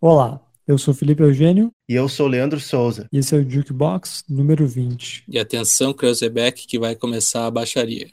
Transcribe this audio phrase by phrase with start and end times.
[0.00, 1.72] Olá, eu sou Felipe Eugênio.
[1.88, 3.08] E eu sou Leandro Souza.
[3.12, 5.24] E esse é o Jukebox número 20.
[5.28, 8.06] E atenção, Creuzebeck, que vai começar a baixaria.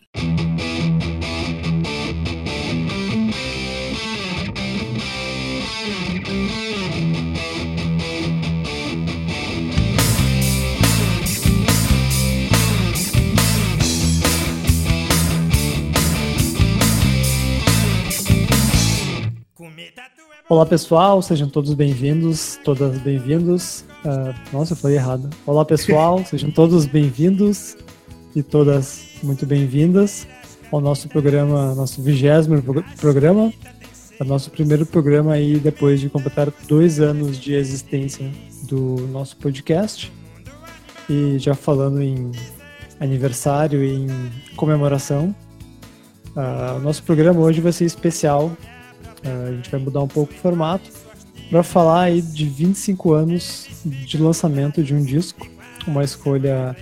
[20.47, 23.83] Olá pessoal, sejam todos bem-vindos, todas bem-vindos.
[24.05, 25.27] Uh, nossa, eu falei errado.
[25.43, 27.75] Olá pessoal, sejam todos bem-vindos
[28.35, 30.27] e todas muito bem-vindas
[30.71, 32.61] ao nosso programa, nosso vigésimo
[33.01, 33.51] programa,
[34.19, 38.31] o nosso primeiro programa aí depois de completar dois anos de existência
[38.69, 40.13] do nosso podcast.
[41.09, 42.31] E já falando em
[42.99, 44.07] aniversário e em
[44.55, 45.35] comemoração,
[46.35, 48.74] uh, o nosso programa hoje vai ser especial é,
[49.25, 50.89] a gente vai mudar um pouco o formato
[51.49, 55.47] para falar aí de 25 anos de lançamento de um disco,
[55.87, 56.75] uma escolha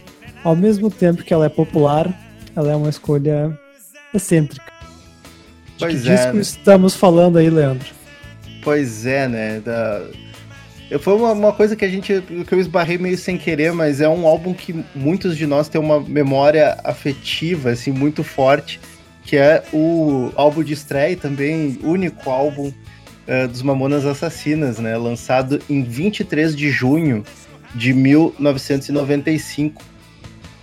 [0.43, 2.13] ao mesmo tempo que ela é popular,
[2.55, 3.57] ela é uma escolha
[4.13, 4.71] excêntrica.
[5.77, 6.41] De pois que é, disco né?
[6.41, 7.87] estamos falando aí, Leandro?
[8.63, 9.59] Pois é, né?
[9.59, 10.05] Da...
[10.99, 14.07] Foi uma, uma, coisa que a gente que eu esbarrei meio sem querer, mas é
[14.07, 18.79] um álbum que muitos de nós têm uma memória afetiva assim muito forte
[19.23, 24.97] que é o álbum de estreia também único álbum uh, dos Mamonas Assassinas, né?
[24.97, 27.23] Lançado em 23 de junho
[27.73, 29.81] de 1995.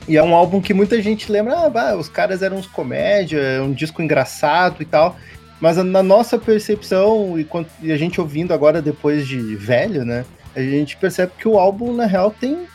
[0.08, 3.38] E é um álbum que muita gente lembra, ah, bah, os caras eram uns comédia,
[3.38, 5.16] é um disco engraçado e tal.
[5.60, 7.46] Mas na nossa percepção, e,
[7.82, 10.24] e a gente ouvindo agora depois de velho, né?
[10.56, 12.66] A gente percebe que o álbum, na real, tem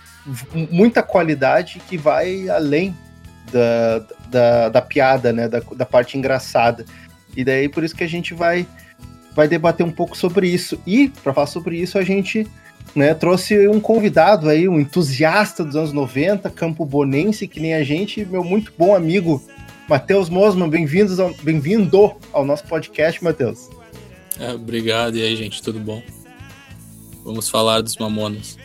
[0.71, 2.95] muita qualidade que vai além
[3.51, 4.05] da,
[4.35, 5.47] da, da piada, né?
[5.47, 6.85] Da, da parte engraçada.
[7.35, 8.67] E daí por isso que a gente vai,
[9.33, 10.77] vai debater um pouco sobre isso.
[10.85, 12.45] E, para falar sobre isso, a gente
[12.93, 17.83] né, trouxe um convidado aí, um entusiasta dos anos 90, campo bonense, que nem a
[17.83, 19.41] gente, meu muito bom amigo
[19.87, 20.69] Matheus Mosman.
[20.69, 23.69] Bem-vindos ao, bem-vindo ao nosso podcast, Matheus.
[24.37, 25.15] É, obrigado.
[25.15, 26.03] E aí, gente, tudo bom?
[27.23, 28.57] Vamos falar dos Mamonas.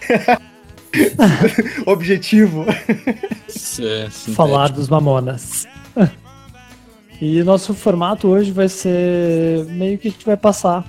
[1.86, 2.64] Objetivo.
[2.68, 5.66] É, Falar dos mamonas.
[7.20, 10.84] E nosso formato hoje vai ser meio que a gente vai passar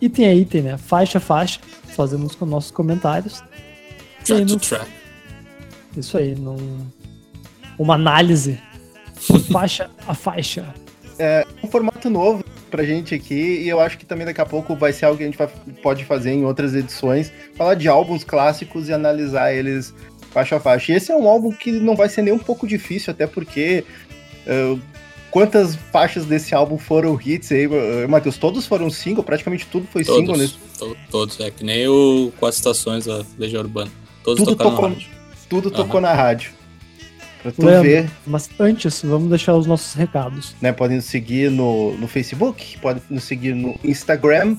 [0.00, 0.78] item a item, né?
[0.78, 1.60] Faixa a faixa.
[1.96, 3.42] Fazemos com nossos comentários.
[4.24, 4.58] Track no...
[4.58, 4.90] track.
[5.96, 6.86] Isso aí, num...
[7.78, 8.60] uma análise.
[9.50, 10.74] faixa a faixa.
[11.18, 12.44] É um formato novo
[12.76, 15.24] pra gente aqui e eu acho que também daqui a pouco vai ser algo que
[15.24, 15.48] a gente vai,
[15.82, 19.94] pode fazer em outras edições, falar de álbuns clássicos e analisar eles
[20.30, 20.92] faixa a faixa.
[20.92, 23.82] E esse é um álbum que não vai ser nem um pouco difícil, até porque
[24.46, 24.78] uh,
[25.30, 27.66] quantas faixas desse álbum foram hits aí,
[28.06, 28.36] Matheus?
[28.36, 30.58] Todos foram single, praticamente tudo foi todos, single nesse.
[30.78, 33.90] To todos, é que nem o Quatro Estações da Legião Urbana.
[34.22, 35.10] Todos tudo tocaram tocou, na rádio.
[35.48, 35.74] Tudo uhum.
[35.74, 36.52] tocou na rádio.
[37.46, 38.10] Pra tu Leandro, ver.
[38.26, 40.56] Mas antes, vamos deixar os nossos recados.
[40.60, 44.56] Né, podem nos seguir no, no Facebook, podem nos seguir no Instagram,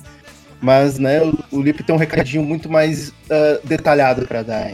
[0.61, 4.71] mas né, o, o Lip tem um recadinho muito mais uh, detalhado para dar.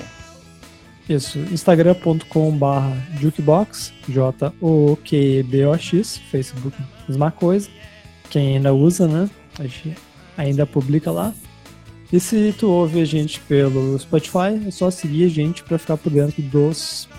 [1.09, 4.61] Isso, instagram.com.br jukebox, J-O-Q-B-O-X,
[6.29, 6.77] Facebook,
[7.09, 7.67] mesma coisa.
[8.29, 9.27] Quem ainda usa, né?
[9.57, 9.97] A gente
[10.37, 11.33] ainda publica lá.
[12.11, 15.97] E se tu ouve a gente pelo Spotify, é só seguir a gente para ficar
[15.97, 17.09] por dentro dos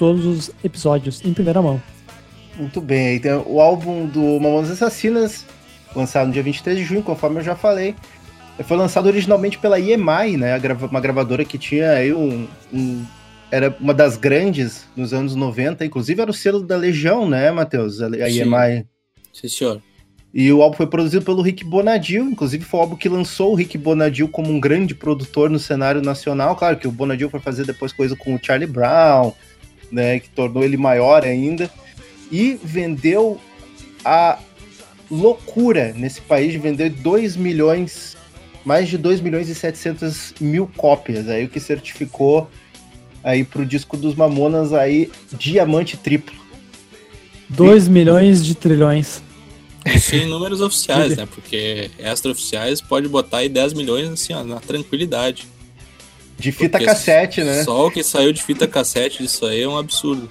[0.00, 1.80] todos os episódios em primeira mão.
[2.56, 5.44] Muito bem, então o álbum do Mamonas Assassinas,
[5.94, 7.94] lançado no dia 23 de junho, conforme eu já falei,
[8.64, 10.58] foi lançado originalmente pela EMI, né,
[10.90, 13.04] uma gravadora que tinha aí um, um,
[13.50, 18.00] era uma das grandes nos anos 90, inclusive era o selo da Legião, né, Matheus?
[18.00, 18.40] A, a Sim.
[18.40, 18.86] EMI.
[19.34, 19.82] Sim, senhor.
[20.32, 23.54] E o álbum foi produzido pelo Rick Bonadil, inclusive foi o álbum que lançou o
[23.54, 26.56] Rick Bonadil como um grande produtor no cenário nacional.
[26.56, 29.34] Claro que o Bonadil foi fazer depois coisa com o Charlie Brown,
[29.90, 31.70] né, que tornou ele maior ainda,
[32.30, 33.40] e vendeu
[34.04, 34.38] a
[35.10, 38.16] loucura nesse país de vender 2 milhões,
[38.64, 42.48] mais de 2 milhões e 700 mil cópias, aí o que certificou
[43.22, 46.38] aí pro disco dos Mamonas aí diamante triplo.
[47.48, 49.22] 2 milhões de trilhões.
[49.84, 51.26] Isso em números oficiais, né?
[51.26, 55.48] Porque extra-oficiais pode botar aí 10 milhões assim, ó, na tranquilidade.
[56.40, 57.62] De fita Porque cassete, né?
[57.64, 60.26] Só o que saiu de fita cassete disso aí é um absurdo.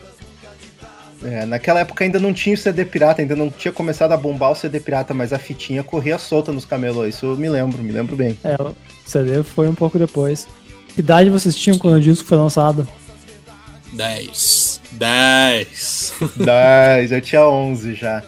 [1.24, 4.52] É, naquela época ainda não tinha o CD pirata, ainda não tinha começado a bombar
[4.52, 7.92] o CD pirata, mas a fitinha corria solta nos camelôs, isso eu me lembro, me
[7.92, 8.38] lembro bem.
[8.44, 8.76] É, o
[9.06, 10.48] CD foi um pouco depois.
[10.96, 12.88] Que idade vocês tinham quando o disco foi lançado?
[13.94, 14.82] 10.
[14.94, 16.14] 10.
[16.38, 18.24] 10, eu tinha 11 já.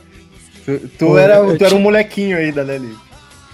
[0.66, 2.96] Tu, tu, era, tu era um molequinho aí da Nelly.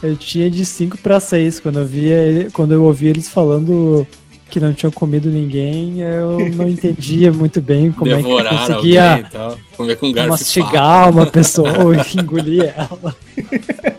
[0.02, 1.60] Eu tinha de 5 para 6.
[1.60, 4.06] Quando eu via, quando eu ouvi eles falando
[4.50, 9.10] que não tinham comido ninguém, eu não entendia muito bem como Devorar é que conseguia
[9.12, 9.60] alguém e tal.
[9.76, 13.16] Comer com garfo mastigar uma pessoa e engolir ela.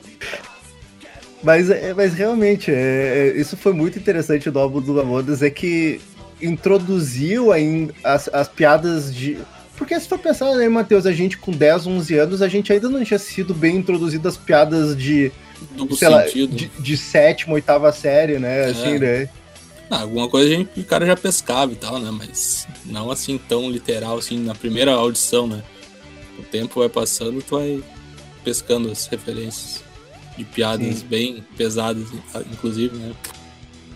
[1.43, 5.49] Mas, é- mas realmente, é- é- isso foi muito interessante do álbum do Mamonas, é
[5.49, 6.01] que
[6.43, 9.39] introduziu ainda as, as piadas de.
[9.77, 12.89] Porque se for pensar, né, Matheus, a gente com 10, 11 anos, a gente ainda
[12.89, 15.31] não tinha sido bem introduzido as piadas de,
[15.73, 16.55] Duplo sei lá, sentido.
[16.57, 18.67] de, de sétima, oitava série, né?
[18.67, 18.99] Assim, É.
[18.99, 19.29] né?
[19.91, 22.11] Ah, alguma coisa a gente, o cara já pescava e tal, né?
[22.11, 25.63] Mas não assim tão literal, assim, na primeira audição, né?
[26.39, 27.83] O tempo vai passando, tu vai
[28.45, 29.83] pescando as referências
[30.37, 31.07] de piadas Sim.
[31.07, 32.07] bem pesadas,
[32.53, 33.13] inclusive, né?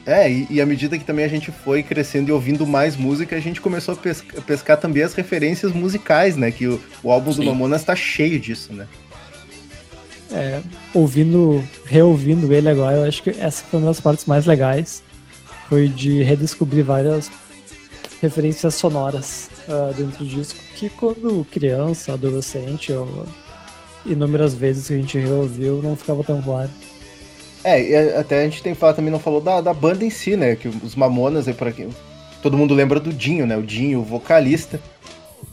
[0.04, 3.36] É, e, e à medida que também a gente foi crescendo e ouvindo mais música,
[3.36, 6.50] a gente começou a pesca- pescar também as referências musicais, né?
[6.50, 7.44] Que o, o álbum do Sim.
[7.44, 8.88] Mamonas tá cheio disso, né?
[10.32, 10.62] É,
[10.94, 15.02] ouvindo, reouvindo ele agora, eu acho que essa foi uma das partes mais legais.
[15.68, 17.30] Foi de redescobrir várias
[18.20, 23.26] referências sonoras ah, dentro do disco, que quando criança, adolescente, ou
[24.06, 26.70] inúmeras vezes que a gente reouviu, não ficava tão claro.
[27.64, 30.56] É, até a gente tem falar também, não falou da, da banda em si, né?
[30.56, 31.88] Que os Mamonas, é para quem
[32.42, 33.56] todo mundo lembra do Dinho, né?
[33.56, 34.80] O Dinho, o vocalista.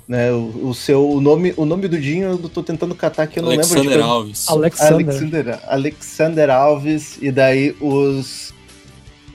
[0.10, 3.38] Né, o, o seu o nome o nome do Dinho eu tô tentando catar aqui
[3.38, 4.50] eu não Alexander lembro de Alves.
[4.50, 4.96] Alexander.
[5.06, 8.52] Alexander, Alexander Alves e daí os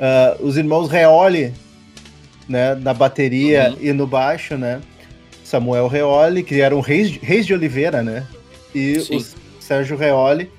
[0.01, 1.55] ah, os irmãos Reoli,
[2.49, 3.77] né, na bateria Uhum.
[3.81, 4.81] e no baixo, né?
[5.45, 8.27] Samuel Reoli, que eram reis, de- reis de Oliveira, né?
[8.75, 9.19] E Sim.
[9.19, 9.25] o
[9.63, 10.51] Sérgio Reoli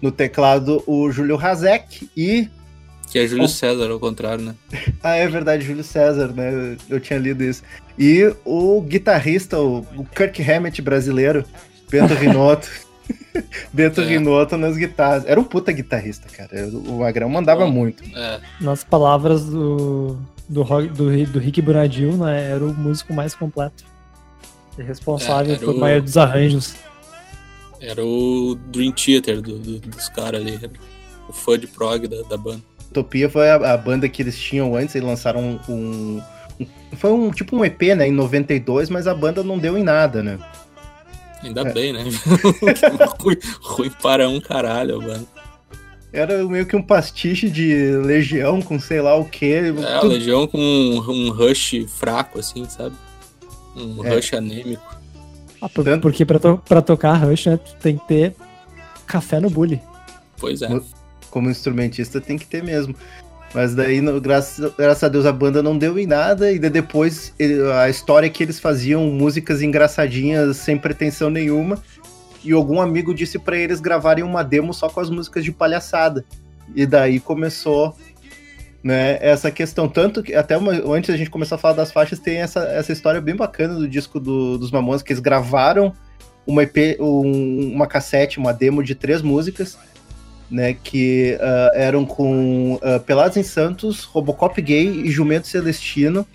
[0.00, 2.48] no teclado o Júlio Razek e
[3.10, 4.54] Que é Júlio César, ao contrário, né?
[5.02, 6.76] ah, é verdade, Júlio César, né?
[6.88, 7.62] Eu tinha lido isso.
[7.98, 11.44] E o guitarrista, o, o Kirk Hammett brasileiro,
[11.90, 12.68] Bento Rinotto.
[13.72, 14.04] Bento É.
[14.04, 15.24] Rinotto nas guitarras.
[15.26, 16.68] Era um puta guitarrista, cara.
[16.68, 17.72] O Magrão mandava Bom.
[17.72, 18.04] muito.
[18.16, 20.16] É, Nas palavras do,
[20.48, 23.84] do, do, do Rick Bonadil, né, era o músico mais completo.
[24.78, 26.74] E responsável É, por o- maioria dos arranjos.
[27.80, 30.54] era o Dream Theater do- do- dos caras ali.
[30.62, 30.70] era
[31.28, 32.62] O fã de prog da, da banda.
[32.90, 36.22] Utopia foi a, a banda que eles tinham antes, eles lançaram um, um-
[36.96, 40.22] Foi um tipo um EP, né, em 92, mas a banda não deu em nada,
[40.22, 40.38] né?
[41.42, 41.72] Ainda É.
[41.72, 42.04] bem, né?
[43.20, 45.26] ruim, ruim para um caralho, mano.
[46.12, 47.72] Era meio que um pastiche de
[48.04, 49.72] Legião com sei lá o quê.
[49.78, 52.96] É, tudo- Legião com um, um rush fraco, assim, sabe?
[53.76, 54.16] Um É.
[54.16, 54.82] rush anêmico.
[55.62, 58.34] Ah, por- Tanto- porque pra, to- pra tocar Rush, né, tu tem que ter
[59.06, 59.80] café no bully.
[60.38, 60.68] Pois é.
[61.30, 62.94] Como instrumentista tem que ter mesmo.
[63.54, 67.34] Mas daí, no- graças, graças a Deus, a banda não deu em nada, e depois
[67.38, 71.78] ele- a história é que eles faziam músicas engraçadinhas sem pretensão nenhuma,
[72.44, 76.24] e algum amigo disse pra eles gravarem uma demo só com as músicas de palhaçada.
[76.74, 77.96] E daí começou
[78.82, 79.86] né, essa questão.
[79.86, 82.90] Tanto que, até uma- antes da gente começar a falar das faixas, tem essa, essa
[82.92, 85.92] história bem bacana do disco do- dos Mamonas, que eles gravaram
[86.46, 89.76] uma EP, um- uma cassete, uma demo de três músicas,
[90.50, 96.26] né, que ah, eram com ah, Pelados em Santos, Robocop Gay e Jumento Celestino.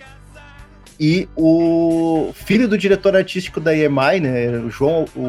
[1.00, 5.20] E o filho do diretor artístico da EMI, né, o João, o,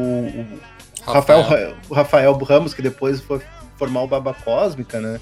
[1.05, 3.41] o Rafael, Ra- o Rafael Ramos, que depois foi
[3.77, 5.19] formar o Baba Cósmica, né?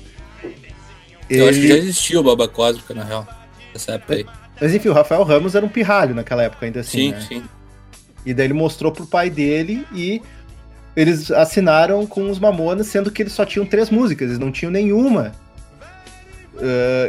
[1.27, 3.27] Eu acho que Ele- já existia o Baba Cósmica, na real.
[3.74, 4.25] Nessa época aí.
[4.62, 7.25] Mas enfim, o Rafael Ramos era um pirralho naquela época ainda assim, sim, né?
[7.27, 7.43] sim.
[8.25, 10.22] E daí ele mostrou pro pai dele e
[10.95, 14.71] eles assinaram com os Mamonas, sendo que eles só tinham três músicas, eles não tinham
[14.71, 15.31] nenhuma.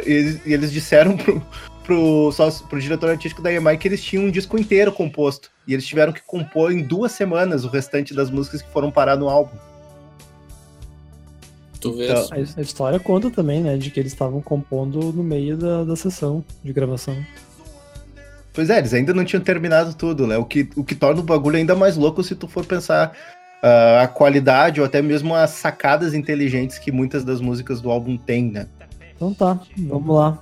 [0.05, 1.41] Eles- e eles disseram pro,
[1.83, 5.49] pro, só, pro diretor artístico da EMI que eles tinham um disco inteiro composto.
[5.67, 9.15] E eles tiveram que compor em duas semanas o restante das músicas que foram parar
[9.15, 9.55] no álbum.
[11.79, 12.05] Tu vê.
[12.09, 15.83] Então, A, a história conta também, né, de que eles estavam compondo no meio da,
[15.83, 17.15] da sessão de gravação.
[18.53, 20.35] Pois é, eles ainda não tinham terminado tudo, né?
[20.35, 23.15] O que, o que torna o bagulho ainda mais louco se tu for pensar
[23.61, 28.17] ah, a qualidade ou até mesmo as sacadas inteligentes que muitas das músicas do álbum
[28.17, 28.67] têm, né?
[29.15, 30.37] Então tá, vamos lá.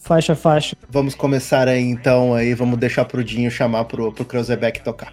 [0.00, 0.76] Faixa, faixa.
[0.90, 5.12] Vamos começar aí então, aí vamos deixar pro Dinho chamar pro, pro Kreuzebeck tocar.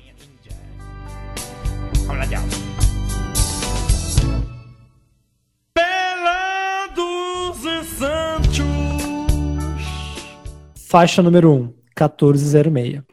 [5.74, 8.65] Pelados e Santos.
[10.88, 11.57] Faixa número 1,
[12.00, 13.03] 1406.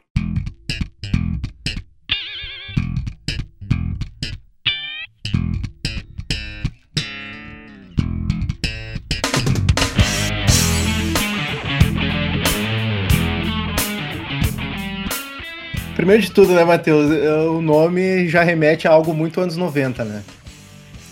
[16.07, 17.11] Primeiro de tudo, né, Matheus?
[17.11, 20.23] eh, O nome já remete a algo muito anos 90, né?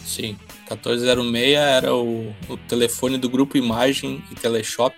[0.06, 0.38] Sim.
[0.70, 4.96] 1406 era o, o telefone do grupo Imagem e Teleshop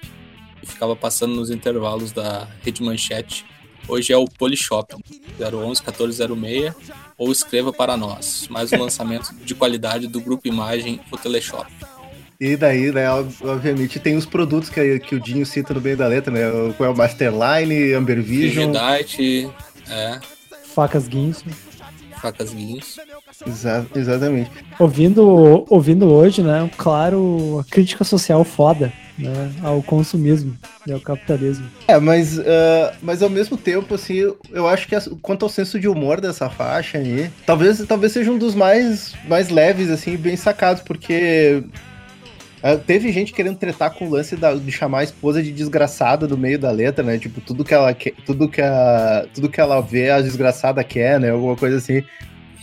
[0.61, 3.43] e ficava passando nos intervalos da Rede Manchete.
[3.87, 4.93] Hoje é o Polishop
[5.39, 6.75] 011 1406
[7.17, 8.47] ou escreva para nós.
[8.51, 11.65] Mais um lançamento de qualidade do grupo Imagem o Teleshop.
[12.39, 16.05] E daí, né, obviamente, tem os produtos que, que o Dinho cita no meio da
[16.05, 16.47] letra, né?
[16.51, 18.71] O, é o Masterline, Amber Vision.
[18.71, 19.49] Frigidite,
[19.89, 20.19] é.
[20.73, 21.45] Facas Guinso.
[22.21, 23.01] Facas Guinso.
[23.45, 24.51] Exa exatamente.
[24.79, 31.67] Ouvindo, ouvindo hoje, né, claro, a crítica social foda né, ao consumismo e ao capitalismo.
[31.87, 32.43] É, mas, uh,
[33.01, 36.97] mas ao mesmo tempo, assim, eu acho que quanto ao senso de humor dessa faixa
[36.99, 41.63] aí, talvez, talvez seja um dos mais, mais leves, assim, bem sacados, porque
[42.63, 46.27] uh, teve gente querendo tretar com o lance da, de chamar a esposa de desgraçada
[46.27, 47.17] no meio da letra, né?
[47.17, 51.19] Tipo, tudo que ela quer, tudo que, a, tudo que ela vê, a desgraçada quer,
[51.19, 51.31] né?
[51.31, 52.03] Alguma coisa assim.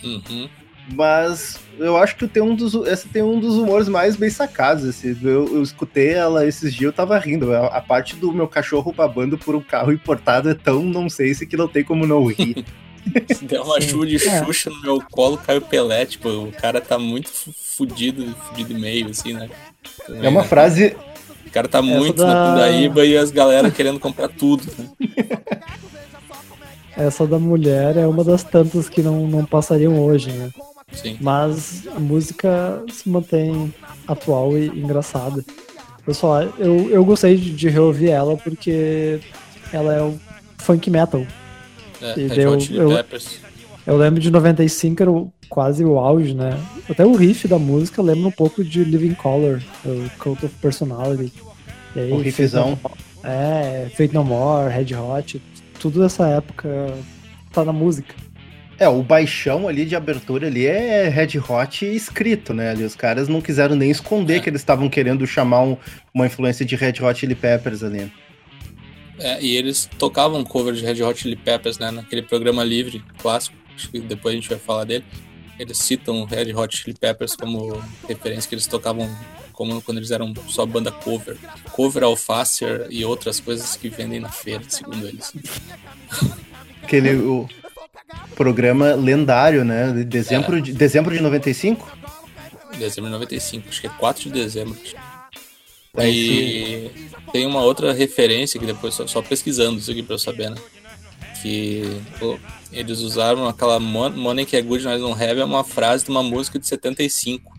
[0.03, 0.49] Uhum.
[0.93, 4.85] Mas eu acho que tem um dos, esse tem um dos humores mais bem sacados.
[4.85, 7.53] Esse, eu, eu escutei ela esses dias, eu tava rindo.
[7.53, 11.33] A, a, parte do meu cachorro babando por um carro importado é tão não sei
[11.33, 12.63] se que não tem como não rir.
[13.33, 14.43] Se der uma chuva de é.
[14.43, 16.05] Xuxa no meu colo, cai o Pelé.
[16.05, 19.49] Tipo, o cara tá muito fudido, fudido e meio, assim, né?
[20.05, 20.47] Também, é uma né?
[20.47, 20.95] frase.
[21.45, 22.27] O cara tá muito da...
[22.27, 24.89] na Pindaíba e as galera querendo comprar tudo, né?
[26.97, 30.49] Essa da mulher é uma das tantas que não, não passariam hoje, né?
[30.93, 31.17] Sim.
[31.19, 33.73] Mas a música se mantém
[34.07, 35.43] atual e engraçada.
[36.05, 39.19] Pessoal, eu, eu gostei de, de reouvir ela porque
[39.73, 40.17] ela é o
[40.59, 41.25] funk metal.
[42.05, 43.05] É, e deu, eu,
[43.87, 46.59] eu lembro de 95, era o, quase o auge, né?
[46.89, 51.33] Até o riff da música lembra um pouco de Living Color, o Cult of Personality.
[51.95, 52.77] E aí, o riffzão.
[53.23, 55.41] É, Fate No More, Red Hot,
[55.79, 56.93] tudo dessa época
[57.51, 58.13] tá na música.
[58.77, 62.71] É, o baixão ali de abertura ali é Red Hot escrito, né?
[62.71, 64.39] Ali, os caras não quiseram nem esconder é.
[64.41, 65.77] que eles estavam querendo chamar um,
[66.13, 68.11] uma influência de Red Hot Chili Peppers ali.
[69.19, 71.91] É, e eles tocavam cover de Red Hot Chili Peppers, né?
[71.91, 75.05] Naquele programa livre, clássico, acho que depois a gente vai falar dele.
[75.57, 79.09] Eles citam Red Hot Chili Peppers como referência que eles tocavam
[79.53, 81.37] como quando eles eram só banda cover.
[81.71, 85.33] Cover, alface e outras coisas que vendem na feira, segundo eles.
[86.83, 87.47] Aquele, o,
[88.35, 89.91] programa lendário, né?
[89.91, 90.61] De dezembro, é.
[90.61, 91.97] de, dezembro de 95?
[92.77, 94.77] Dezembro de 95, acho que é 4 de dezembro.
[95.97, 96.91] Aí
[97.31, 100.57] tem uma outra referência que depois só, só pesquisando isso aqui pra eu saber, né?
[101.41, 102.39] Que pô,
[102.71, 106.23] eles usaram aquela Money que é good, nós não have, é uma frase de uma
[106.23, 107.53] música de 75.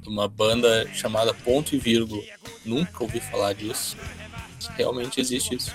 [0.00, 2.22] De uma banda chamada Ponto e Vírgula.
[2.64, 3.96] Nunca ouvi falar disso.
[4.76, 5.74] Realmente existe isso.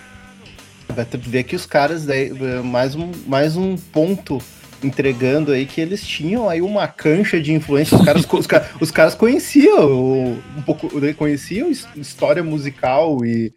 [0.87, 2.31] Vai ver que os caras, daí,
[2.63, 4.41] mais, um, mais um ponto
[4.85, 7.97] entregando aí que eles tinham aí uma cancha de influência.
[7.97, 13.53] Os caras, os, caras, os caras conheciam um pouco, conheciam história musical e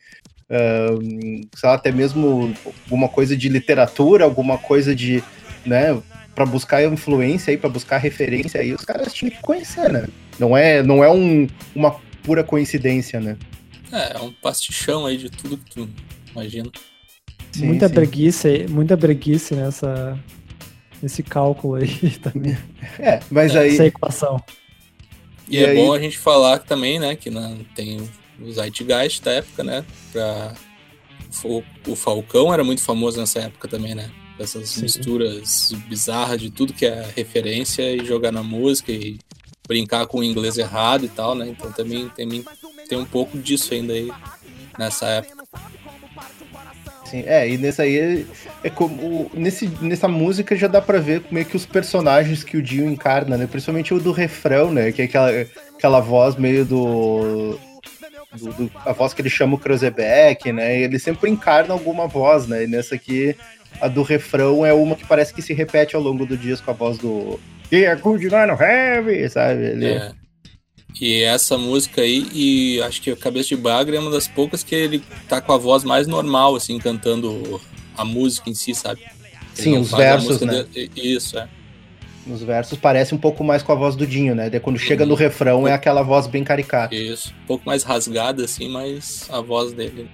[0.51, 1.03] uh,
[1.55, 2.55] sei lá, até mesmo
[2.85, 5.23] alguma coisa de literatura, alguma coisa de,
[5.65, 6.01] né,
[6.35, 10.07] para buscar influência aí, para buscar referência aí, os caras tinham que conhecer, né?
[10.39, 13.37] Não é, não é um, uma pura coincidência, né?
[13.91, 15.89] É, é um pastichão aí de tudo que tu
[16.31, 16.71] imagina.
[17.53, 17.95] Sim, muita sim.
[17.95, 20.19] breguice, muita breguice nessa
[21.03, 22.57] nesse cálculo aí também.
[22.99, 24.43] É, mas aí essa equação.
[25.49, 25.77] E, e é aí...
[25.77, 28.09] bom a gente falar também, né, que na, tem
[28.41, 30.55] o Zeitgeist da época, né, para
[31.45, 34.11] o, o, Falcão era muito famoso nessa época também, né?
[34.39, 34.83] Essas sim.
[34.83, 39.19] misturas bizarras de tudo que é referência e jogar na música e
[39.67, 41.49] brincar com o inglês errado e tal, né?
[41.49, 42.45] Então também tem,
[42.89, 44.11] tem um pouco disso ainda aí
[44.79, 45.45] nessa época.
[47.09, 48.27] Sim, é, e nessa aí
[48.63, 52.63] é como nesse, nessa música já dá pra ver meio que os personagens que o
[52.63, 53.47] Dio encarna, né?
[53.47, 54.93] Principalmente o do refrão, né?
[54.93, 55.31] Que é aquela,
[55.75, 57.59] aquela voz meio do,
[58.37, 60.81] do, do a voz que ele chama o Cruzebeck, né?
[60.81, 62.65] E ele sempre encarna alguma voz, né?
[62.65, 63.35] E nessa aqui
[63.81, 66.71] a do refrão é uma que parece que se repete ao longo do disco com
[66.73, 67.41] a voz do
[67.73, 69.65] Yeah, good no heavy, sabe?
[69.65, 69.87] Ele...
[69.93, 70.13] É.
[71.01, 74.63] E essa música aí, e acho que a Cabeça de Bagre é uma das poucas
[74.63, 77.61] que ele tá com a voz mais normal, assim, cantando
[77.97, 79.01] a música em si, sabe?
[79.57, 80.65] Ele Sim, os versos, né?
[80.73, 80.91] De...
[80.97, 81.49] Isso, é.
[82.27, 84.51] Nos versos parece um pouco mais com a voz do Dinho, né?
[84.51, 85.19] De quando chega no uhum.
[85.19, 86.95] refrão é aquela voz bem caricata.
[86.95, 90.09] Isso, um pouco mais rasgada, assim, mas a voz dele.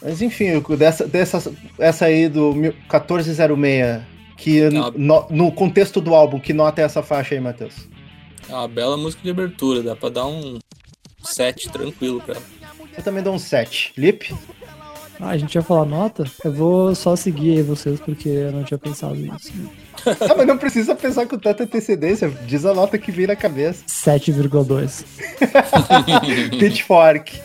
[0.00, 4.02] Mas enfim, dessa, dessa essa aí do 1406,
[4.36, 7.88] que no, no contexto do álbum, que nota é essa faixa aí, Matheus?
[8.48, 10.58] É uma bela música de abertura, dá pra dar um
[11.22, 12.44] 7 tranquilo pra ela.
[12.96, 13.92] Eu também dou um 7.
[13.96, 14.34] Lip?
[15.20, 16.24] Ah, a gente ia falar nota?
[16.44, 19.52] Eu vou só seguir aí vocês porque eu não tinha pensado nisso.
[20.04, 22.28] Ah, mas não precisa pensar com tanta antecedência.
[22.44, 23.84] Diz a nota que vem na cabeça.
[23.86, 25.04] 7,2.
[26.58, 27.40] Pitchfork.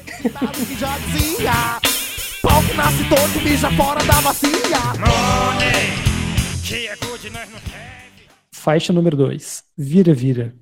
[2.41, 8.07] Pau que nasce bija fora da bacia Money, que é good, nós não have.
[8.51, 9.63] Faixa número 2.
[9.77, 10.55] Vira, vira.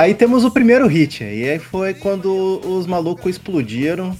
[0.00, 1.22] Aí temos o primeiro hit.
[1.22, 4.16] E aí foi quando os malucos explodiram.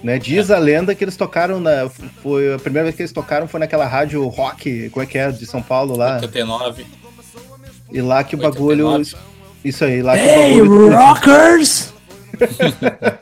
[0.00, 0.16] Né?
[0.16, 1.88] Diz a lenda que eles tocaram na.
[2.22, 5.32] Foi a primeira vez que eles tocaram foi naquela rádio rock, como é que é?
[5.32, 6.14] De São Paulo lá.
[6.14, 6.86] 89.
[7.92, 8.86] E lá que o bagulho.
[8.86, 9.16] 89.
[9.64, 10.96] Isso aí, lá que Hey, o bagulho.
[10.96, 11.92] rockers!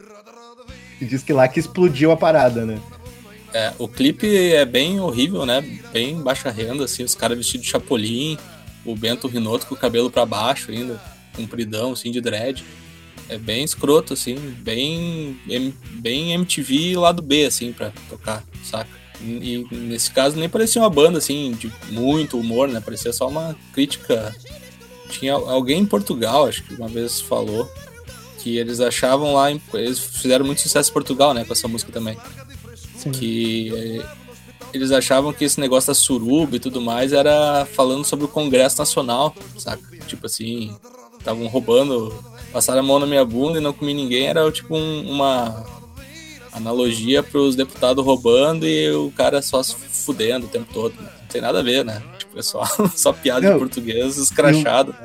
[1.01, 2.79] Diz que lá que explodiu a parada, né?
[3.53, 5.61] É, o clipe é bem horrível, né?
[5.93, 8.37] Bem baixa renda, assim, os caras vestidos de chapolim,
[8.85, 11.01] o Bento Rinotto com o cabelo pra baixo ainda,
[11.35, 12.65] compridão, assim, de dread.
[13.29, 15.39] É bem escroto, assim, bem,
[15.95, 18.89] bem MTV lado B, assim, pra tocar, saca?
[19.21, 22.81] E nesse caso nem parecia uma banda, assim, de muito humor, né?
[22.81, 24.35] Parecia só uma crítica.
[25.09, 27.71] Tinha alguém em Portugal, acho que uma vez falou,
[28.39, 32.17] que eles achavam lá, eles fizeram muito sucesso em Portugal, né, com essa música também
[32.97, 33.11] Sim.
[33.13, 34.07] que eh,
[34.75, 38.79] eles achavam que esse negócio da suruba e tudo mais era falando sobre o Congresso
[38.79, 39.83] Nacional, saca?
[40.07, 40.77] Tipo assim,
[41.19, 42.13] estavam roubando,
[42.53, 45.65] passaram a mão na minha bunda e não comi ninguém, era tipo um- uma
[46.57, 50.95] analogia pros deputados roubando e o cara só se fudendo o tempo todo.
[51.01, 51.09] né?
[51.21, 52.03] Não tem nada a ver, né?
[52.19, 52.65] Tipo, é só,
[52.97, 53.53] só piada Não.
[53.55, 54.95] de português escrachado.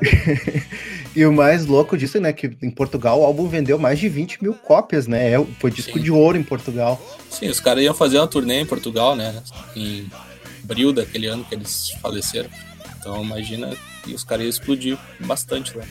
[1.14, 4.42] E o mais louco disso, né, que em Portugal o álbum vendeu mais de 20
[4.42, 5.32] mil cópias, né?
[5.32, 6.04] É, Foi disco Sim.
[6.04, 6.98] de ouro em Portugal.
[7.28, 9.42] Sim, os caras iam fazer uma turnê em Portugal, né?
[9.76, 10.06] Em
[10.64, 12.48] abril daquele ano que eles faleceram.
[12.98, 15.84] Então imagina que os caras iam explodir bastante lá.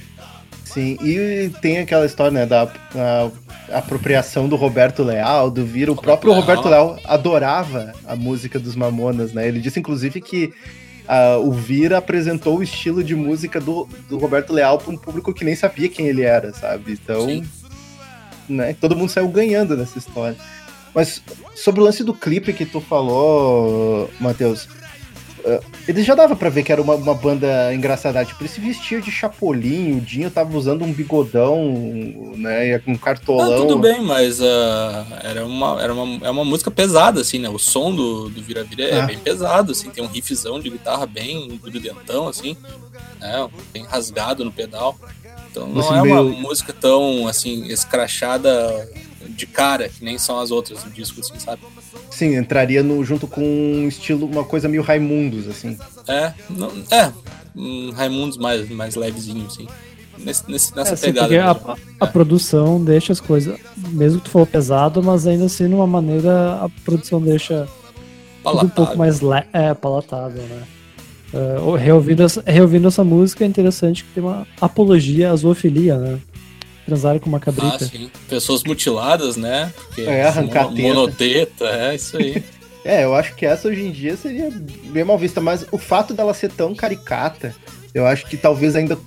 [0.66, 2.66] Sim, e tem aquela história, né, da
[3.74, 5.92] apropriação do Roberto Leal, do Vira.
[5.92, 6.34] O próprio.
[6.34, 9.48] Roberto Leal adorava a música dos Mamonas, né?
[9.48, 10.54] Ele disse, inclusive, que
[11.08, 15.34] ah, o Vira apresentou o estilo de música do, do Roberto Leal para um público
[15.34, 16.94] que nem sabia quem ele era, sabe?
[16.94, 17.44] Então, Sim.
[18.48, 20.38] né, todo mundo saiu ganhando nessa história.
[20.94, 21.22] Mas
[21.56, 24.68] sobre o lance do clipe que tu falou, Matheus,
[25.46, 28.24] eh, ele já dava pra ver que era uma, uma banda engraçada.
[28.26, 31.64] Tipo, ele se vestia de chapolim, o Dinho tava usando um bigodão,
[32.38, 32.80] né?
[32.80, 33.68] Com um Ah, cartolão.
[33.68, 37.50] tudo bem, mas ah, era, uma, era uma, é uma música pesada, assim, né?
[37.50, 39.06] O som do, do Vira Vira é Ah.
[39.06, 42.56] bem pesado, assim, tem um riffzão de guitarra bem grudentão, assim,
[43.20, 43.48] né?
[43.74, 44.98] Bem rasgado no pedal.
[45.50, 48.90] Então não Você é uma meio- música tão, assim, escrachada
[49.30, 51.62] de cara, que nem são as outras do disco, assim, sabe?
[52.22, 55.76] Sim, entraria no, junto com um estilo, uma coisa meio Raimundos, assim.
[56.08, 57.12] É, não, é,
[57.56, 59.68] um Raimundos mais, mais levezinho, assim.
[60.20, 61.56] Nesse, nesse- nessa É, assim, pegada.
[61.56, 65.68] porque a, a produção deixa as coisas, mesmo que tu falou pesado, mas ainda assim,
[65.68, 67.68] de uma maneira, a produção deixa
[68.44, 70.62] tudo um pouco mais le é, palatável, né?
[71.34, 75.98] É, o- reouvindo, essa, reouvindo essa música é interessante que tem uma apologia à zoofilia,
[75.98, 76.20] né?
[76.92, 77.86] Transar com uma Ah, cabrita.
[77.86, 78.12] sim.
[78.28, 79.72] Pessoas mutiladas, né?
[79.88, 80.82] Porque É, arrancar teta.
[80.82, 82.44] monoteta, é isso aí.
[82.84, 84.50] É, eu acho que essa hoje em dia seria
[84.86, 87.56] bem mal vista, mas o fato dela ser tão caricata,
[87.94, 88.98] eu acho que talvez ainda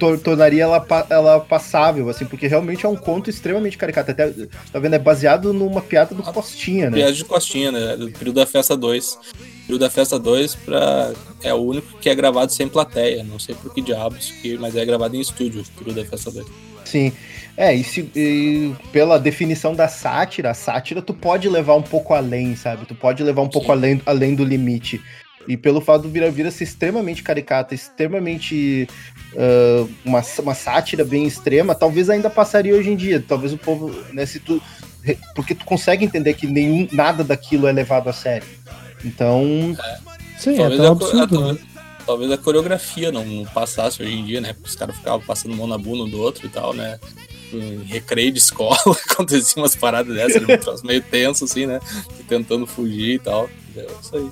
[0.00, 4.10] tor- tornaria ela, pa- ela passável, assim, porque realmente é um conto extremamente caricato.
[4.10, 4.30] Até,
[4.72, 4.94] tá vendo?
[4.94, 6.96] É baseado numa piada do Costinha, né?
[6.96, 7.96] Piada de costinha, né?
[7.96, 9.12] Do período da festa 2.
[9.14, 9.18] O
[9.66, 11.12] período da festa 2 pra...
[11.44, 13.22] é o único que é gravado sem plateia.
[13.22, 14.58] Não sei por que diabos, que...
[14.58, 16.44] mas é gravado em estúdio, o período da festa 2.
[16.94, 17.12] Sim.
[17.56, 22.14] É, e, se- e pela definição da sátira, a sátira tu pode levar um pouco
[22.14, 22.86] além, sabe?
[22.86, 25.00] Tu pode levar um pouco além, além do limite.
[25.48, 28.88] E pelo fato do Vira-Vira ser extremamente caricata, extremamente
[29.36, 33.22] ah, uma, uma sátira bem extrema, talvez ainda passaria hoje em dia.
[33.26, 34.62] Talvez o povo, né, se tu.
[35.34, 38.46] Porque tu consegue entender que nenhum, nada daquilo é levado a sério.
[39.04, 39.76] Então,
[40.38, 41.58] Sim, é Talvez, tão a, co- absurdo, a- né?
[42.04, 44.52] Talvez, a coreografia não, não passasse hoje em dia, né?
[44.52, 46.98] Porque os caras ficavam passando mão na bunda um do outro e tal, né?
[47.52, 48.76] Em recreio de escola,
[49.10, 51.80] acontecia umas paradas dessas, um meio tenso, assim, né?
[52.28, 53.48] Tentando fugir e tal.
[53.76, 54.30] É isso aí.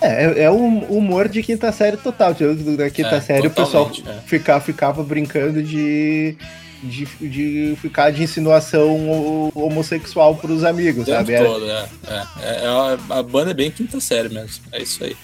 [0.00, 2.34] é, é, é um humor de quinta série total.
[2.76, 4.20] Da quinta É, série o pessoal é.
[4.26, 6.36] fica, ficava brincando de,
[6.82, 11.32] de, de ficar de insinuação ho- homossexual pros amigos, tempo sabe?
[11.34, 11.88] Era- todo, é.
[12.08, 14.64] é, é, é a, a banda é bem quinta série mesmo.
[14.72, 15.16] É isso aí.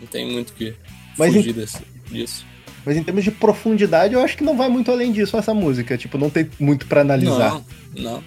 [0.00, 0.74] Não tem muito o que
[1.18, 1.78] Mas fugir desse,
[2.10, 2.46] disso.
[2.84, 5.98] Mas em termos de profundidade, eu acho que não vai muito além disso essa música.
[5.98, 7.60] Tipo, não tem muito pra analisar.
[7.94, 8.24] Não, não.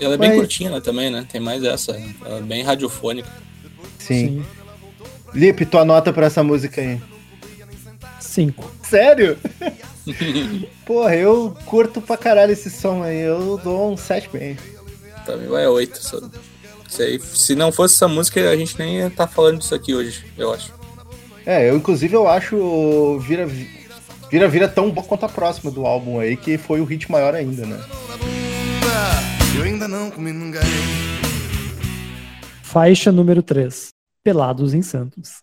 [0.00, 1.26] Ela é bem Mas- curtinha né, também, né?
[1.30, 1.92] Tem mais essa.
[2.24, 3.28] Ela é bem radiofônica.
[3.98, 4.44] Sim.
[5.34, 7.00] Lipe, tua nota pra essa música aí.
[8.20, 8.70] Cinco.
[8.82, 9.38] Sério?
[10.84, 13.20] Porra, eu curto pra caralho esse som aí.
[13.20, 14.58] Eu dou um 7,5.
[15.24, 16.02] Também vai 8.
[16.04, 16.20] Só...
[16.88, 19.94] Se, aí- se não fosse essa música, a gente nem ia estar falando disso aqui
[19.94, 20.72] hoje, eu acho.
[21.44, 23.46] É, eu inclusive eu acho Vira
[24.30, 27.34] Vira Vira tão bom quanto a próxima do álbum aí, que foi o hit maior
[27.34, 27.78] ainda, né?
[29.54, 30.32] Eu ainda não comi.
[32.62, 33.90] Faixa número 3.
[34.24, 35.42] Pelados em Santos.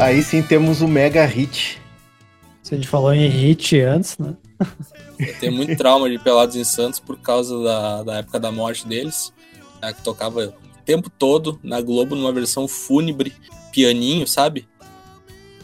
[0.00, 1.80] Aí sim temos o mega hit.
[2.62, 4.34] Se a gente falou em hit antes, né?
[5.18, 8.86] Eu tenho muito trauma de Pelados em Santos por causa da, da época da morte
[8.86, 9.32] deles,
[9.82, 13.32] né, que tocava o tempo todo na Globo numa versão fúnebre,
[13.72, 14.66] pianinho, sabe?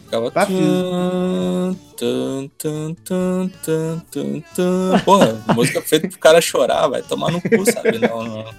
[0.05, 0.31] Ficava.
[0.31, 4.99] Tum, tum, tum, tum, tum, tum, tum.
[5.05, 7.97] Porra, música feita pro cara chorar, vai tomar no cu, sabe?
[7.99, 8.53] Não, não.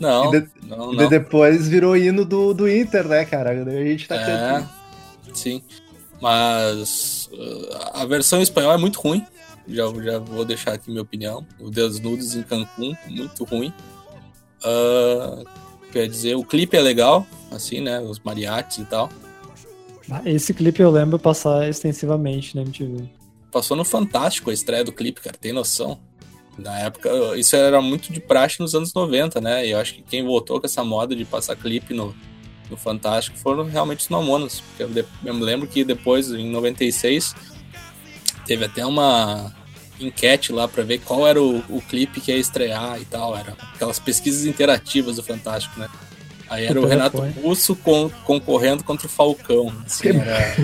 [0.00, 1.08] Não, E de- não, não.
[1.08, 3.50] depois virou hino do, do Inter, né, cara?
[3.50, 4.64] A gente tá É,
[5.34, 5.62] sim.
[6.20, 9.24] Mas uh, a versão em espanhol é muito ruim.
[9.68, 11.46] Já, já vou deixar aqui minha opinião.
[11.58, 13.72] O Deus Nudes em Cancún, muito ruim.
[14.64, 15.42] Ah,
[15.92, 18.00] quer dizer, o clipe é legal, assim, né?
[18.00, 19.08] Os mariachis e tal.
[20.10, 23.08] Ah, Esse clipe eu lembro passar extensivamente na MTV.
[23.52, 25.98] Passou no Fantástico a estreia do clipe, cara, tem noção?
[26.58, 29.66] Na época, isso era muito de praxe nos anos 90, né?
[29.66, 32.14] E eu acho que quem voltou com essa moda de passar clipe no,
[32.68, 34.60] no Fantástico foram realmente os Mamonas.
[34.60, 37.34] Porque eu, eu me lembro que depois, em 96,
[38.46, 39.52] teve até uma
[40.00, 43.36] enquete lá pra ver qual era o, o clipe que ia estrear e tal.
[43.36, 45.88] Era aquelas pesquisas interativas do Fantástico, né?
[46.48, 47.18] Aí era o Renato.
[47.42, 49.72] Russo con- concorrendo contra o Falcão.
[49.86, 50.56] Assim, era,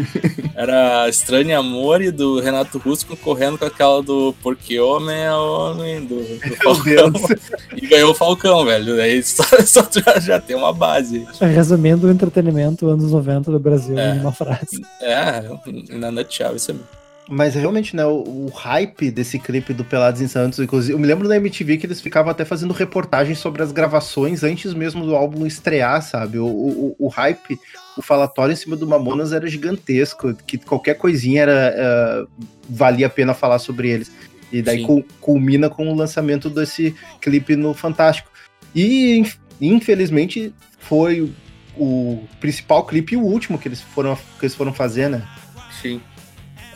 [0.56, 6.16] era Estranho Amor do Renato Russo concorrendo com aquela do Porque Homem é Homem, do,
[6.24, 7.12] do Falcão.
[7.76, 9.00] E ganhou o Falcão, velho.
[9.00, 11.24] Aí só, só já, já tem uma base.
[11.40, 14.16] Resumindo o entretenimento anos 90 do Brasil É.
[14.16, 14.82] em uma frase.
[15.02, 15.42] É,
[15.90, 16.74] na nutshell, isso é
[17.28, 21.06] Mas realmente, né, o, o hype desse clipe do Pelados em Santos, inclusive, eu me
[21.06, 25.16] lembro da MTV que eles ficavam até fazendo reportagens sobre as gravações antes mesmo do
[25.16, 26.38] álbum estrear, sabe?
[26.38, 27.58] O, o, o hype,
[27.96, 32.26] o falatório em cima do Mamonas era gigantesco, que qualquer coisinha era eh,
[32.68, 34.12] valia a pena falar sobre eles.
[34.52, 35.04] E daí Sim.
[35.20, 38.30] culmina com o lançamento desse clipe no Fantástico.
[38.72, 41.34] E inf- infelizmente foi o,
[41.76, 45.26] o principal clipe e o último que eles foram, que eles foram fazer, né?
[45.82, 46.00] Sim.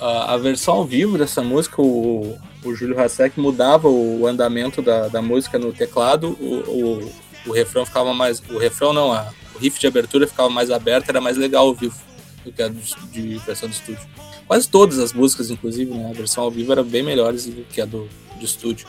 [0.00, 5.08] A, a versão ao vivo dessa música, o, o Júlio Hasek mudava o andamento da,
[5.08, 6.54] da música no teclado, o,
[7.06, 7.12] o,
[7.48, 8.42] o refrão ficava mais.
[8.50, 11.74] O refrão não, a, o riff de abertura ficava mais aberto, era mais legal ao
[11.74, 11.96] vivo
[12.44, 12.80] do que a do-
[13.12, 14.00] de versão do estúdio.
[14.46, 16.10] Quase todas as músicas, inclusive, né?
[16.10, 18.08] A versão ao vivo era bem melhores do que a do,
[18.38, 18.86] do estúdio.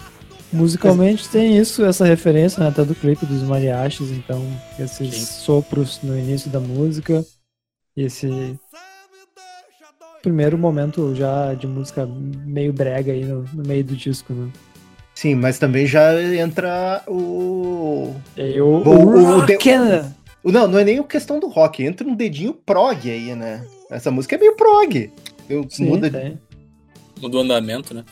[0.54, 4.46] Musicalmente tem isso, essa referência, né, até do clipe dos mariachis, então
[4.78, 5.26] esses Sim.
[5.26, 7.26] sopros no início da música,
[7.96, 8.60] esse
[10.22, 12.08] primeiro momento já de música
[12.46, 14.50] meio brega aí no, no meio do disco, né?
[15.16, 18.14] Sim, mas também já entra o.
[18.38, 21.48] E aí o, Bom, o- o de- Rock'n- o- Não, não é nem questão do
[21.48, 23.66] rock, entra um dedinho prog aí, né?
[23.90, 25.12] Essa música é meio prog.
[25.50, 26.40] Eu- Sim, muda tem.
[27.22, 28.04] Mudou o andamento, né?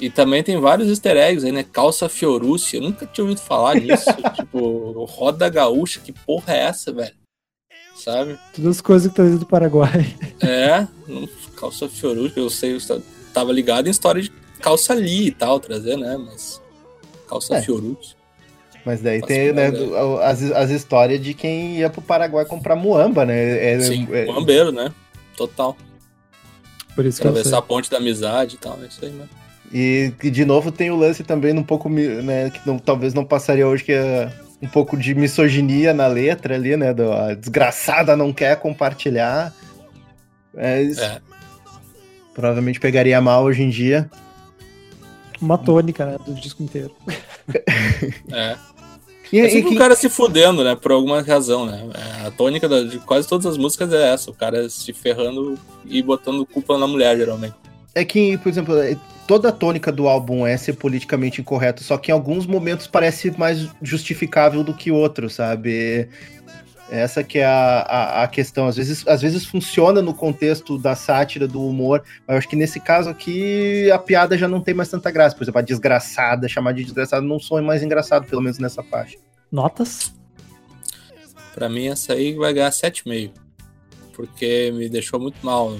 [0.00, 1.64] E também tem vários easter eggs aí, né?
[1.64, 4.10] Calça Fiorucci, eu nunca tinha ouvido falar nisso.
[4.34, 7.14] tipo, roda gaúcha, que porra é essa, velho?
[8.08, 8.38] Sabe?
[8.54, 10.16] Todas as coisas que trazem do Paraguai.
[10.40, 10.86] É,
[11.56, 13.02] calça Fiorucci, eu sei, eu
[13.34, 14.30] tava ligado em história de
[14.62, 16.16] calça ali e tal, trazer, né?
[16.16, 16.58] Mas
[17.28, 17.62] calça É.
[17.62, 18.16] Fiorucci.
[18.86, 22.76] Mas daí Faz tem né, do- as, as histórias de quem ia pro Paraguai comprar
[22.76, 23.74] muamba, né?
[23.74, 24.90] É, Sim, é- Mambeiro, né?
[25.36, 25.76] Total.
[26.94, 27.40] Por isso que eu sei.
[27.40, 29.28] Atravessar a ponte da amizade e tal, é isso aí, né?
[29.70, 32.48] e, e de novo tem o lance também um pouco, né?
[32.48, 36.76] Que não, talvez não passaria hoje, que é um pouco de misoginia na letra ali,
[36.76, 36.92] né?
[36.92, 39.52] Do, a desgraçada não quer compartilhar.
[40.54, 41.20] Mas É.
[42.34, 44.10] provavelmente pegaria mal hoje em dia.
[45.40, 46.92] Uma tônica, né, do disco inteiro.
[48.32, 48.56] É.
[49.32, 50.74] E, É e sempre que- o cara se fudendo, né?
[50.74, 51.86] Por alguma razão, né?
[52.22, 54.30] É, a tônica de quase todas as músicas é essa.
[54.30, 57.54] O cara se ferrando e botando culpa na mulher, geralmente.
[57.94, 58.96] É que, por exemplo, é-
[59.28, 63.30] toda a tônica do álbum é ser politicamente incorreto, só que em alguns momentos parece
[63.38, 66.08] mais justificável do que outros, sabe?
[66.90, 68.66] Essa que é a, a, a questão.
[68.66, 72.56] Às vezes, às vezes funciona no contexto da sátira, do humor, mas eu acho que
[72.56, 75.36] nesse caso aqui a piada já não tem mais tanta graça.
[75.36, 79.18] Por exemplo, a desgraçada, chamar de desgraçada não soa mais engraçado, pelo menos nessa faixa.
[79.52, 80.14] Notas?
[81.54, 83.32] Pra mim, essa aí vai ganhar 7,5.
[84.14, 85.76] Porque me deixou muito mal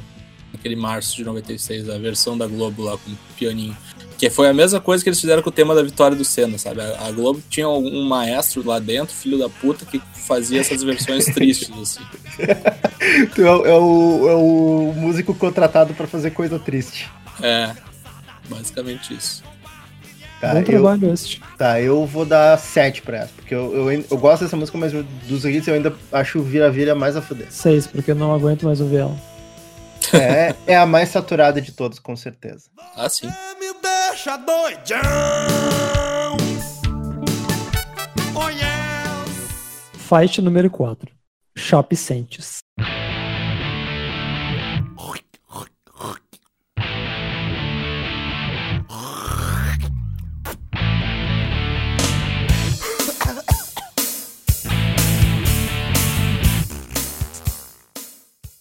[0.59, 3.77] naquele março de 96, a versão da Globo lá com o pianinho.
[4.18, 6.59] Que foi a mesma coisa que eles fizeram com o tema da vitória do Senna,
[6.59, 6.81] sabe?
[6.83, 11.71] A Globo tinha um maestro lá dentro, filho da puta, que fazia essas versões tristes,
[11.71, 12.01] assim.
[13.35, 17.09] Tu é, o- é o, é o músico contratado pra fazer coisa triste.
[17.40, 17.71] É,
[18.49, 19.42] basicamente isso.
[20.40, 21.40] Tá, Bom eu, trabalho este.
[21.57, 24.92] tá, eu vou dar 7 pra essa, porque eu, eu, eu gosto dessa música, mas
[24.92, 27.47] dos hits eu ainda acho o Vira-Vira mais a fuder.
[27.51, 29.16] Seis, porque eu não aguento mais ouvir ela.
[30.13, 32.71] É, é a mais saturada de todas, com certeza.
[32.97, 33.27] Ah, sim.
[33.61, 34.99] Me deixa doidão.
[38.35, 39.93] Oh yes.
[39.95, 41.11] Fight número 4.
[41.57, 42.59] Shop Sentes.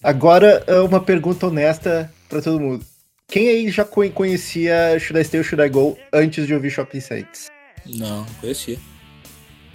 [0.03, 2.85] Agora, é uma pergunta honesta pra todo mundo.
[3.27, 6.69] Quem aí já co- conhecia Should I Stay or Should I Go antes de ouvir
[6.69, 7.47] Shopping Sites?
[7.85, 8.79] Não, conheci.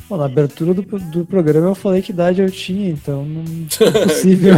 [0.08, 3.44] Bom, na abertura do, do programa eu falei que idade eu tinha, então não
[3.80, 4.54] é possível.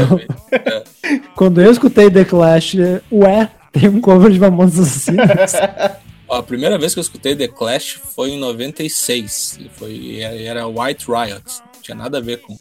[1.34, 2.74] Quando eu escutei The Clash,
[3.10, 5.52] ué, tem um cover de Mamonas Assassinas.
[6.30, 9.58] A primeira vez que eu escutei The Clash foi em 96.
[9.60, 11.44] E Foi, era White Riot.
[11.74, 12.56] Não tinha nada a ver com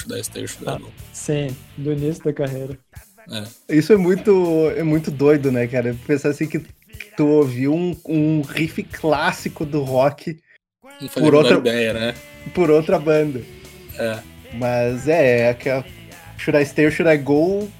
[0.00, 0.90] Should I Stay or Should I Go.
[1.12, 2.78] Sim, do início da carreira.
[3.68, 3.76] É.
[3.76, 5.94] Isso é muito, é muito doido, né, cara?
[6.06, 6.60] Pensar assim que
[7.16, 10.38] tu ouviu um, um riff clássico do rock
[11.14, 12.14] Por a outra- ideia, né?
[12.54, 13.42] por outra banda.
[13.98, 14.18] É.
[14.54, 15.84] Mas é, é aquela
[16.38, 17.70] Should I Stay or Should I Go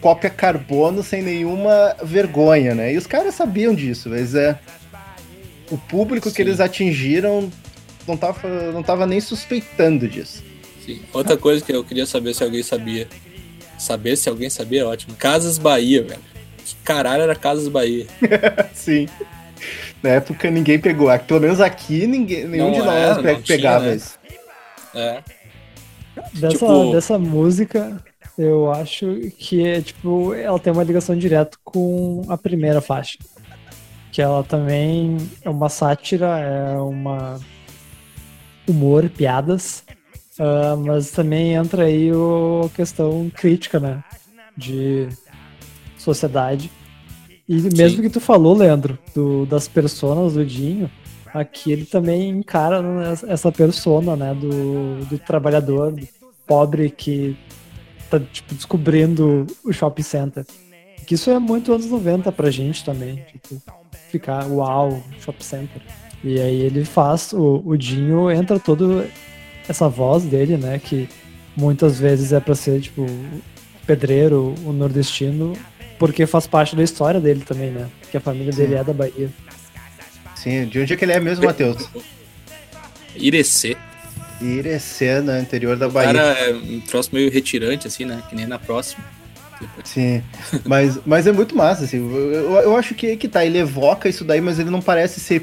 [0.00, 2.92] cópia carbono sem nenhuma vergonha, né?
[2.92, 4.58] E os caras sabiam disso, mas é.
[5.70, 6.42] O público que Sim.
[6.42, 7.48] eles atingiram
[8.06, 10.42] não tava, não tava nem suspeitando disso.
[10.84, 11.00] Sim.
[11.12, 13.08] Outra coisa que eu queria saber se alguém sabia.
[13.78, 15.14] Saber se alguém sabia é ótimo.
[15.16, 16.20] Casas Bahia, velho.
[16.64, 18.06] Que caralho era Casas Bahia?
[18.74, 19.08] Sim.
[20.02, 21.08] Na época ninguém pegou.
[21.20, 23.94] Pelo menos aqui ninguém, nenhum Não de nós era, pe- não tinha, pegava né?
[23.96, 24.18] isso.
[24.94, 25.22] É.
[26.34, 28.02] Dessa, Tipo- dessa música,
[28.36, 29.06] eu acho
[29.38, 33.18] que é tipo, ela tem uma ligação direta com a primeira faixa.
[34.12, 37.40] Que ela também é uma sátira, é uma
[38.68, 39.82] humor, piadas,
[40.38, 44.02] ah, mas também entra aí a questão crítica, né?
[44.56, 45.08] De
[45.98, 46.70] sociedade.
[47.48, 48.02] E mesmo Sim.
[48.02, 50.90] que tu falou, Leandro, do, das personas do Dinho,
[51.34, 52.82] aqui ele também encara
[53.28, 56.06] essa persona, né, do, do trabalhador do
[56.46, 57.36] pobre que
[58.08, 60.46] tá, tipo, descobrindo o shopping center.
[61.06, 63.60] Que isso é muito anos 90 pra gente também, tipo,
[64.10, 65.82] ficar, uau, shopping center.
[66.22, 69.04] E aí ele faz, o, o Dinho entra todo
[69.68, 71.08] essa voz dele, né, que
[71.56, 73.40] muitas vezes é pra ser, tipo, o
[73.86, 75.52] pedreiro, o nordestino,
[75.98, 79.30] porque faz parte da história dele também, né, que a família dele é da Bahia.
[80.34, 81.88] Sim, de onde é que ele é mesmo, Matheus?
[83.14, 83.76] Irecê.
[84.40, 86.12] Irecê, no interior da O Bahia.
[86.12, 88.22] cara é um troço meio retirante, assim, né?
[88.28, 89.04] Que nem na próxima.
[89.84, 90.20] Sim,
[90.64, 91.98] mas, mas é muito massa, assim.
[91.98, 95.40] Eu, eu- acho que que tá, ele evoca isso daí, mas ele não parece ser.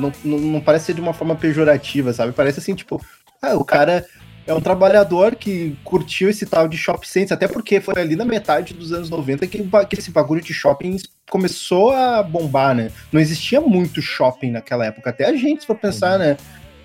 [0.00, 2.32] não, não, não parece ser de uma forma pejorativa, sabe?
[2.32, 3.00] Parece assim, tipo,
[3.42, 4.04] ah, o cara
[4.46, 8.24] é um trabalhador que curtiu esse tal de shopping center, até porque foi ali na
[8.24, 10.96] metade dos anos 90 que, que esse bagulho de shopping
[11.28, 12.90] começou a bombar, né?
[13.12, 16.36] Não existia muito shopping naquela época, até a gente, se for pensar, né?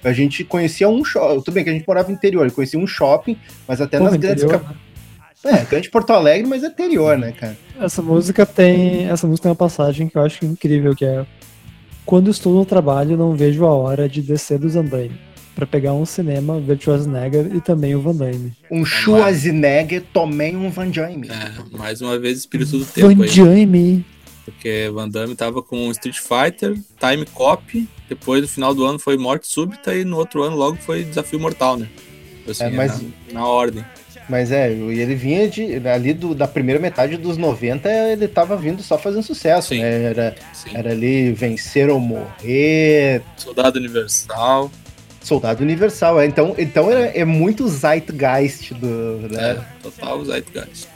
[0.04, 2.88] A gente conhecia um shopping, tudo bem que a gente morava no interior, conhecia um
[2.88, 3.38] shopping,
[3.68, 4.80] mas até Pô, nas grandes interior, cap-
[5.44, 7.56] é, grande Porto Alegre, mas é interior, né, cara?
[7.80, 9.08] Essa música tem.
[9.10, 11.26] Essa música tem uma passagem que eu acho incrível, que é
[12.06, 15.20] Quando estou no trabalho, não vejo a hora de descer dos andaime.
[15.56, 18.54] Pra pegar um cinema, ver Schwarzenegger e também o Van Damme.
[18.72, 21.30] Um Schwarzenegger, tomei um Van Damme.
[21.30, 23.36] É, mais uma vez, espírito do tempo Van aí.
[23.66, 24.06] Damme!
[24.46, 29.18] Porque Van Damme tava com Street Fighter, Time Cop, depois no final do ano foi
[29.18, 31.88] Morte Súbita e no outro ano logo foi Desafio Mortal, né?
[32.50, 33.86] Assim, É, mas- na, na ordem.
[34.30, 35.76] Mas é, e ele vinha de.
[35.88, 39.82] Ali do- da primeira metade dos 90, ele tava vindo só fazendo sucesso, Sim.
[39.82, 40.04] né?
[40.04, 40.70] Era, Sim.
[40.74, 44.72] era ali Vencer ou Morrer, Soldado Universal.
[45.22, 46.20] Soldado Universal.
[46.20, 49.30] É, então, então é, é muito Zeitgeist do.
[49.30, 49.52] Né?
[49.52, 50.88] É, total Zeitgeist.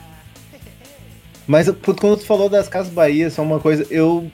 [1.48, 4.30] Mas quando tu falou das Casas Bahia, só uma coisa, eu.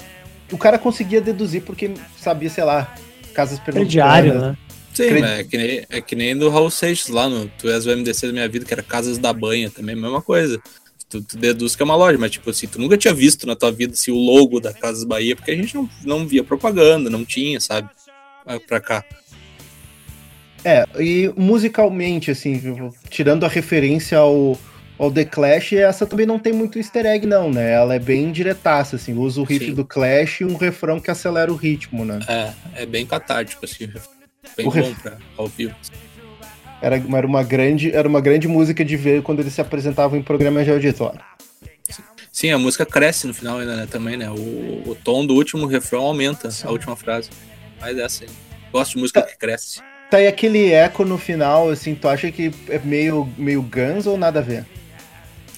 [0.51, 2.93] O cara conseguia deduzir porque sabia, sei lá,
[3.33, 4.57] casas Crediário, pernambucanas.
[4.57, 4.71] né?
[4.93, 7.95] Sim, é que, nem, é que nem do Raul Seixas lá no Tu és o
[7.95, 10.61] MDC da minha vida, que era Casas da Banha também, mesma coisa.
[11.09, 13.55] Tu, tu deduz que é uma loja, mas tipo assim, tu nunca tinha visto na
[13.55, 17.09] tua vida assim, o logo da Casas Bahia, porque a gente não, não via propaganda,
[17.09, 17.89] não tinha, sabe?
[18.45, 19.05] Vai Pra cá.
[20.63, 24.57] É, e musicalmente, assim, tirando a referência ao,
[24.97, 27.71] ao The Clash, essa também não tem muito easter egg, não, né?
[27.71, 29.73] Ela é bem diretaça, assim, usa o riff Sim.
[29.73, 32.19] do Clash e um refrão que acelera o ritmo, né?
[32.27, 33.87] É, é bem catártico, assim.
[34.55, 35.75] Bem O bom ref- pra ao vivo.
[36.81, 40.23] Era, era, uma grande, era uma grande música de ver quando eles se apresentavam em
[40.23, 41.21] programas de auditório.
[42.31, 44.29] Sim, a música cresce no final ainda, né, também, né?
[44.29, 47.29] O, o tom do último refrão aumenta, a última frase.
[47.79, 48.25] Mas é assim.
[48.71, 49.81] Gosto de música que cresce.
[50.11, 54.17] Tá aí aquele eco no final, assim, tu acha que é meio, meio Guns ou
[54.17, 54.65] nada a ver?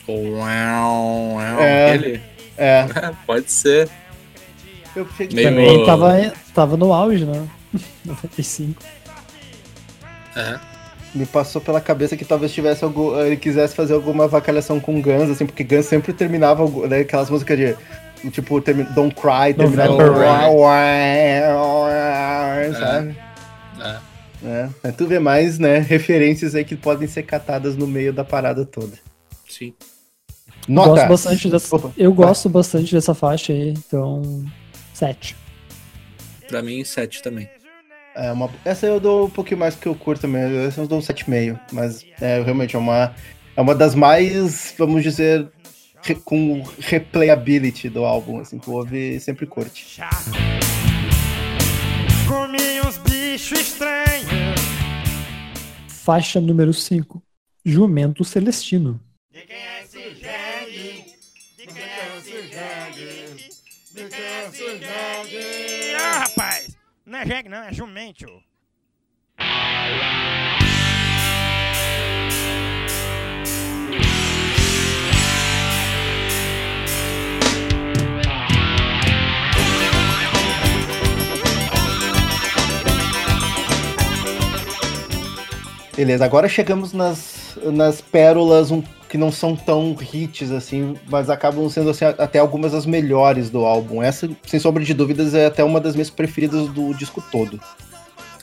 [0.07, 1.93] Uau, uau, É.
[1.95, 2.21] aquele.
[2.55, 2.85] É,
[3.25, 3.89] Pode ser.
[4.95, 5.49] eu cheguei...
[5.49, 7.47] Meio- Também tava, tava no auge, né?
[8.05, 8.79] 95.
[10.35, 10.59] É.
[11.15, 15.31] Me passou pela cabeça que talvez tivesse algum, ele quisesse fazer alguma avacalhação com Guns,
[15.31, 17.75] assim, porque Guns sempre terminava né, aquelas músicas de
[18.31, 20.27] tipo Don't Cry, terminava November
[20.63, 21.43] Rain,
[22.73, 23.15] sabe?
[23.79, 23.87] É.
[23.89, 23.95] É,
[24.83, 28.65] mas tu vê mais, né, referências aí que podem ser catadas no meio da parada
[28.65, 28.93] toda.
[29.47, 29.73] Sim.
[30.67, 30.89] Nota.
[30.89, 34.45] Gosto bastante dessa, Opa, eu gosto bastante dessa faixa aí, então
[34.93, 35.35] 7.
[36.47, 37.49] Pra mim, 7 também.
[38.15, 40.99] É uma, essa eu dou um pouquinho mais que eu curto também, essa eu dou
[40.99, 43.13] um 7,5, mas é, realmente é uma,
[43.57, 45.47] é uma das mais, vamos dizer,
[46.03, 49.99] re- com replayability do álbum, assim, que o ouve e sempre curte.
[52.27, 52.72] Comi
[53.33, 54.61] uns bichos estranhos.
[55.87, 57.21] Faixa número 5.
[57.65, 58.99] Jumento Celestino.
[59.31, 61.05] De quem é esse jegue?
[61.57, 63.49] De quem é esse jegue?
[63.91, 65.95] De quem é esse jegue?
[65.95, 66.77] Ah, rapaz!
[67.05, 68.27] Não é jegue, não, é jumento.
[85.95, 91.69] Beleza, agora chegamos nas, nas pérolas um- que não são tão hits assim, mas acabam
[91.69, 94.01] sendo assim, até algumas das melhores do álbum.
[94.01, 97.59] Essa, sem sombra de dúvidas, é até uma das minhas preferidas do disco todo.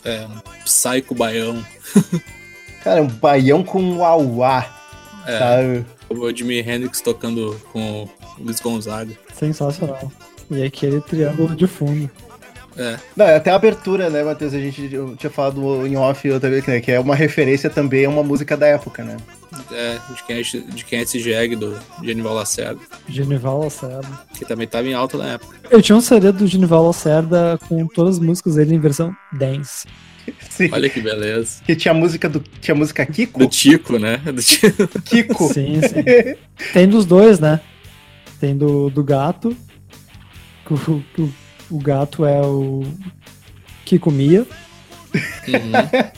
[0.04, 1.58] É, um psycho baião.
[2.84, 4.64] Cara, um baião com um auá,
[5.26, 5.86] É, sabe?
[6.08, 8.10] o Jimi Hendrix tocando com o
[8.44, 9.12] Luiz Gonzaga.
[9.34, 10.10] Sensacional.
[10.50, 12.08] E aquele triângulo de fundo.
[12.76, 14.54] É, Não, é até a abertura, né, Matheus?
[14.54, 18.04] A gente eu tinha falado em off outra vez, né, que é uma referência também
[18.06, 19.16] a uma música da época, né?
[19.72, 24.06] é de, quem é, esse- de quem é esse jegue do Genival Lacerda, Genival Lacerda.
[24.34, 25.56] que também tava em alta na época.
[25.70, 29.86] Eu tinha um CD do Genival Lacerda com todas as músicas dele em versão dance.
[30.48, 30.68] Sim.
[30.72, 31.60] Olha que beleza.
[31.64, 32.38] Que tinha música do.
[32.60, 33.40] Tinha música Kiko?
[33.40, 34.18] Do Tico, né?
[34.32, 34.86] Do Tico.
[35.04, 35.52] Kiko.
[35.52, 36.36] Sim, sim.
[36.72, 37.60] Tem dos dois, né?
[38.38, 39.56] Tem do, do gato.
[40.66, 40.78] que O,
[41.14, 41.34] que o,
[41.70, 42.84] o gato é o
[43.84, 44.46] Kiko Mia.
[45.14, 46.10] Uhum.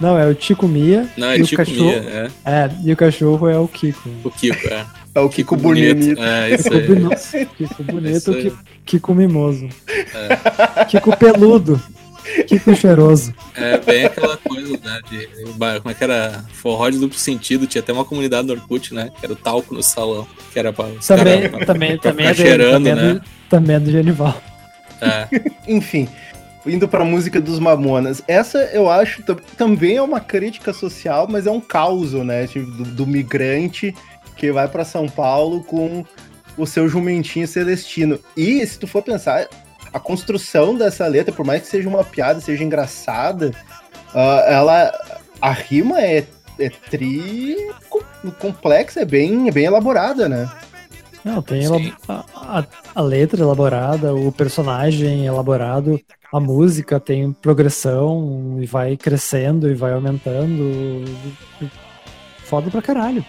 [0.00, 1.08] Não, é o Tico Mia.
[1.16, 2.50] Não, é e o cachorro, Mia, é.
[2.50, 4.10] É, e o cachorro é o Kiko.
[4.24, 4.84] O Kiko, é.
[5.14, 6.20] É o Kiko bonito.
[6.20, 6.86] É, isso Kiko, aí.
[6.88, 8.42] boni- Kiko Isso bonito, aí.
[8.42, 9.68] Kiko, Kiko mimoso.
[10.88, 11.80] Kiko peludo.
[12.48, 13.32] Kiko cheiroso.
[13.54, 15.00] É bem aquela coisa, né?
[15.10, 16.44] De, como é que era?
[16.54, 17.66] Forró de duplo sentido.
[17.66, 19.10] Tinha até uma comunidade no Orkut, né?
[19.20, 20.26] Que era o talco no salão.
[20.52, 20.86] Que era pra.
[20.86, 23.14] os Também, cara- também, pra também, é dele, cheirando, também, é né?
[23.14, 24.42] do, também é do Genival.
[25.00, 25.28] É,
[25.66, 26.08] Enfim,
[26.66, 28.22] indo pra música dos Mamonas.
[28.26, 32.46] Essa eu acho tam- também é uma crítica social, mas é um caos, né?
[32.46, 33.94] Tipo, do, do migrante
[34.36, 36.04] que vai pra São Paulo com
[36.56, 38.18] o seu jumentinho celestino.
[38.36, 39.46] E se tu for pensar,
[39.92, 43.52] a construção dessa letra, por mais que seja uma piada, seja engraçada,
[44.14, 44.92] ah, ela.
[45.40, 46.24] A rima é,
[46.58, 47.56] é tri
[47.90, 48.02] co-
[48.38, 50.48] complexa, é bem, é bem elaborada, né?
[51.24, 51.92] Não, tem Sim.
[52.06, 55.98] a, a- a letra elaborada, o personagem elaborado,
[56.32, 61.04] a música tem progressão e vai crescendo e vai aumentando.
[62.44, 63.24] Foda pra caralho.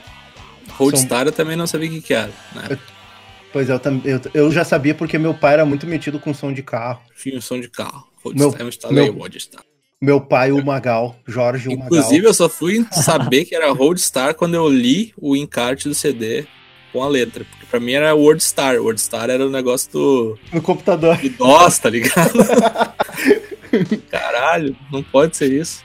[0.72, 2.32] Roadstar eu também não sabia o que, que era.
[2.54, 2.78] Né?
[3.54, 6.52] Pois é, eu, eu, eu já sabia porque meu pai era muito metido com som
[6.52, 7.00] de carro.
[7.22, 8.06] Tinha um som de carro.
[8.36, 9.62] Meu- Roadstar, meu- o Roadstar.
[10.02, 11.86] Meu pai, o Magal, Jorge o Magal.
[11.88, 16.46] Inclusive, eu só fui saber que era Roadstar quando eu li o encarte do CD
[16.96, 17.44] com a letra.
[17.44, 18.78] Porque pra mim era Wordstar.
[18.82, 21.18] Wordstar era o negócio do, no computador.
[21.18, 22.32] do DOS, tá ligado?
[24.10, 25.84] Caralho, não pode ser isso.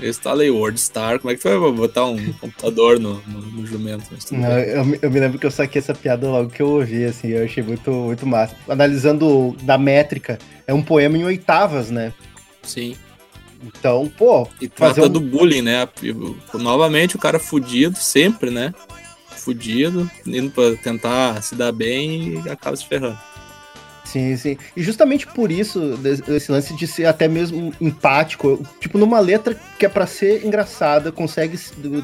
[0.00, 1.18] Eu instalei Wordstar.
[1.20, 4.04] Como é que tu vai botar um computador no, no, no jumento?
[4.32, 7.04] Não, eu, me- eu me lembro que eu saquei essa piada logo que eu ouvi,
[7.04, 8.54] assim, eu achei muito, muito massa.
[8.68, 12.12] Analisando da métrica, é um poema em oitavas, né?
[12.62, 12.96] Sim.
[13.64, 15.88] Então, pô, E trata um- do bullying, né?
[16.54, 18.74] Novamente o cara fudido, sempre, né?
[19.42, 23.18] Fudido, indo pra tentar se dar bem e acaba se ferrando.
[24.04, 24.58] Sim, sim.
[24.76, 29.86] E justamente por isso, esse lance de ser até mesmo empático, tipo, numa letra que
[29.86, 31.58] é pra ser engraçada, consegue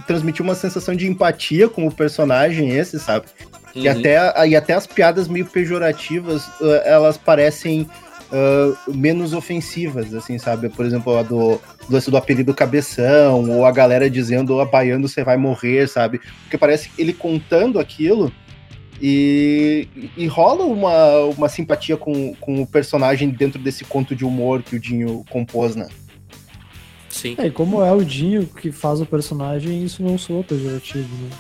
[0.07, 3.27] transmitir uma sensação de empatia com o personagem esse, sabe?
[3.75, 3.99] E, Uhum.
[3.99, 7.83] até, e até as piadas meio pejorativas, uh, elas parecem
[8.33, 10.71] uh, menos ofensivas, assim, sabe?
[10.71, 11.61] Por exemplo, a do
[11.91, 16.21] lance do apelido Cabeção, ou a galera dizendo, abaiando, você vai morrer, sabe?
[16.43, 18.33] Porque parece ele contando aquilo
[19.01, 24.63] e, e rola uma, uma simpatia com, com o personagem dentro desse conto de humor
[24.63, 25.89] que o Dinho compôs, né?
[27.09, 27.35] Sim.
[27.39, 31.31] É, e como é o Dinho que faz o personagem, isso não soa pejorativo, né?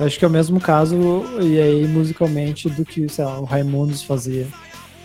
[0.00, 0.96] Eu acho que é o mesmo caso,
[1.40, 4.46] e aí musicalmente, do que, sei lá, o Raimundos fazia.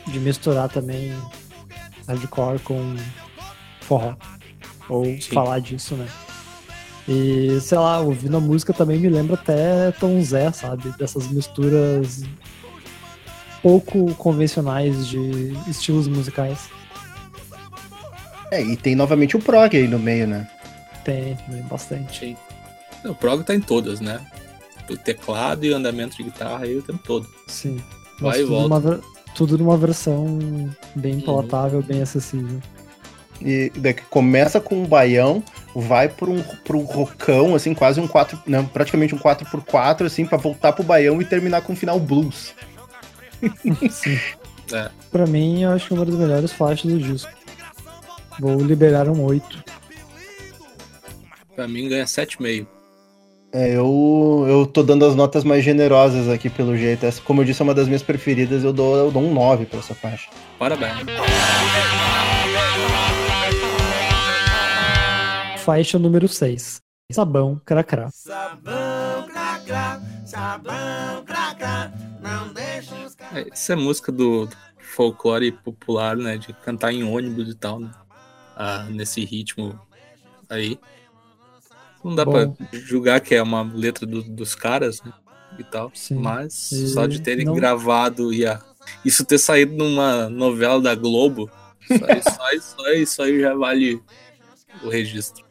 [0.07, 1.13] De misturar também
[2.07, 2.95] hardcore com
[3.81, 4.15] forró.
[4.89, 5.33] Ou Sim.
[5.33, 6.07] falar disso, né?
[7.07, 10.89] E, sei lá, ouvindo a música também me lembra até Tom Zé, sabe?
[10.97, 12.23] Dessas misturas
[13.61, 16.69] pouco convencionais de estilos musicais.
[18.51, 20.47] É, e tem novamente o prog aí no meio, né?
[21.03, 22.19] Tem, tem bastante.
[22.19, 22.37] Sim.
[23.05, 24.19] O prog tá em todas, né?
[24.89, 27.27] O teclado e o andamento de guitarra aí o tempo todo.
[27.47, 27.81] Sim.
[28.19, 28.67] Vai e tudo, volta.
[28.89, 29.01] numa,
[29.35, 31.21] tudo numa versão bem Uhum.
[31.21, 32.59] palatável, bem acessível.
[33.41, 35.43] E daqui começa com um baião,
[35.75, 40.25] vai por um, por um rocão, assim, quase um 4, não, praticamente um 4x4, assim,
[40.25, 42.53] pra voltar pro baião e terminar com um final blues.
[43.91, 44.19] Sim.
[44.73, 44.89] É.
[45.11, 47.31] Pra mim, eu acho que é uma das melhores faixas do disco.
[48.39, 49.63] Vou liberar um 8.
[51.55, 52.67] Pra mim ganha 7,5.
[53.53, 57.05] É, eu, eu tô dando as notas mais generosas aqui pelo jeito.
[57.05, 59.65] Essa, como eu disse, é uma das minhas preferidas, eu dou, eu dou um 9
[59.65, 60.29] pra essa faixa.
[60.59, 60.93] Parabéns.
[65.67, 66.79] Faixa número 6.
[67.11, 68.09] Sabão, cracrá.
[68.09, 71.91] Sabão, cracrá, sabão, cracrá,
[72.21, 73.35] não deixa os caras.
[73.47, 74.47] É, Essa é música do
[74.95, 76.37] folclore popular, né?
[76.37, 77.91] De cantar em ônibus e tal, né?
[78.55, 79.77] Ah, nesse ritmo
[80.49, 80.79] aí.
[82.01, 82.53] Não dá Bom.
[82.53, 85.11] pra julgar que é uma letra do- dos caras, né?
[85.59, 85.91] E tal.
[85.93, 86.15] Sim.
[86.15, 88.61] Mas E só de terem não- gravado e a-
[89.03, 91.51] isso ter saído numa novela da Globo,
[91.85, 94.01] só, só, isso- só isso aí já vale
[94.81, 95.45] o registro.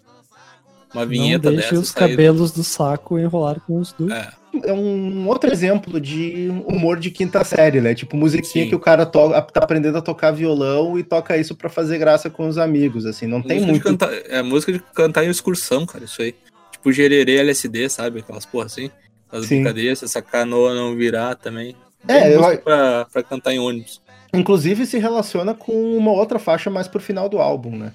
[0.96, 4.10] Uma Não vinheta deixe dessa os cabelos do saco enrolar com os dois.
[4.12, 4.28] É,
[4.64, 7.94] É um outro exemplo de humor de quinta série, né?
[7.94, 8.70] Tipo, musiquinha Sim.
[8.70, 12.30] que o cara to tá aprendendo a tocar violão e toca isso pra fazer graça
[12.30, 13.26] com os amigos, assim.
[13.26, 14.06] Não tem música muito.
[14.06, 16.34] De cantar, é música de cantar em excursão, cara, isso aí.
[16.72, 18.20] Tipo gererê LSD, sabe?
[18.20, 18.90] Aquelas porra assim.
[19.30, 19.56] As Sim.
[19.56, 21.76] brincadeiras, essa canoa não virar também.
[22.08, 24.00] É, Tem eu- pra, pra cantar em ônibus.
[24.32, 27.92] Inclusive se relaciona com uma outra faixa mais pro final do álbum, né?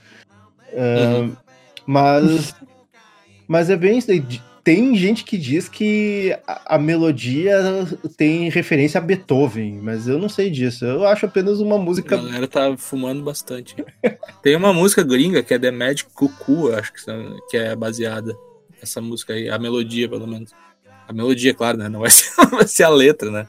[0.75, 1.31] Ah, Uhum.
[1.85, 2.53] Mas.
[3.51, 4.19] Mas é bem isso aí.
[4.19, 7.55] De- Tem gente que diz que a, a melodia
[8.15, 10.85] tem referência a Beethoven, mas eu não sei disso.
[10.85, 12.15] Eu acho apenas uma A música.
[12.15, 13.75] galera tá fumando bastante.
[14.43, 18.35] Tem uma música gringa que é The Magic Cuckoo, acho que, são- que é baseada.
[18.81, 20.51] Essa música aí, a melodia, pelo menos.
[21.07, 21.89] A melodia, claro, né?
[21.89, 23.47] Não vai ser, vai ser a letra, né?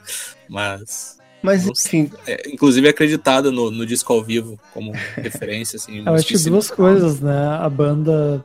[0.49, 1.17] Mas.
[1.41, 6.01] Mas enfim, é, inclusive é acreditada no, no disco ao vivo como referência, assim.
[6.07, 7.47] Eu acho que duas coisas, né?
[7.59, 8.43] A banda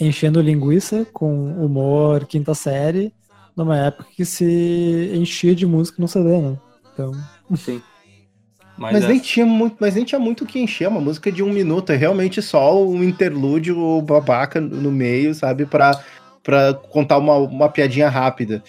[0.00, 3.12] enchendo linguiça com humor quinta série,
[3.56, 6.56] numa época que se enchia de música no CD, né?
[6.92, 7.12] Então,
[8.78, 11.32] Mas, Mas, é, nem tinha muito, mas nem tinha muito o que encher, uma música
[11.32, 15.98] de um minuto, é realmente só um interlúdio babaca no meio, sabe, pra,
[16.42, 18.62] pra contar uma, uma piadinha rápida.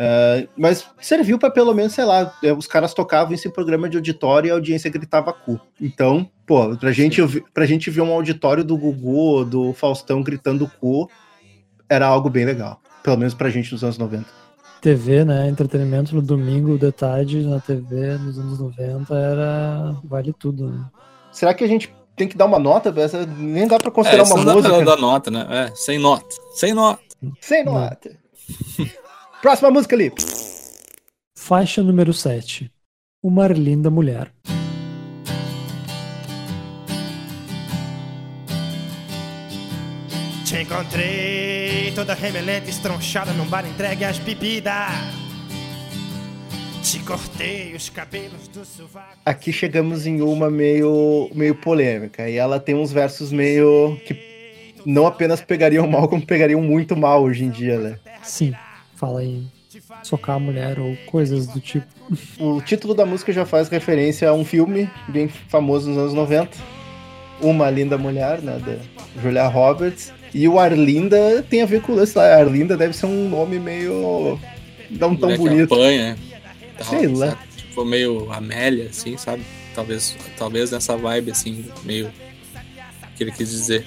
[0.00, 3.96] Ah, mas serviu pra pelo menos, sei lá, eh, os caras tocavam esse programa de
[3.96, 5.60] auditório e a audiência gritava cu.
[5.80, 10.22] Então, pô, pra gente, ouvir- pra gente ver um auditório do Gugu ou do Faustão
[10.22, 11.10] gritando cu,
[11.88, 12.80] era algo bem legal.
[13.02, 14.24] Pelo menos pra gente nos anos 90.
[14.80, 15.48] TV, né?
[15.48, 19.96] Entretenimento no domingo de tarde na TV nos anos 90 era.
[20.04, 20.84] vale tudo, né?
[21.32, 22.94] Será que a gente tem que dar uma nota?
[23.00, 24.76] Essa nem dá pra é, considerar isso uma não dá música.
[24.76, 25.46] pra dar nota, né?
[25.50, 26.24] É, sem nota.
[26.54, 27.02] Sem nota.
[27.40, 27.72] Sem Não.
[27.74, 28.10] nota.
[29.40, 30.12] Próxima música ali.
[31.36, 32.68] Faixa número 7.
[33.22, 34.32] Uma linda mulher.
[40.44, 44.74] Te encontrei toda remelente, estronchada num bar entregue às bebidas.
[46.82, 49.18] Te cortei os cabelos do sovaco.
[49.24, 52.28] Aqui chegamos em uma meio, meio polêmica.
[52.28, 54.16] E ela tem uns versos meio que
[54.84, 57.98] não apenas pegariam mal, como pegariam muito mal hoje em dia, né?
[58.22, 58.52] Sim,
[58.98, 59.48] fala em
[60.02, 61.86] socar a mulher ou coisas do tipo.
[62.40, 66.56] O título da música já faz referência a um filme bem famoso nos anos 90.
[67.40, 68.58] Uma Linda Mulher, né?
[68.58, 70.12] Da Julia Roberts.
[70.34, 72.34] E o Arlinda tem a ver com o lance lá.
[72.34, 74.38] Arlinda deve ser um nome meio.
[74.90, 75.74] não tão Mulher que bonito.
[75.74, 76.18] apanha,
[76.78, 77.26] tal, Sei lá.
[77.30, 77.40] sabe?
[77.56, 79.42] Tipo, meio Amélia, assim, sabe?
[79.74, 82.10] Talvez, talvez nessa vibe, assim, meio.
[83.16, 83.86] que ele quis dizer.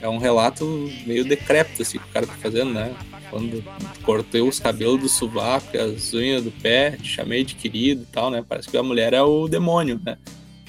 [0.00, 2.92] É um relato meio decrépito, assim, que o cara tá fazendo, né?
[3.30, 3.62] Quando
[4.02, 8.30] cortei os cabelos do sovaco, as unhas do pé, te chamei de querido e tal,
[8.30, 8.44] né?
[8.46, 10.16] Parece que a mulher é o demônio, né?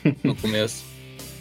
[0.23, 0.83] No começo.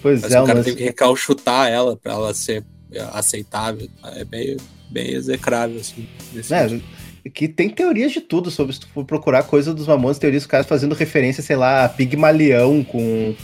[0.03, 2.65] Pois Parece é, o cara mas- tem que recalchutar ela pra ela ser
[3.13, 3.89] aceitável.
[4.17, 4.57] É bem,
[4.91, 6.07] bem execrável, assim.
[6.51, 10.43] É, que tem teorias de tudo sobre se tu for procurar coisa dos Mamonas, teorias
[10.43, 13.35] dos caras fazendo referência, sei lá, a Pigmalião com,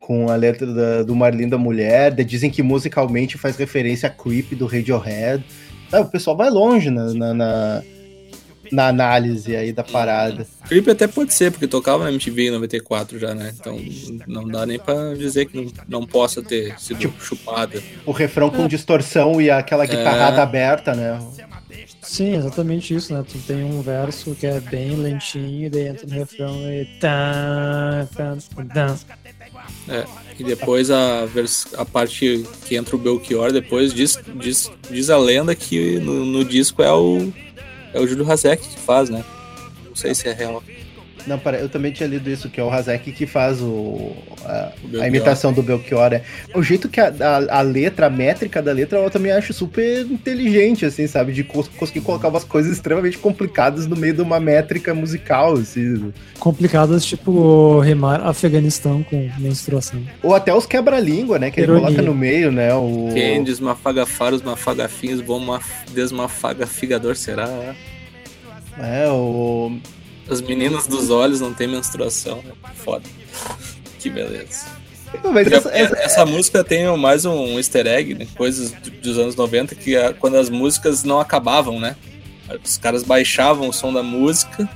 [0.00, 2.10] com a letra da- do Marlinda Mulher.
[2.14, 5.44] daí Dizem que musicalmente faz referência a Creep do Radiohead.
[5.92, 7.82] Ah, o pessoal vai longe na, na, na,
[8.70, 10.46] na análise aí da parada.
[10.68, 13.52] Creep até pode ser, porque tocava na MTV em 94 já, né?
[13.58, 13.78] Então
[14.26, 17.82] não dá nem pra dizer que não, não possa ter sido Tipo, chupada.
[18.04, 21.18] O refrão com distorção e aquela guitarrada aberta, né?
[22.02, 23.22] Sim, exatamente isso, né?
[23.30, 26.86] Tu tem um verso que é bem lentinho, e daí entra no refrão e.
[26.98, 28.36] Tá, tá,
[28.74, 28.96] tá.
[29.88, 30.04] É,
[30.38, 31.26] e depois a,
[31.76, 36.44] a parte que entra o Belchior, depois diz, diz, diz a lenda que no, no
[36.44, 37.32] disco é o,
[37.92, 39.24] é o Júlio Hazek que faz, né?
[39.86, 40.62] Não sei se é real.
[41.28, 44.12] Não, pera, eu também tinha lido isso, que é o Hazek que faz o,
[44.44, 46.12] a, O a imitação do Belchior.
[46.14, 46.22] É.
[46.54, 50.00] O jeito que a, a, a letra, a métrica da letra, eu também acho super
[50.06, 51.32] inteligente, assim, sabe?
[51.32, 56.12] De cons- conseguir colocar umas coisas extremamente complicadas no meio de uma métrica musical, assim.
[56.38, 60.00] Complicadas, tipo, rimar Afeganistão com menstruação.
[60.22, 61.50] Ou até os quebra-língua, né?
[61.50, 62.72] Que ele coloca no meio, né?
[62.74, 63.10] O...
[63.12, 67.74] Quem desmafagafar os mafagafinhos, bom maf- desmafagafigador será?
[68.80, 69.76] É, o...
[70.30, 72.42] As meninas dos olhos não têm menstruação.
[72.84, 73.04] Foda.
[73.98, 74.66] Que beleza.
[75.32, 78.26] Mas essa, Essa, essa- música tem mais um easter egg, né?
[78.36, 81.96] coisas do- dos anos 90, que é quando as músicas não acabavam, né?
[82.62, 84.68] Os caras baixavam o som da música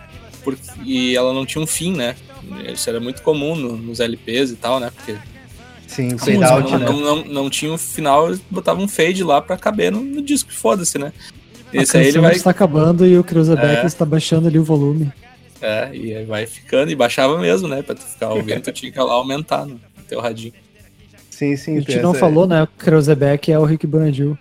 [0.43, 2.17] porque, e ela não tinha um fim, né?
[2.73, 4.91] Isso era muito comum no- nos LPs e tal, né?
[4.95, 5.17] Porque
[5.87, 6.87] Sim, o a fade out, não, né?
[6.87, 10.23] não, não, não tinha um final, eles botavam um fade lá pra caber no, no
[10.23, 11.13] disco, foda-se, né?
[11.75, 12.33] A Esse aí ele vai.
[12.33, 13.87] está acabando e o Cruzeback É.
[13.87, 15.13] está baixando ali o volume.
[15.63, 17.83] É, e aí vai ficando, e baixava mesmo, né?
[17.83, 20.53] Pra tu ficar ouvindo, tu tinha que lá aumentar no teu radinho.
[21.31, 21.77] Sim, sim.
[21.79, 22.63] A gente não falou, né?
[22.65, 24.37] O Cruzeback é o Rick Bonadil.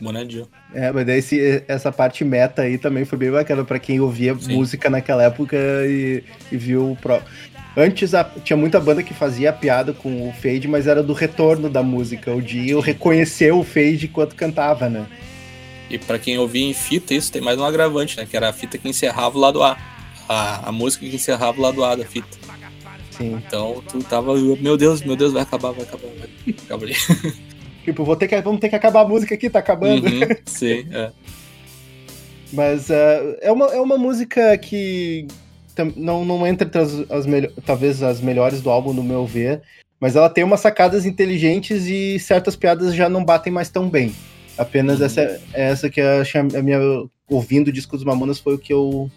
[0.00, 0.46] Monadinho.
[0.74, 4.34] É, mas daí esse- essa parte meta aí também foi bem bacana pra quem ouvia
[4.38, 4.56] Sim.
[4.56, 5.56] música naquela época
[5.86, 7.22] e, e viu o pro...
[7.76, 11.70] Antes a- tinha muita banda que fazia piada com o fade, mas era do retorno
[11.70, 15.06] da música, o de eu reconhecer o fade enquanto cantava, né?
[15.88, 18.26] E pra quem ouvia em fita, isso tem mais um agravante, né?
[18.28, 19.76] Que era a fita que encerrava o lado A.
[20.28, 22.38] A, a música que encerrava o lado A da fita.
[23.10, 23.34] Sim.
[23.34, 26.86] Então tu tava, meu Deus, meu Deus, vai acabar, vai acabar, vai acabar.
[27.84, 30.06] Tipo, vou ter que, vamos ter que acabar a música aqui, tá acabando.
[30.06, 31.12] Uhum, sim, é.
[32.50, 35.26] Mas ah, é, uma, é uma música que
[35.94, 37.26] não, não entra entre as, as
[37.64, 39.60] talvez as melhores do álbum, no meu ver.
[40.00, 44.14] Mas ela tem umas sacadas inteligentes e certas piadas já não batem mais tão bem.
[44.56, 45.06] Apenas Uhum.
[45.06, 46.78] essa, essa que eu achei a minha.
[47.28, 49.10] Ouvindo o disco dos Mamonas foi o que eu.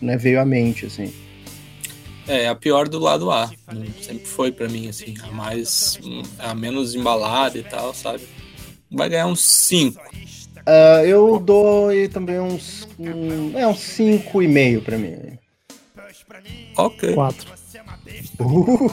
[0.00, 1.12] Né, veio à mente, assim.
[2.26, 3.50] É, a pior do lado A.
[3.72, 5.14] Hum, Sempre foi pra mim, assim.
[5.22, 5.98] A mais.
[6.38, 8.22] A menos embalada e tal, sabe?
[8.90, 10.00] Vai ganhar uns 5.
[10.66, 12.86] Ah, eu dou também uns.
[12.98, 15.38] Um, é, uns 5,5 pra mim.
[16.76, 17.14] Ok.
[17.14, 17.50] Quatro.
[18.38, 18.92] Uh,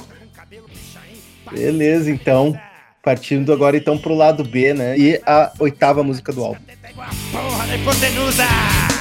[1.51, 2.57] beleza, então.
[3.03, 4.97] Partindo agora então pro lado B, né?
[4.97, 6.61] E a oitava música do álbum.
[7.31, 8.94] Porra hipotenusa!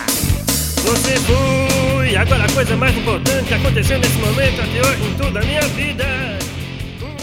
[0.85, 2.17] Você foi!
[2.17, 5.63] Agora a coisa mais importante que aconteceu nesse momento até hoje em toda a minha
[5.69, 6.05] vida!
[7.03, 7.17] Um.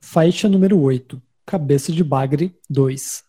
[0.00, 1.20] Faixa número 8.
[1.44, 3.23] Cabeça de Bagre 2.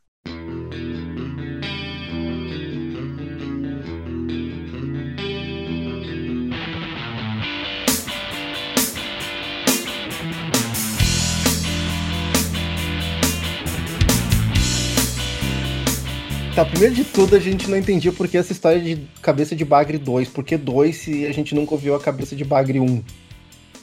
[16.55, 19.65] Tá, primeiro de tudo, a gente não entendia por que essa história de cabeça de
[19.65, 20.29] bagre 2.
[20.29, 23.03] Por que 2 se a gente nunca ouviu a cabeça de bagre 1?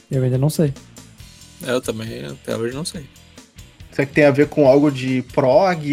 [0.09, 0.73] Eu ainda não sei.
[1.61, 3.05] Eu também, até hoje não sei.
[3.91, 5.83] Será que tem a ver com algo de prog?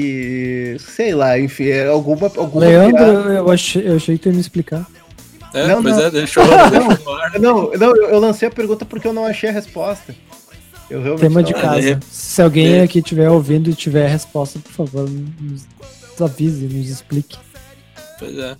[0.78, 2.28] Sei lá, enfim, é alguma.
[2.34, 3.32] alguma Leandro, piada.
[3.34, 4.86] eu achei, eu achei que tu ia me explicar.
[5.52, 6.02] É, Não, pois não.
[6.04, 6.52] é, deixou, no
[7.12, 7.38] ar.
[7.38, 10.14] Não, não, eu, eu lancei a pergunta porque eu não achei a resposta.
[10.88, 11.94] Eu realmente Tema não- de casa.
[11.96, 15.66] de- Se alguém de- aqui estiver ouvindo e tiver a resposta, por favor, nos
[16.24, 17.36] avise, nos explique.
[18.18, 18.56] Pois é,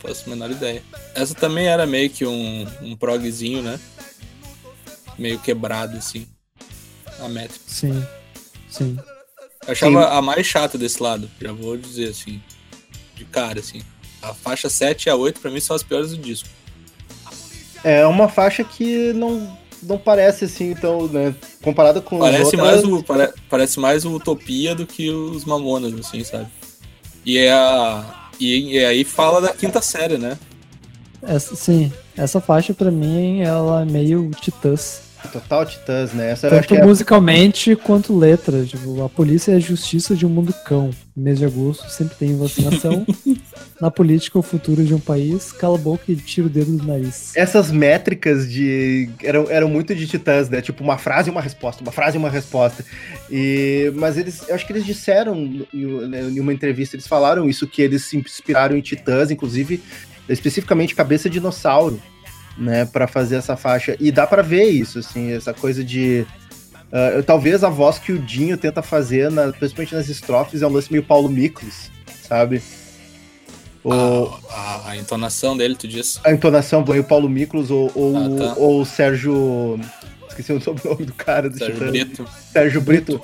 [0.00, 0.82] faço a menor ideia.
[1.14, 3.78] Essa também era meio que um, um progzinho, né?
[5.18, 6.26] Meio quebrado, assim.
[7.20, 7.64] A métrica.
[7.66, 8.04] Sim.
[8.70, 8.98] Sim.
[9.66, 12.40] Eu achava a mais chata desse lado, já vou dizer assim.
[13.14, 13.82] De cara, assim.
[14.22, 16.48] A faixa 7 e a 8 pra mim são as piores do disco.
[17.82, 21.34] É uma faixa que não, não parece assim, então, né?
[21.62, 25.94] Comparada com Parece outras, mais, o, pare- parece mais o Utopia do que os Mamonas,
[25.94, 26.46] assim, sabe?
[27.26, 28.04] E é a.
[28.38, 30.38] E, e aí fala da quinta série, né?
[31.20, 35.02] Essa, sim, essa faixa pra mim ela é meio titãs.
[35.32, 36.30] Total Titãs, né?
[36.30, 38.64] Essa Tanto que é musicalmente quanto letra.
[38.64, 40.90] Tipo, a polícia é a justiça de um mundo cão.
[41.16, 43.04] Mês de agosto sempre tem vacinação.
[43.80, 45.52] Na política, o futuro de um país.
[45.52, 47.32] Cala a boca e tira o dedo do nariz.
[47.36, 49.08] essas métricas de.
[49.22, 50.62] Eram, eram muito de titãs, né?
[50.62, 52.84] Tipo, uma frase e uma resposta, uma frase e uma resposta.
[53.30, 55.36] E, mas eles, eu acho que eles disseram
[55.74, 59.82] em, né, em uma entrevista, eles falaram isso, que eles se inspiraram em titãs, inclusive,
[60.28, 62.00] especificamente Cabeça de Dinossauro,
[62.56, 62.86] né?
[62.86, 63.94] Pra fazer essa faixa.
[64.00, 66.24] E dá pra ver isso, assim, essa coisa de.
[66.90, 70.70] ah, talvez a voz que o Dinho tenta fazer, na- principalmente nas estrofes, é um
[70.72, 71.90] lance meio Paulo Miklos,
[72.26, 72.62] sabe?
[73.88, 76.18] O, A, a- a entonação dele, tu diz.
[76.24, 78.54] a entonação do Paulo Miklos ou, ou, Ah, tá.
[78.56, 79.78] ou o Sérgio.
[80.28, 81.86] Esqueci o sobrenome do cara do Sérgio.
[81.88, 82.28] Brito.
[82.52, 83.20] Sérgio Brito.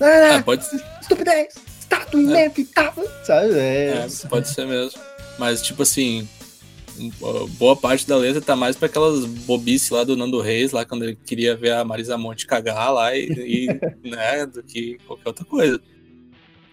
[0.00, 0.82] Ah, Ah, pode ser.
[1.00, 1.54] estupidez!
[1.80, 3.08] Estado inevitável!
[3.24, 3.54] Sabe?
[3.54, 4.06] É.
[4.06, 5.00] É, pode ser mesmo.
[5.38, 6.28] Mas, tipo assim,
[7.58, 11.04] boa parte da letra tá mais pra aquelas bobices lá do Nando Reis, lá quando
[11.04, 13.66] ele queria ver a Marisa Monte cagar lá e, e,
[14.08, 15.80] né, do que qualquer outra coisa.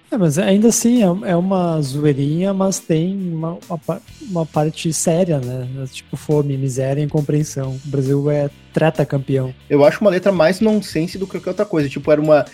[0.10, 5.39] É, mas ainda assim é, é uma zoeirinha, mas tem uma, uma, uma parte séria,
[5.39, 5.68] né?
[5.91, 7.80] Tipo fome, miséria e incompreensão.
[7.86, 9.53] O Brasil é treta campeão.
[9.70, 11.89] Eu acho uma letra mais nonsense do que qualquer outra coisa.
[11.89, 12.45] Tipo, era uma.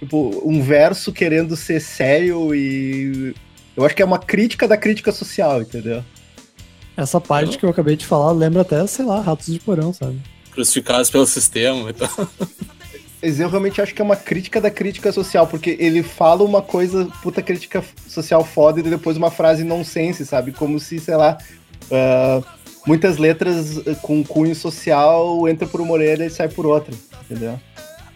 [0.00, 3.34] Tipo, um verso querendo ser sério e.
[3.76, 6.02] Eu acho que é uma crítica da crítica social, entendeu?
[6.96, 10.16] Essa parte que eu acabei de falar lembra até, sei lá, ratos de porão, sabe?
[10.52, 11.90] Crucificados pelo sistema.
[11.90, 12.08] Então,
[13.24, 16.60] Mas eu realmente acho que é uma crítica da crítica social, porque ele fala uma
[16.60, 20.52] coisa, puta crítica social foda, e depois uma frase nonsense, sabe?
[20.52, 21.38] Como se, sei lá,
[21.90, 22.42] ah,
[22.86, 26.94] muitas letras eh, com cunho social entram por uma orelha e sai por outra,
[27.24, 27.58] entendeu?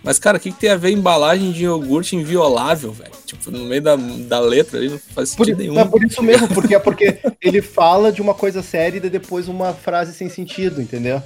[0.05, 3.11] mas, cara, o que, que tem a ver embalagem de iogurte inviolável, velho?
[3.25, 5.81] Tipo, no meio da, da letra ali não faz Por, sentido nenhum.
[5.81, 9.49] é por isso mesmo, porque é porque ele fala de uma coisa séria e depois
[9.49, 11.23] uma frase sem sentido, entendeu?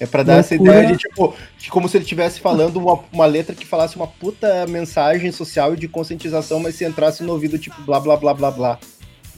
[0.00, 0.78] É pra dar essa Loucura.
[0.82, 4.06] ideia de, tipo, de como se ele estivesse falando uma, uma letra que falasse uma
[4.06, 8.32] puta mensagem social e de conscientização, mas se entrasse no ouvido, tipo, blá, blá, blá,
[8.32, 8.78] blá, blá.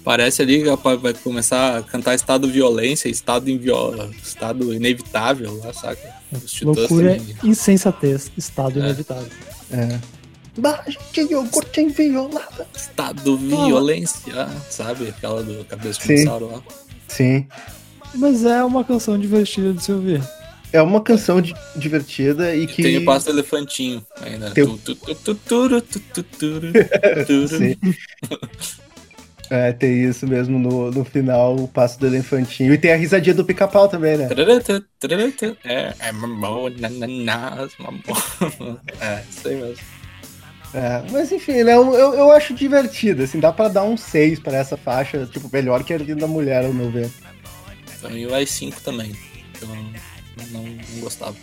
[0.04, 3.74] Parece ali que rapaz, vai começar a cantar estado de violência, estado, invio...
[4.22, 6.14] estado inevitável lá, saca?
[6.32, 7.36] Os Loucura, também.
[7.44, 8.84] insensatez, estado É.
[8.84, 9.28] inevitável.
[9.70, 9.98] É.
[11.12, 12.66] De iogurte inviolável.
[12.76, 15.08] Estado violência, sabe?
[15.08, 16.14] Aquela do cabeça de Sim.
[16.16, 16.62] dinossauro lá.
[17.08, 17.46] Sim.
[18.14, 20.22] Mas é uma canção divertida de se ouvir.
[20.72, 22.82] É uma canção di- divertida e que.
[22.82, 24.50] Tem o passo do elefantinho ainda.
[24.50, 24.64] Tem.
[29.50, 32.72] É, tem isso mesmo no, no final, o passo do elefantinho.
[32.72, 34.26] E tem a risadinha do pica-pau também, né?
[35.62, 38.00] É, é mamão, nananas, mamão.
[38.98, 39.84] É, isso aí mesmo.
[40.72, 41.74] É, mas enfim, né?
[41.74, 45.50] Eu, eu, eu acho divertido, assim, dá pra dar um 6 pra essa faixa, tipo,
[45.52, 47.10] melhor que a Linda Mulher, ao meu ver.
[48.00, 49.12] Pra mim vai 5 também.
[49.60, 49.68] Eu
[50.50, 51.36] não, não, gostava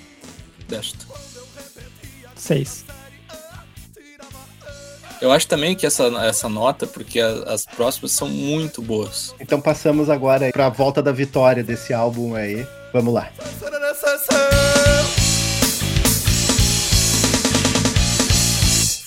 [0.67, 1.05] desta.
[2.35, 2.85] Seis.
[5.21, 9.35] Eu acho também que essa, essa nota, porque a- as próximas são muito boas.
[9.39, 12.65] Então passamos agora aí pra volta da vitória desse álbum aí.
[12.93, 13.29] Vamos lá.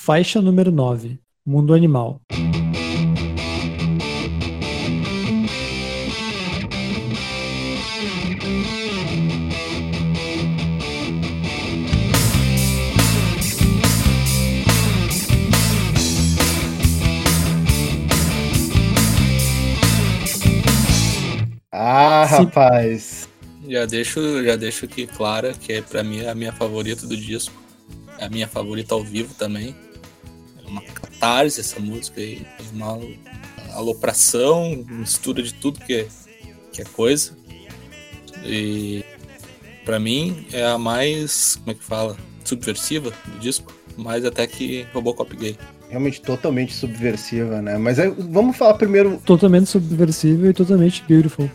[0.05, 1.18] Faixa número 9.
[1.47, 2.20] Mundo Animal.
[21.95, 22.34] Ah, Sim.
[22.45, 23.28] rapaz.
[23.68, 27.14] Já deixo, já deixo aqui clara que é pra mim é a minha favorita do
[27.16, 27.55] disco.
[28.18, 29.76] É a minha favorita ao vivo também.
[30.64, 32.47] É uma catarse essa música aí.
[32.57, 32.99] Tem uma
[33.74, 36.07] alopração, mistura de tudo que é,
[36.72, 37.36] que é coisa.
[38.43, 39.05] E
[39.84, 42.16] pra mim é a mais, como é que fala?
[42.45, 43.72] Subversiva do disco.
[43.99, 45.59] Mais até que Robocop gay.
[45.90, 47.76] Realmente totalmente subversiva, né?
[47.76, 49.20] Mas aí, vamos falar primeiro.
[49.26, 51.51] Totalmente subversivo e totalmente beautiful.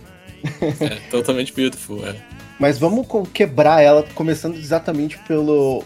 [0.80, 2.06] É totalmente beautiful.
[2.08, 2.16] É.
[2.60, 5.84] Mas vamos quebrar ela, começando exatamente pelo.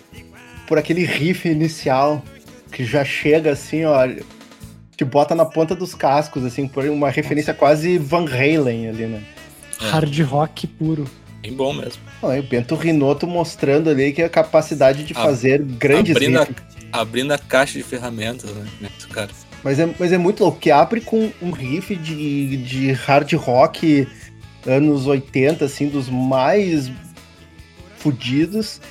[0.67, 2.23] por aquele riff inicial
[2.71, 4.07] que já chega assim, ó.
[4.95, 9.21] Te bota na ponta dos cascos, assim, por uma referência quase Van Halen ali, né?
[9.81, 9.89] É.
[9.89, 11.05] Hard rock puro.
[11.41, 12.01] Bem bom mesmo.
[12.23, 16.47] E o Bento Rinotto mostrando ali que a capacidade de A- fazer grandes Abrindo a.
[16.93, 18.89] Abrindo a caixa de ferramentas, né?
[19.11, 19.29] Cara.
[19.63, 24.07] Mas é, mas é muito louco, que abre com um riff de, de hard rock
[24.65, 26.91] anos 80, assim, dos mais
[27.97, 28.81] fudidos.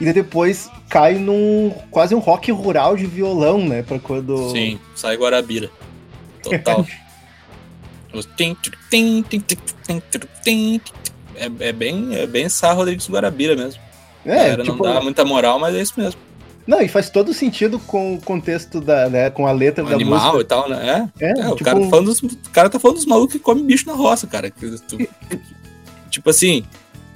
[0.00, 3.82] E depois cai num quase um rock rural de violão, né?
[3.82, 4.50] Pra quando.
[4.50, 5.70] Sim, sai Guarabira.
[6.42, 6.86] Total.
[11.34, 13.82] É, é bem é bem Sá Rodrigues Guarabira mesmo.
[14.24, 16.20] É, Galera tipo, não dá muita moral, mas é isso mesmo.
[16.66, 19.94] Não, e faz todo sentido com o contexto da, né, com a letra O da
[19.94, 20.40] animal música.
[20.40, 21.10] e tal, né?
[21.20, 23.34] É, É, É, o, tipo, cara tá falando dos, o cara tá falando dos malucos
[23.34, 24.50] que comem bicho na roça, cara.
[24.50, 25.08] Tu-
[26.10, 26.64] tipo assim,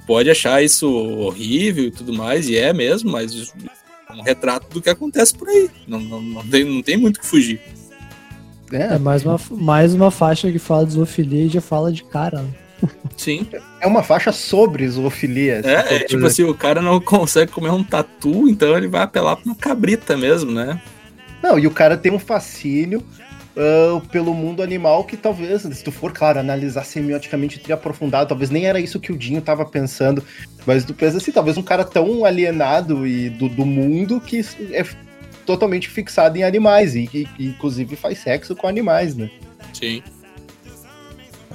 [0.05, 3.53] pode achar isso horrível e tudo mais, e é mesmo, mas
[4.09, 5.69] é um retrato do que acontece por aí.
[5.87, 7.59] Não, não, não, tem, não tem muito o que fugir.
[8.71, 12.03] É É, mais uma, mais uma faixa que fala de zoofilia e já fala de
[12.03, 12.41] cara.
[12.43, 12.49] né?
[13.17, 13.47] Sim.
[13.81, 15.61] é uma faixa sobre zoofilia.
[15.63, 19.01] É, for é tipo assim, o cara não consegue comer um tatu, então ele vai
[19.01, 20.81] apelar pra uma cabrita mesmo, né?
[21.41, 23.03] Não, e o cara tem um fascínio
[23.59, 28.49] ah, pelo mundo animal que talvez, se tu for, claro, analisar semioticamente tri aprofundado, talvez
[28.49, 30.23] nem era isso que o Dinho tava pensando,
[30.65, 34.85] mas tu pensa assim, talvez um cara tão alienado e do, do mundo que é
[35.45, 39.29] totalmente fixado em animais e que inclusive faz sexo com animais, né?
[39.73, 40.01] Sim.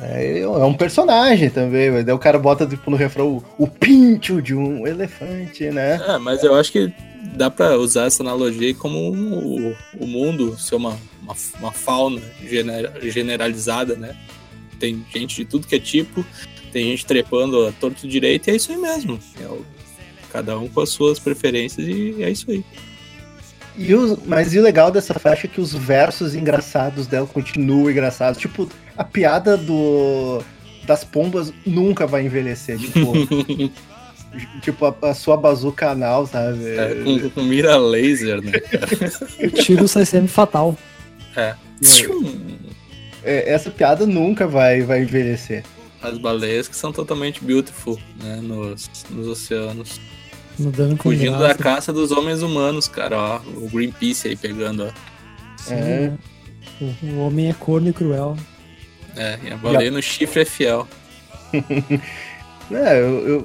[0.01, 3.69] É, é um personagem também, mas daí o cara bota tipo, no refrão o, o
[3.69, 6.01] pincho de um elefante, né?
[6.07, 6.93] É, mas eu acho que
[7.37, 12.91] dá pra usar essa analogia como o, o mundo ser uma, uma, uma fauna gener-
[13.03, 14.17] generalizada, né?
[14.81, 16.25] Tem gente de tudo que é tipo,
[16.73, 19.19] tem gente trepando a torto direito, e é isso aí mesmo.
[19.41, 19.65] É o-
[20.31, 22.65] cada um com as suas preferências e é isso aí.
[23.77, 27.91] E os, mas e o legal dessa faixa é que os versos engraçados dela continuam
[27.91, 28.41] engraçados.
[28.41, 30.43] Tipo, a piada do
[30.87, 32.79] das pombas nunca vai envelhecer.
[32.79, 33.13] Tipo,
[34.63, 36.69] tipo a, a sua bazuca anal, sabe?
[36.69, 38.53] É, com, com mira laser, né?
[39.43, 40.77] O tiro sai sempre fatal.
[41.81, 42.59] Tchum!
[43.25, 45.65] É, essa piada nunca vai, vai envelhecer.
[46.03, 48.37] As baleias que são totalmente beautiful, né?
[48.43, 49.99] Nos, nos oceanos.
[50.59, 51.49] No dano com Fugindo graça.
[51.49, 53.41] da caça dos homens humanos, cara, ó.
[53.57, 54.91] O Greenpeace aí pegando, ó.
[55.57, 56.13] Sim, É.
[56.81, 58.37] o, o homem é corno e cruel.
[59.17, 60.87] É, e a baleia no chifre é fiel.
[62.71, 63.45] É, eu, eu-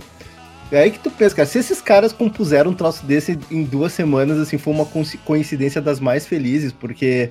[0.72, 1.47] é aí que tu pensa, cara.
[1.47, 5.82] Se esses caras compuseram um troço desse em duas semanas, assim, foi uma coinci- coincidência
[5.82, 7.30] das mais felizes, porque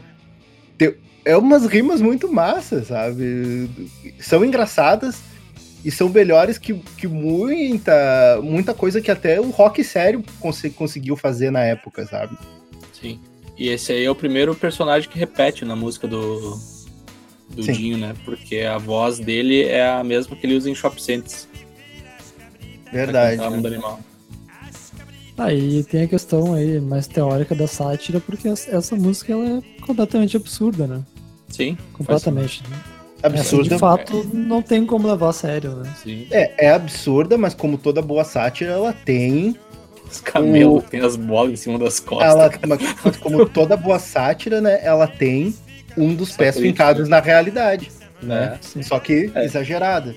[0.77, 3.71] te- é umas rimas muito massas, sabe?
[4.21, 5.21] São engraçadas
[5.85, 11.17] e são melhores que, que muita, muita coisa que até o rock sério conse- conseguiu
[11.17, 12.37] fazer na época, sabe?
[12.93, 13.21] Sim.
[13.57, 16.59] E esse aí é o primeiro personagem que repete na música do,
[17.51, 17.73] do Sim.
[17.73, 18.15] Dinho, né?
[18.25, 21.47] Porque a voz dele é a mesma que ele usa em Shop Sense.
[22.93, 23.41] Verdade.
[23.49, 24.01] Mundo Animal.
[25.37, 29.81] Aí tem a questão aí mais teórica da sátira, porque essa, essa música ela é
[29.83, 31.03] completamente absurda, né?
[31.49, 31.79] Sim.
[31.93, 32.63] Completamente.
[32.69, 32.77] né?
[33.23, 33.69] Essa, Absurda.
[33.75, 35.93] de fato, não tem como levar a sério, né?
[36.03, 36.27] Sim.
[36.31, 39.57] É, é absurda, mas como toda boa sátira, ela tem
[40.09, 42.29] Os camelos que tem as bolas em cima das costas.
[42.31, 44.79] ela, mas como toda boa sátira, né?
[44.85, 45.53] Ela tem
[45.97, 47.91] um dos pés fincados na realidade,
[48.23, 48.55] né?
[48.55, 48.59] É.
[48.61, 48.83] Sim.
[48.83, 49.45] Só que É.
[49.45, 50.15] exagerada.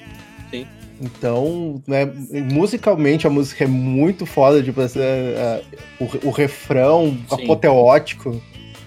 [0.51, 0.67] Sim.
[1.01, 2.05] Então, né,
[2.53, 5.61] musicalmente a música é muito foda, tipo, essa, a-
[6.03, 7.43] o, o refrão Sim.
[7.45, 8.39] apoteótico.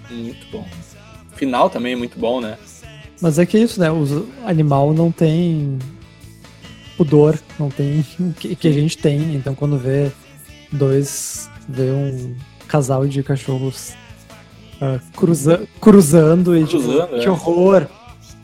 [0.09, 0.65] Muito bom.
[1.33, 2.57] O final também é muito bom, né?
[3.25, 3.91] Mas é que é isso, né?
[3.91, 5.79] O animal não tem
[6.95, 9.35] pudor, não tem o que, que a gente tem.
[9.35, 10.13] Então quando vê
[10.71, 12.37] dois, vê um
[12.69, 13.95] casal de cachorros
[14.79, 17.21] ah, cruza, cruzando e Cruzando, tipo, é.
[17.21, 17.87] que horror.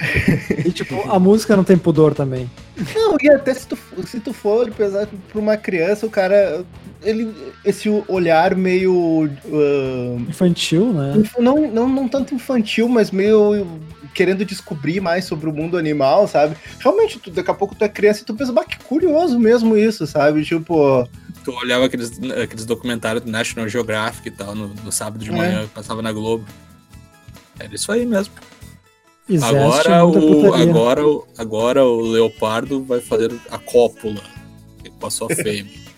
[0.64, 2.51] e tipo, a música não tem pudor também.
[2.95, 3.76] Não, e até se tu,
[4.07, 6.64] se tu for pesar pra uma criança, o cara.
[7.03, 7.35] Ele,
[7.66, 9.28] esse olhar meio.
[9.45, 11.22] ah, Infantil, né?
[11.39, 13.66] Não, não, não tanto infantil, mas meio
[14.14, 16.56] querendo descobrir mais sobre o mundo animal, sabe?
[16.78, 19.76] Realmente, tu, daqui a pouco tu é criança e tu pensa, bah, que curioso mesmo
[19.76, 20.44] isso, sabe?
[20.44, 21.08] Tipo,
[21.44, 25.32] Tu olhava aqueles, aqueles documentários do National Geographic e tal, no, no sábado de É.
[25.32, 26.44] manhã, que passava na Globo.
[27.58, 28.34] Era isso aí mesmo.
[29.28, 34.20] Existe Agora o, agora, o, agora o leopardo vai fazer a cópula
[34.98, 35.80] com a sua fêmea.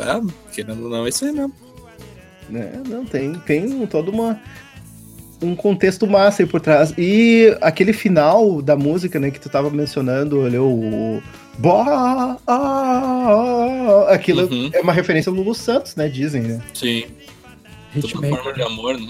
[0.00, 1.52] É, querendo ou não, é isso aí mesmo.
[2.48, 4.40] né, não, tem, tem todo uma,
[5.42, 6.92] um contexto massa aí por trás.
[6.98, 11.22] E aquele final da música, né, que tu tava mencionando, olha, o...
[11.58, 12.38] Boa,
[14.08, 14.70] aquilo Uhum.
[14.72, 16.60] é uma referência ao Lulu Santos, né, dizem, né?
[16.72, 17.04] Sim,
[17.94, 18.36] tudo Hitmaker.
[18.36, 19.08] forma de amor, né?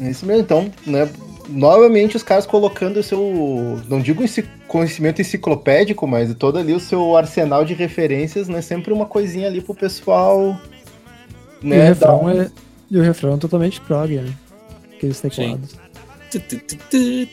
[0.00, 1.08] É isso mesmo, então, né?
[1.48, 3.80] Novamente os caras colocando o seu.
[3.88, 4.22] Não digo
[4.66, 8.60] conhecimento enciclopédico, mas todo ali o seu arsenal de referências, né?
[8.60, 10.60] Sempre uma coisinha ali pro pessoal.
[11.62, 12.50] E o Né, refrão um- é,
[12.90, 14.30] E o refrão é totalmente prog, né?
[14.98, 15.76] Aqueles teclados.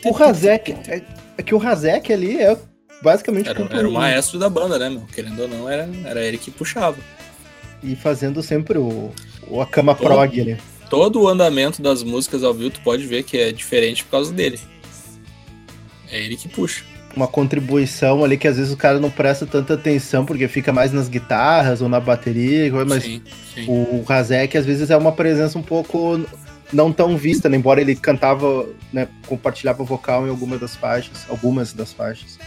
[0.04, 1.02] O Razek, é,
[1.36, 2.56] é que o Razek ali é
[3.02, 5.02] basicamente Era, era o maestro da banda, né, meu?
[5.14, 6.96] Querendo ou não, era, era ele que puxava.
[7.82, 9.12] e fazendo sempre o,
[9.48, 10.56] o a cama Todo- prog ali.
[10.88, 14.32] Todo o andamento das músicas ao vivo, tu pode ver que é diferente por causa
[14.32, 14.58] dele.
[16.10, 16.84] É ele que puxa.
[17.16, 20.92] Uma contribuição ali que às vezes o cara não presta tanta atenção porque fica mais
[20.92, 23.20] nas guitarras ou na bateria, mas sim,
[23.54, 23.64] sim.
[23.66, 26.20] o Razek às vezes é uma presença um pouco
[26.72, 27.56] não tão vista, né?
[27.56, 32.38] embora ele cantava, né, compartilhava vocal em algumas das faixas, algumas das faixas.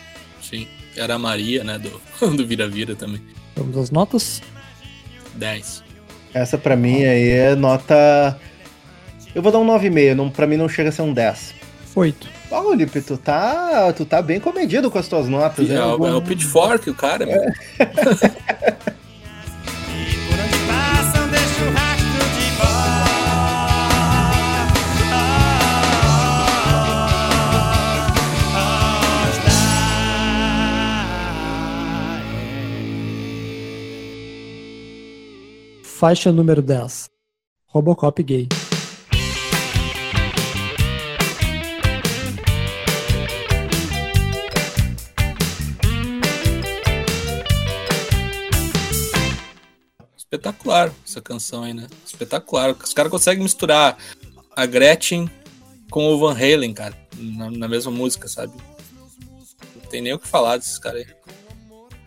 [0.42, 0.68] Sim.
[0.96, 2.02] Era a Maria, né, do,
[2.36, 3.22] do Vira-Vira também.
[3.56, 4.42] Vamos às notas?
[5.36, 5.84] 10.
[6.34, 8.40] Essa pra mim aí é nota
[9.34, 11.54] eu vou dar um 9,5, não para mim não chega a ser um 10.
[11.96, 12.28] 8.
[12.52, 15.86] Ó, Lipe, tu tá, tu tá bem comedido com as tuas notas, É, né?
[15.86, 17.40] o- é o Pitchfork, o cara, meu.
[36.00, 37.10] Faixa número 10.
[37.66, 38.48] Robocop gay.
[50.16, 51.86] Espetacular essa canção aí, né?
[52.06, 52.78] Espetacular.
[52.82, 53.98] Os caras conseguem misturar
[54.56, 55.30] a Gretchen
[55.92, 58.54] com o Van Halen, cara, na, na mesma música, sabe?
[59.76, 61.14] Não tem nem o que falar desses caras aí.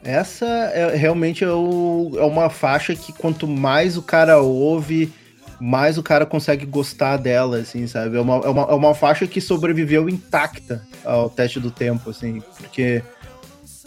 [0.04, 5.12] Essa é realmente é, o- é uma faixa que quanto mais o cara ouve,
[5.60, 8.16] mais o cara consegue gostar dela, assim, sabe?
[8.16, 12.42] É uma, é uma, é uma faixa que sobreviveu intacta ao teste do tempo, assim,
[12.58, 13.00] porque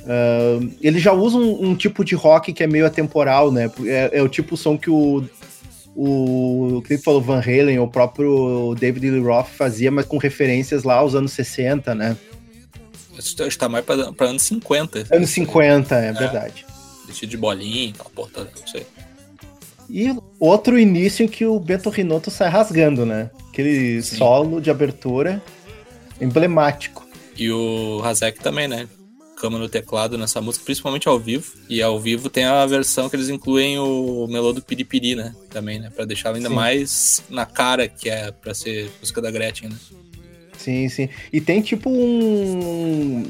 [0.07, 3.69] ah, ele já usa um, um tipo de rock que é meio atemporal, né?
[3.85, 5.23] É, é o tipo de som que o
[5.97, 10.83] o que ele falou Van Halen, o próprio David Lee Roth fazia, mas com referências
[10.83, 12.17] lá aos anos 60, né?
[13.17, 15.07] Está mais pra, pra anos 50.
[15.11, 16.65] Anos 50, é verdade.
[17.07, 18.85] Vestido de bolinha, aquela porra toda, não sei.
[19.89, 23.29] E outro início que o Bento Rinotto sai rasgando, né?
[23.49, 24.17] Aquele Sim.
[24.17, 25.41] solo de abertura
[26.19, 27.05] emblemático.
[27.37, 28.87] E o Razek também, né?
[29.37, 31.51] Cama no teclado nessa música, principalmente ao vivo.
[31.69, 35.35] E ao vivo tem a versão que eles incluem o melô do Piripiri, né?
[35.49, 35.89] Também, né?
[35.93, 36.55] Pra deixar ainda Sim.
[36.55, 39.75] mais na cara que é pra ser música da Gretchen, né?
[40.65, 41.09] Sim, sim.
[41.31, 43.23] E tem tipo um.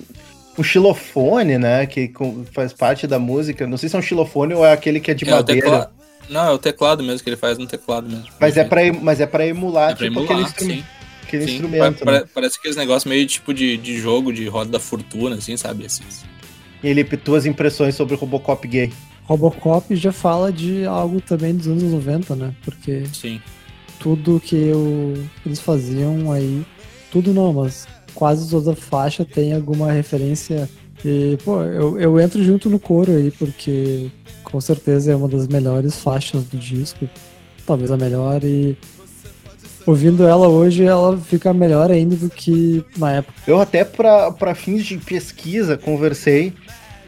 [0.57, 1.85] Um xilofone, né?
[1.85, 2.11] Que
[2.53, 3.67] faz parte da música.
[3.67, 5.61] Não sei se é um xilofone ou é aquele que é de É madeira.
[5.61, 5.89] teclado.
[6.29, 8.25] Não, é o teclado mesmo que ele faz no teclado mesmo.
[8.39, 10.83] Mas é, pra, mas é pra emular, É pra tipo, emular, aquele, instru- sim.
[11.23, 12.05] aquele Sim, instrumento.
[12.05, 12.19] pa- né?
[12.21, 15.85] pa- Parece aqueles negócios meio tipo de, de jogo de roda da fortuna, assim, sabe?
[15.85, 16.23] Esses.
[16.81, 18.93] E ele tuas impressões sobre o Robocop gay.
[19.25, 22.53] Robocop já fala de algo também dos anos 90, né?
[22.63, 23.41] Porque Sim.
[23.99, 26.65] tudo que o- eles faziam aí,
[27.15, 30.69] tudo não, mas quase toda faixa tem alguma referência.
[31.05, 34.11] E, pô, eu, eu entro junto no coro aí, porque
[34.43, 37.07] com certeza é uma das melhores faixas do disco.
[37.65, 38.77] Talvez a melhor, e
[39.87, 43.33] ouvindo ela hoje, ela fica melhor ainda do que na época.
[43.47, 46.51] Eu até pra fins de pesquisa conversei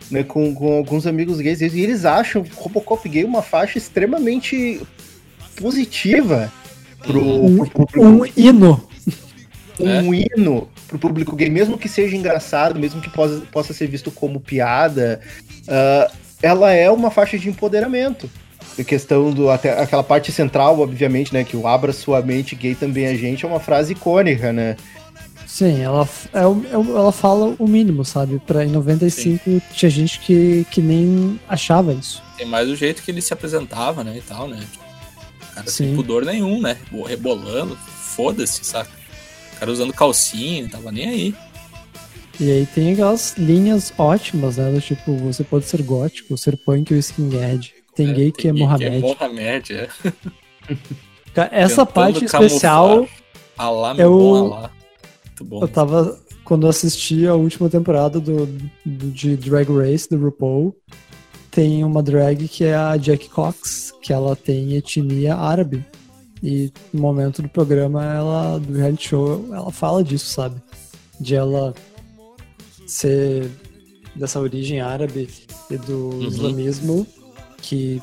[0.09, 4.81] né, com, com alguns amigos gays e eles acham Robocop gay uma faixa extremamente
[5.57, 6.49] positiva
[6.99, 8.87] pro, Um, pro público, um hino.
[9.79, 14.11] Um hino pro público gay, mesmo que seja engraçado, mesmo que possa, possa ser visto
[14.11, 15.19] como piada,
[15.67, 16.11] ah,
[16.41, 18.29] ela é uma faixa de empoderamento.
[18.77, 19.49] A questão do.
[19.49, 21.43] Até aquela parte central, obviamente, né?
[21.43, 24.77] Que o abra sua mente gay também a gente, é uma frase icônica, né?
[25.47, 28.39] Sim, ela, é, é ela fala o mínimo, sabe?
[28.45, 32.21] Pra, em 95 tinha gente que, que nem achava isso.
[32.37, 34.17] Tem mais o jeito que ele se apresentava, né?
[34.17, 34.59] E tal, né?
[35.51, 35.95] O cara sem Sim.
[35.95, 36.77] pudor nenhum, né?
[37.07, 38.91] Rebolando, foda-se, saca?
[39.57, 41.35] O cara usando calcinha, tava nem aí.
[42.39, 44.71] E aí tem aquelas linhas ótimas, né?
[44.71, 47.73] Do tipo, você pode ser gótico, ser punk ou skinhead.
[47.95, 48.99] Tem gay que é tem Mohamed.
[49.01, 49.89] Mohamed, é.
[51.33, 53.07] Cara, Essa Tentando parte especial.
[53.57, 54.71] Alá, meu eu- bom Alá.
[55.25, 55.61] Muito bom.
[55.63, 56.19] eu tava.
[56.43, 58.45] Quando eu assisti a última temporada do,
[58.85, 60.75] do- de Drag Race do RuPaul,
[61.51, 65.83] tem uma drag que é a Jack Cox, que ela tem etnia árabe.
[66.43, 70.61] E no momento do programa, ela, do reality show, ela fala disso, sabe?
[71.19, 71.73] De ela
[72.85, 73.49] ser
[74.15, 75.29] dessa origem árabe
[75.69, 76.23] e do Uhum.
[76.27, 77.07] islamismo,
[77.61, 78.01] que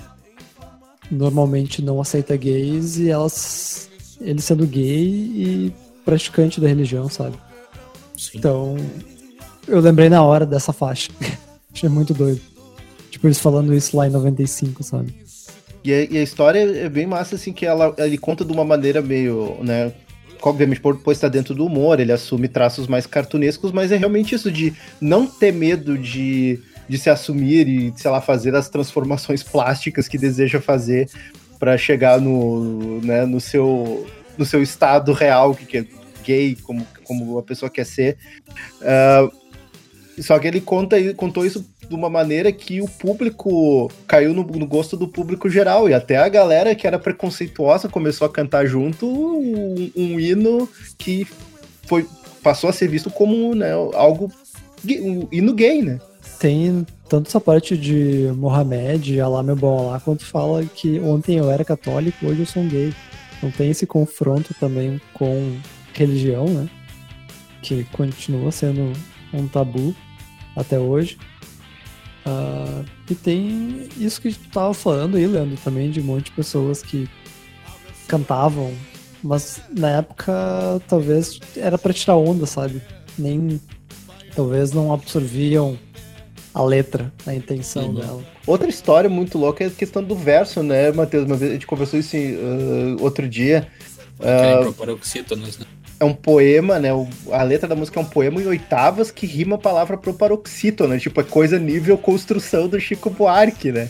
[1.11, 3.89] normalmente não aceita gays, e elas,
[4.21, 5.75] ele sendo gay e
[6.05, 7.37] praticante da religião, sabe?
[8.17, 8.39] Sim.
[8.39, 8.77] Então,
[9.67, 11.11] eu lembrei na hora dessa faixa.
[11.73, 12.41] Achei muito doido.
[13.11, 15.15] Tipo, eles falando isso lá em 95, sabe?
[15.85, 18.65] E a, e a história é bem massa, assim, que ela, ele conta de uma
[18.65, 19.93] maneira meio, né?
[20.43, 24.51] Obviamente, por, estar dentro do humor, ele assume traços mais cartunescos, mas é realmente isso
[24.51, 26.59] de não ter medo de,
[26.89, 31.09] de se assumir e, sei lá, fazer as transformações plásticas que deseja fazer
[31.59, 34.07] para chegar no, né, no, seu,
[34.37, 35.87] no seu estado real, que, que é
[36.25, 38.17] gay, como, como a pessoa quer ser.
[38.81, 39.44] Uh,
[40.21, 44.67] só que ele conta, contou isso de uma maneira que o público caiu no, no,
[44.67, 45.89] gosto do público geral.
[45.89, 51.27] E até a galera que era preconceituosa começou a cantar junto um, um hino que
[51.87, 52.07] foi,
[52.43, 54.31] passou a ser visto como né, algo.
[54.89, 55.99] um hino gay, né?
[56.39, 61.51] Tem tanto essa parte de Mohamed, Alá meu bom Alá, quanto fala que ontem eu
[61.51, 62.95] era católico, hoje eu sou um gay.
[63.39, 65.57] Então tem esse confronto também com
[65.93, 66.69] religião, né?
[67.63, 68.93] Que continua sendo
[69.35, 69.95] um tabu
[70.57, 71.19] até hoje.
[72.27, 76.31] Uh, e tem isso que tu tava falando aí, Leandro, também, de um monte de
[76.31, 77.09] pessoas que
[78.09, 78.73] cantavam,
[79.23, 80.33] mas na época
[80.89, 82.81] talvez era para tirar onda, sabe?
[83.19, 83.61] Nem.
[84.35, 85.79] Talvez não absorviam
[86.53, 87.95] a letra, a intenção uhum.
[87.95, 88.25] dela.
[88.47, 91.27] Outra história muito louca é a questão do verso, né, Matheus?
[91.27, 93.69] Uma vez a gente conversou isso uh, outro dia.
[94.19, 95.67] Uh, paroxítonos, né?
[95.99, 96.91] É um poema, né?
[97.31, 100.99] A letra da música é um poema em oitavas que rima a palavra proparoxítona.
[100.99, 103.89] Tipo, é coisa nível construção do Chico Buarque, né?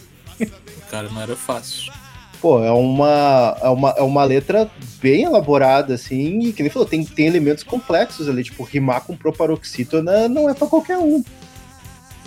[0.90, 1.92] Cara, não era fácil.
[2.40, 6.86] Pô, é uma, é uma, é uma letra bem elaborada, assim, e que ele falou,
[6.86, 11.24] tem, tem elementos complexos ali, tipo, rimar com proparoxítona não é para qualquer um.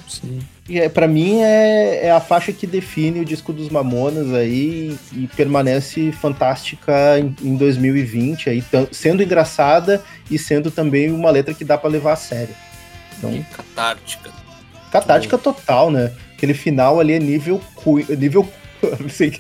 [0.08, 0.39] Sim.
[0.70, 4.97] E é, para mim é, é, a faixa que define o disco dos Mamonas aí
[5.12, 10.01] e permanece fantástica em, em 2020 aí, sendo engraçada
[10.32, 12.55] e sendo também uma letra que dá para levar a sério.
[13.18, 14.32] Então, e catártica.
[14.91, 16.14] Catártica total, né?
[16.34, 17.62] Aquele final ali é nível
[18.18, 18.47] nível
[19.10, 19.34] sei,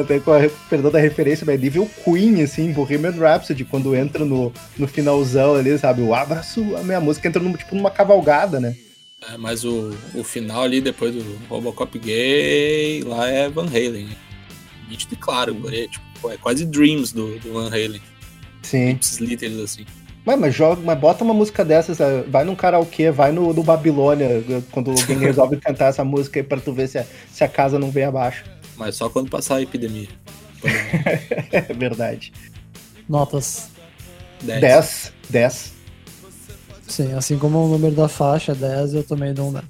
[0.00, 4.24] até com a, perdão da referência, mas é nível Queen, assim, Bohemian Rhapsody, quando entra
[4.24, 6.00] no, no finalzão ali, sabe?
[6.00, 8.76] O abraço, a minha música entra tipo numa cavalgada, né?
[9.32, 14.08] É, mas o, o final ali, depois do Robocop gay, lá é Van Halen.
[14.88, 18.00] Nítido e claro, é, tipo, é quase Dreams do, do Van Halen.
[18.62, 18.98] Sim.
[19.20, 19.84] Littles, assim.
[20.24, 23.62] Mas, mas, joga, mas bota uma música dessas, é, vai num karaokê, vai no, no
[23.62, 27.48] Babilônia, quando alguém resolve cantar essa música aí pra tu ver se a, se a
[27.48, 28.44] casa não vem abaixo.
[28.76, 30.08] Mas só quando passar a epidemia.
[31.52, 32.32] é verdade.
[33.08, 33.70] Notas.
[34.42, 35.12] 10.
[35.28, 35.77] 10.
[36.88, 39.64] Sim, assim como o número da faixa 10, eu também dou um 10.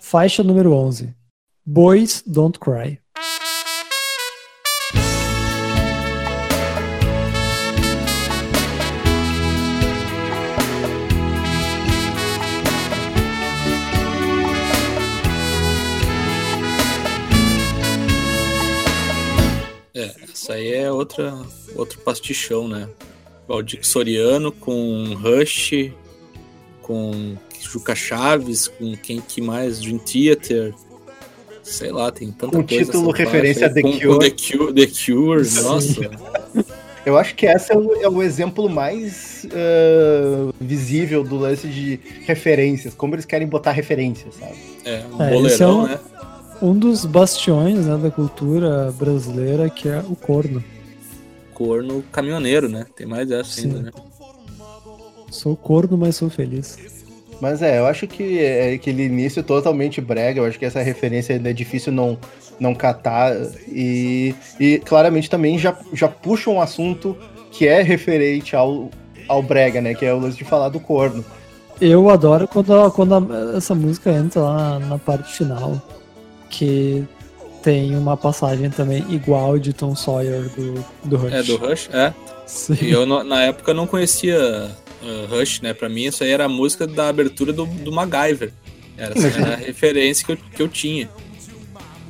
[0.00, 1.14] Faixa número 11.
[1.64, 2.98] Boys Don't Cry.
[20.60, 21.34] Aí é outra,
[21.74, 22.88] outro pastichão, né?
[23.48, 25.90] Valdir Soriano com Rush,
[26.82, 29.80] com Juca Chaves, com quem que mais?
[29.80, 30.74] Dream Theater.
[31.62, 32.84] Sei lá, tem tanta um coisa.
[32.84, 34.06] título referência a The com, Cure.
[34.06, 36.10] Com The Cure, The Cure nossa.
[37.04, 41.98] Eu acho que esse é o, é o exemplo mais uh, visível do lance de
[42.26, 44.54] referências, como eles querem botar referências, sabe?
[44.84, 46.00] É, um é, boleirão, é um, né?
[46.62, 50.62] Um dos bastiões né, da cultura brasileira que é o corno.
[51.54, 52.86] Corno caminhoneiro, né?
[52.94, 53.68] Tem mais essa Sim.
[53.68, 53.90] ainda, né?
[55.30, 56.78] Sou corno, mas sou feliz.
[57.40, 61.34] Mas é, eu acho que é aquele início totalmente brega, eu acho que essa referência
[61.34, 62.18] ainda é difícil não,
[62.58, 63.34] não catar.
[63.68, 67.16] E, e claramente também já, já puxa um assunto
[67.50, 68.90] que é referente ao,
[69.26, 69.94] ao brega, né?
[69.94, 71.24] Que é o lance de falar do corno.
[71.80, 75.80] Eu adoro quando, quando a, essa música entra lá na parte final
[76.50, 77.06] que
[77.62, 81.32] tem uma passagem também igual de Tom Sawyer do, do Rush.
[81.32, 82.14] É, do Rush, é.
[82.46, 82.78] Sim.
[82.82, 84.70] E eu, na época, não conhecia
[85.02, 85.72] uh, Rush, né?
[85.72, 88.52] Pra mim, isso aí era a música da abertura do, do MacGyver.
[88.96, 91.08] Era, era a referência que eu, que eu tinha.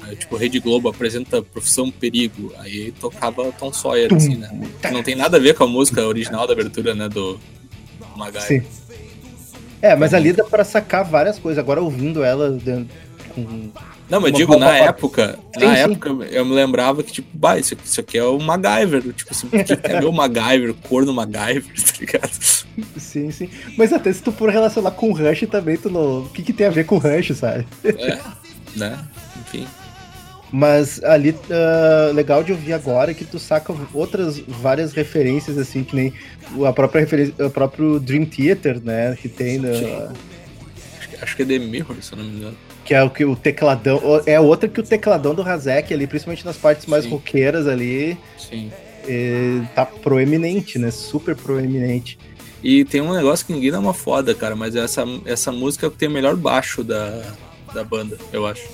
[0.03, 2.53] Aí, tipo, Rede Globo apresenta Profissão Perigo.
[2.59, 4.51] Aí tocava Tom Sawyer, assim, né?
[4.91, 7.09] Não tem nada a ver com a música original da abertura, né?
[7.09, 8.63] Do, do MacGyver.
[8.63, 8.81] Sim.
[9.83, 11.59] É, mas ali dá pra sacar várias coisas.
[11.59, 12.51] Agora, ouvindo ela
[13.35, 13.71] com
[14.11, 15.83] não, mas digo, na época, sim, na sim.
[15.83, 19.13] época eu me lembrava que, tipo, bah, isso aqui, isso aqui é o MacGyver.
[19.13, 22.31] Tipo assim, que é meu MacGyver, cor no MacGyver, tá ligado?
[22.97, 23.49] Sim, sim.
[23.79, 26.23] Mas até se tu for relacionar com o Rush também, tu não.
[26.23, 27.67] O que, que tem a ver com o Rush, sabe?
[27.85, 28.19] É,
[28.75, 28.99] né?
[29.43, 29.67] Enfim.
[30.53, 35.85] Mas ali, uh, legal de ouvir agora é que tu saca outras várias referências, assim,
[35.85, 36.13] que nem
[36.67, 39.17] a própria referência, o próprio Dream Theater, né?
[39.21, 39.69] Que tem na,
[41.23, 42.57] Acho que é The Mirror, se eu não me engano.
[42.91, 44.01] Que é o que o tecladão.
[44.27, 47.11] É outra que o tecladão do Razek ali, principalmente nas partes mais Sim.
[47.11, 48.69] roqueiras ali, Sim.
[49.07, 50.91] eh, tá proeminente, né?
[50.91, 52.19] Super proeminente.
[52.61, 56.09] E tem um negócio que ninguém dá uma foda, cara, mas essa, essa música tem
[56.09, 57.23] o melhor baixo da,
[57.73, 58.69] da banda, eu acho.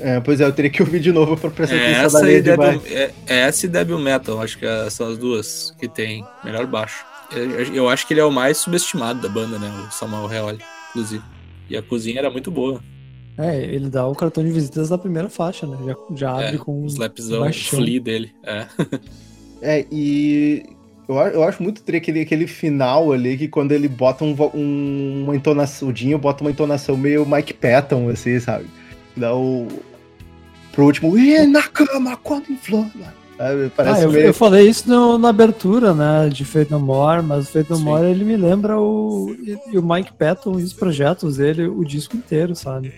[0.00, 2.42] É, pois é, eu teria que ouvir de novo pra prestar É atenção essa, e
[2.42, 5.86] de Devil, é, é essa e Devil Metal, acho que é- são as duas que
[5.86, 7.04] tem melhor baixo.
[7.30, 9.70] Eu, eu acho que ele é o mais subestimado da banda, né?
[9.88, 10.58] O Samuel Reoli,
[10.90, 11.22] inclusive.
[11.70, 12.80] E a cozinha era muito boa.
[13.38, 15.76] É, ele dá o cartão de visitas da primeira faixa, né?
[15.86, 18.32] Já, já abre É, com o um slapzão, o flea dele.
[18.42, 18.66] É.
[19.64, 20.64] É, e
[21.08, 25.22] eu, eu acho muito tri aquele, aquele final ali que quando ele bota um, um-
[25.22, 28.66] uma entonação, o Dinho bota uma entonação meio Mike Patton, assim, sabe?
[29.16, 29.68] Dá o.
[30.72, 32.90] Pro último, e na cama quando inflama.
[33.38, 33.70] Sabe?
[33.76, 34.26] Parece Ah, eu, meio.
[34.26, 37.76] eu falei isso no- na abertura, né, de Fate No More, mas o Fate No
[37.76, 37.84] Sim.
[37.84, 41.84] More ele me lembra o, e, e o Mike Patton e os projetos dele, o
[41.84, 42.92] disco inteiro, sabe?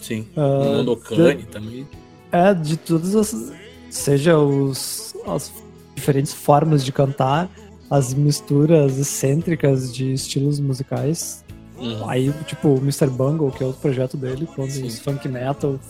[0.00, 0.26] Sim.
[0.36, 1.86] Ah, o Nodokane também.
[2.32, 3.52] É, de todas as.
[3.90, 5.52] Seja os, as
[5.96, 7.50] diferentes formas de cantar,
[7.90, 11.44] as misturas excêntricas de estilos musicais.
[11.76, 12.08] Uhum.
[12.08, 13.08] Aí, tipo, o Mr.
[13.08, 14.86] Bungle, que é outro projeto dele, quando Sim.
[14.86, 15.80] os funk metal.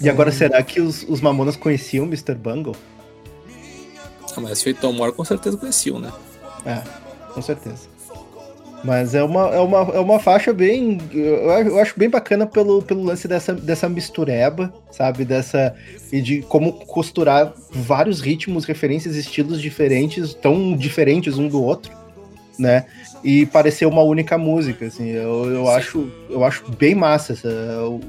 [0.00, 2.34] E agora, será que os, os Mamonas conheciam o Mr.
[2.34, 2.76] Bungle?
[4.36, 6.12] Ah, mas Feito More com certeza conheciam, né?
[6.64, 6.82] É,
[7.32, 7.91] com certeza.
[8.84, 10.98] Mas é uma, é uma, é uma faixa bem.
[11.12, 15.24] Eu, acho- bem bacana pelo, pelo lance dessa, dessa mistureba, sabe?
[15.24, 15.74] Dessa.
[16.10, 21.92] E de como costurar vários ritmos, referências, estilos diferentes, tão diferentes um do outro,
[22.58, 22.86] né?
[23.22, 25.10] E parecer uma única música, assim.
[25.10, 27.48] Eu, eu, acho, eu acho bem massa essa,
[27.86, 28.00] o,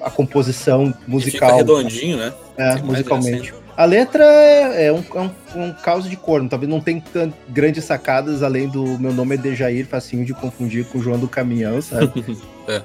[0.00, 1.56] a composição E fica musical.
[1.56, 2.32] redondinho, né?
[2.56, 3.54] É, Tem musicalmente.
[3.80, 5.30] A letra é, é um, é um,
[5.64, 9.38] um caos de corno, talvez não tem tan- grandes sacadas além do meu nome é
[9.38, 12.22] Dejair, facinho de confundir com o João do Caminhão, sabe?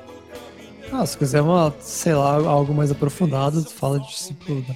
[0.93, 4.73] Ah, se quiser uma, sei lá, algo mais aprofundado, tu fala de tipo, da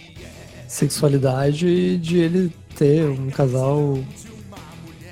[0.67, 3.97] sexualidade e de ele ter um casal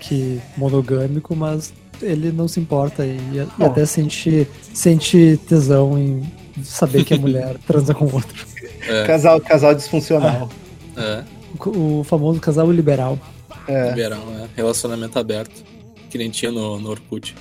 [0.02, 6.30] que monogâmico, mas ele não se importa e, e até sente, sente tesão em
[6.64, 8.46] saber que a mulher transa com outro.
[8.86, 10.50] É, casal, casal disfuncional.
[10.98, 11.24] é.
[11.66, 13.20] O, o famoso casal liberal.
[13.68, 13.90] É.
[13.90, 14.48] Liberal, é.
[14.56, 15.64] Relacionamento aberto.
[16.10, 17.36] Que nem tinha no, no Orkut.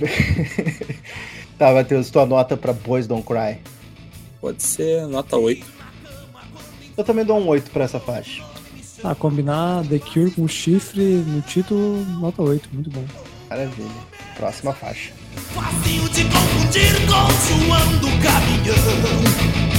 [1.58, 3.58] Tá, Matheus, tua nota pra Boys Don't Cry.
[4.40, 5.64] Pode ser nota 8.
[6.96, 8.42] Eu também dou um 8 pra essa faixa.
[9.02, 13.04] Ah, combinar The Cure com chifre no título, nota 8, muito bom.
[13.48, 13.88] Maravilha.
[14.36, 15.12] Próxima faixa.
[15.36, 19.73] Facinho de confundir com João do Caminhão.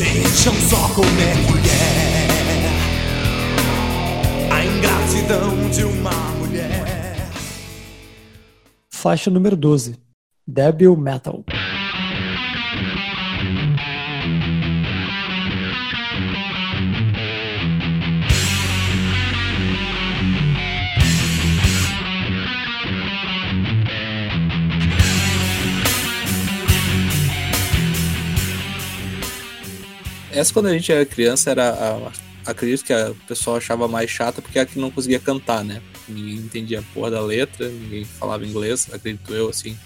[0.00, 2.30] Vejam só como é que é
[4.50, 7.28] a ingratidão de uma mulher.
[8.90, 9.98] Faixa número 12.
[10.46, 11.44] Debil Metal.
[30.40, 34.40] Essa quando a gente era criança era a, acredito que a pessoa achava mais chata
[34.40, 35.80] porque a que não conseguia cantar, né?
[36.08, 39.76] Ninguém entendia a porra da letra, ninguém falava inglês, acredito eu, assim.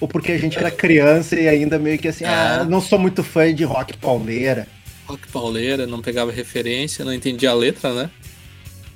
[0.00, 2.28] Ou porque a gente era criança e ainda meio que assim, É.
[2.28, 4.66] ah, não sou muito fã de rock pauleira.
[5.06, 8.10] Rock pauleira, não pegava referência, não entendia a letra, né?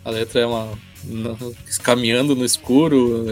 [0.04, 0.72] A letra é uma.
[1.05, 1.36] Não-
[1.82, 3.26] caminhando no escuro,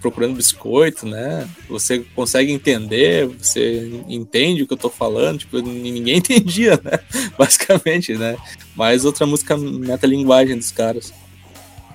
[0.00, 1.48] procurando biscoito, né?
[1.68, 6.98] Você consegue entender, você entende o que eu tô falando, tipo, ninguém entendia, né?
[7.38, 8.36] Basicamente, né?
[8.74, 11.12] Mas outra música metalinguagem dos caras.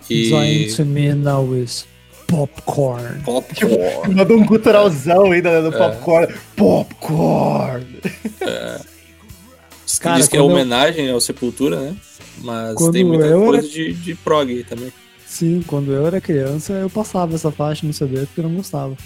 [0.10, 0.74] Join E.
[0.76, 1.86] to me now is
[2.28, 3.22] popcorn.
[3.24, 4.14] Popcorn.
[4.16, 5.78] Mandou um guturalzão ainda no É.
[5.78, 6.34] popcorn.
[6.56, 7.86] Popcorn!
[9.86, 11.96] Diz que, Cara, diz que é quando eu- homenagem ao Sepultura, né?
[12.40, 14.92] Mas Quando tem muita eu coisa era- de, de prog também.
[15.32, 18.98] Sim, quando eu era criança, eu passava essa faixa no CD porque eu não gostava.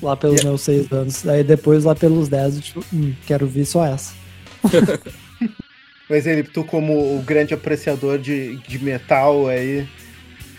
[0.00, 1.26] Lá pelos E- meus seis anos.
[1.26, 4.14] Aí depois, lá pelos 10, eu, tipo, hum, quero ver só essa.
[6.08, 9.84] Mas ele, tu como o grande apreciador de, de metal aí,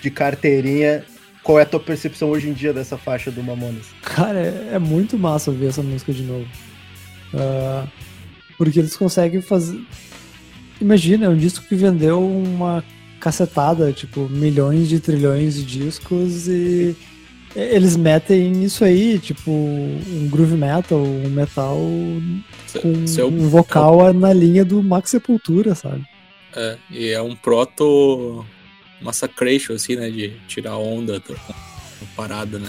[0.02, 1.06] de carteirinha,
[1.42, 3.86] qual é a tua percepção hoje em dia dessa faixa do Mamonas?
[4.02, 6.48] Cara, é, é muito massa ouvir essa música de novo.
[7.34, 7.88] Ah,
[8.58, 9.80] porque eles conseguem fazer.
[10.82, 12.84] Imagina, é um disco que vendeu uma
[13.26, 16.96] cacetada, tipo, milhões de trilhões de discos e
[17.56, 21.78] Eles metem isso aí, tipo, um groove metal, um metal
[22.82, 26.04] com Seu- um vocal na linha do Max Sepultura, sabe?
[26.54, 28.46] É, e é um proto
[29.02, 30.10] massacration, assim, né?
[30.10, 32.68] De tirar onda da da parada, né?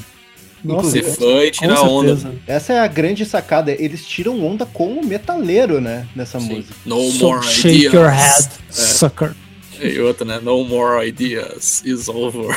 [0.65, 2.17] Inclusive, Ser fã e tirar onda.
[2.47, 3.73] Essa é a grande sacada.
[3.73, 6.07] Eles tiram onda com o metaleiro, né?
[6.15, 6.55] Nessa Sim.
[6.55, 6.75] música.
[6.87, 7.93] No So more shake ideas.
[7.93, 9.35] your head, sucker.
[9.81, 10.41] E outra, né?
[10.43, 12.55] No more ideas is over.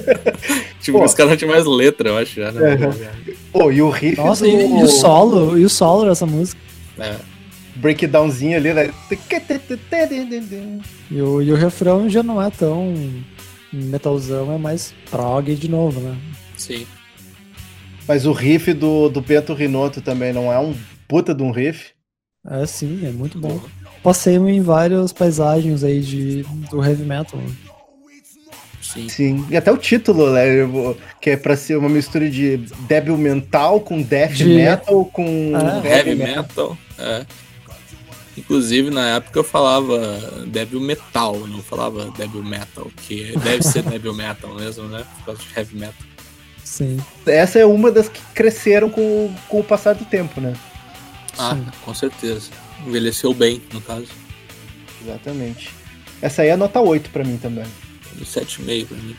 [0.80, 1.04] tipo, Pô.
[1.04, 2.76] os caras não tinham mais letra, eu acho, já, né?
[3.52, 6.60] Pô, e o riff Nossa, do e, e o solo, e o solo dessa música.
[6.98, 7.16] É.
[7.76, 8.90] breakdownzinho ali, né?
[11.10, 12.94] E o, e o refrão já não é tão
[13.72, 16.16] metalzão, é mais prog de novo, né?
[16.56, 16.86] Sim.
[18.06, 20.74] Mas o riff do, do Bento Rinotto também não é um
[21.08, 21.92] puta de um riff.
[22.46, 23.60] É sim, é muito bom.
[24.04, 27.40] Passei em várias paisagens aí de, do heavy metal.
[28.80, 29.08] Sim.
[29.08, 29.46] Sim.
[29.50, 30.44] E até o título, né?
[31.20, 35.52] Que é pra ser uma mistura de débil mental com death De- metal com
[35.82, 35.96] É.
[35.98, 36.78] Heavy metal.
[36.98, 37.24] É.
[38.36, 39.96] Inclusive, na época eu falava
[40.48, 45.04] Devil Metal, não falava Devil Metal, que deve ser Devil Metal mesmo, né?
[45.18, 46.06] Por causa de Heavy Metal.
[46.62, 46.98] Sim.
[47.26, 50.52] Essa é uma das que cresceram com, o- com o passar do tempo, né?
[51.38, 51.66] Ah, Sim.
[51.84, 52.50] com certeza.
[52.86, 54.08] Envelheceu bem, no caso.
[55.02, 55.70] Exatamente.
[56.20, 57.66] Essa aí é nota 8 pra mim também.
[58.16, 59.16] No 7,5 pra mim.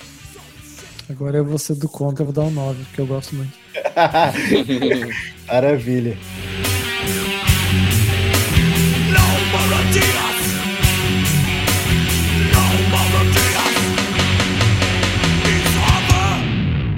[1.09, 3.53] Agora eu vou ser do contra, eu vou dar um 9, porque eu gosto muito.
[5.47, 6.17] Maravilha.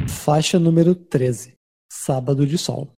[0.08, 1.54] Faixa número 13.
[1.90, 2.90] Sábado de Sol.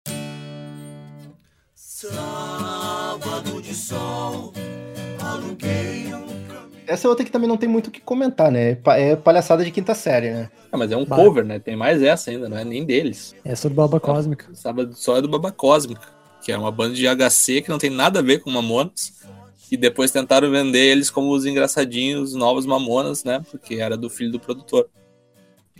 [6.89, 8.71] Essa é outra que também não tem muito o que comentar, né?
[8.71, 10.49] É pa- palhaçada de quinta série, né?
[10.71, 11.15] Ah, mas é um Bah.
[11.15, 11.59] cover, né?
[11.59, 13.35] Tem mais essa ainda, não é nem deles.
[13.45, 14.47] Essa é do Baba Cósmica.
[14.53, 16.07] Sábado só é do Baba Cósmica,
[16.43, 19.13] que é uma banda de HC que não tem nada a ver com Mamonas.
[19.71, 23.39] E depois tentaram vender eles como os engraçadinhos novos Mamonas, né?
[23.51, 24.89] Porque era do filho do produtor.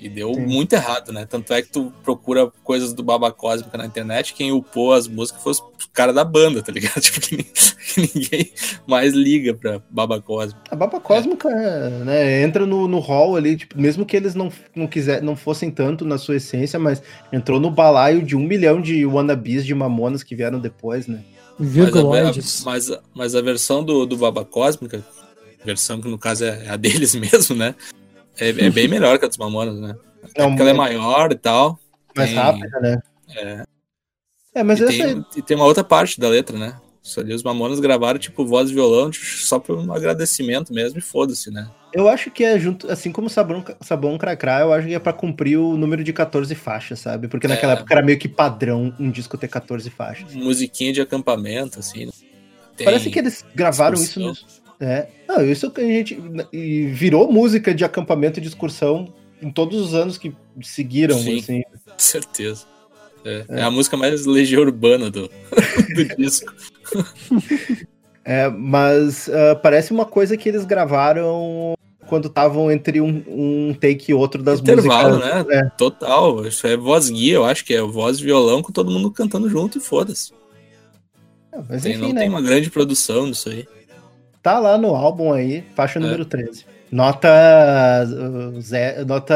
[0.01, 0.45] E deu Sim.
[0.45, 1.26] muito errado, né?
[1.26, 5.43] Tanto é que tu procura coisas do Baba Cósmica na internet, quem upou as músicas
[5.43, 7.01] foi os cara da banda, tá ligado?
[7.01, 8.51] Tipo, que, que ninguém
[8.88, 10.61] mais liga pra Baba Cósmica.
[10.71, 11.49] A Baba Cósmica,
[12.05, 15.69] né, entra no, no hall ali, tipo, mesmo que eles não, não, quiser, não fossem
[15.71, 17.01] tanto na sua essência, mas
[17.34, 21.23] entrou no balaio de um milhão de wannabes de mamonas que vieram depois, né?
[21.57, 22.63] Mas a, Virguloides.
[22.63, 25.03] mas, a- mas a versão do, do Baba Cósmica,
[25.65, 27.76] versão que no caso é a deles mesmo, né?
[28.40, 29.95] É, é bem melhor que a dos Mamonas, né?
[30.38, 31.80] Não, porque ela é maior e tal.
[32.16, 33.02] Mais Tem- rápida, né?
[33.36, 33.64] É.
[34.56, 36.76] É, mas e, essa tem, e tem uma outra parte da letra, né?
[37.03, 40.99] Isso ali os Mamonas gravaram, tipo, voz e violão, tipo, só por um agradecimento mesmo
[40.99, 41.70] e foda-se, né?
[41.91, 45.11] eu acho que é junto, assim como Sabão, Sabão Cracrá, eu acho que é pra
[45.11, 47.28] cumprir o número de 14 faixas, sabe?
[47.28, 47.76] Porque naquela É.
[47.78, 50.36] época era meio que padrão um disco ter 14 faixas.
[50.36, 52.06] Musiquinha de acampamento, assim.
[52.06, 52.11] né?
[52.84, 54.32] Parece que eles gravaram excursão.
[54.34, 55.07] isso no, É.
[55.27, 56.18] Não, isso que a gente.
[56.53, 61.39] E virou música de acampamento e de excursão em todos os anos que seguiram, Sim.
[61.39, 61.64] assim.
[61.85, 62.65] Com certeza.
[63.26, 65.30] É, é a música mais legião urbana do,
[65.95, 66.53] do disco.
[68.26, 71.73] É, mas ah, parece uma coisa que eles gravaram
[72.06, 75.45] quando estavam entre um, um take e outro das Intervalo, músicas.
[75.47, 75.57] né?
[75.57, 75.69] É.
[75.76, 76.45] Total.
[76.45, 79.49] Isso é voz guia, eu acho que é voz e violão com todo mundo cantando
[79.49, 80.31] junto e foda-se.
[81.51, 82.19] É, mas Tem- enfim, não né?
[82.22, 83.65] tem uma grande produção nisso aí.
[84.41, 85.64] Tá lá no álbum aí, É.
[85.76, 86.66] faixa número 13.
[86.91, 87.28] Nota.
[88.07, 89.36] uh, Zé, nota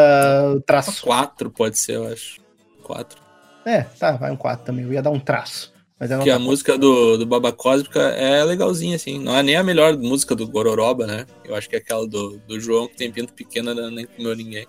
[0.66, 1.04] traço.
[1.04, 2.40] 4 pode ser, eu acho.
[2.84, 3.22] 4.
[3.66, 4.86] É, tá, vai um 4 também.
[4.86, 5.72] Eu ia dar um traço.
[6.00, 9.20] Mas é a música do, do Baba Cósmica é legalzinha, assim.
[9.20, 11.26] Não é nem a melhor música do Gororoba, né?
[11.46, 13.90] Eu acho que é aquela do, do João que tem pinto pequeno, né?
[13.90, 14.66] nem comeu ninguém.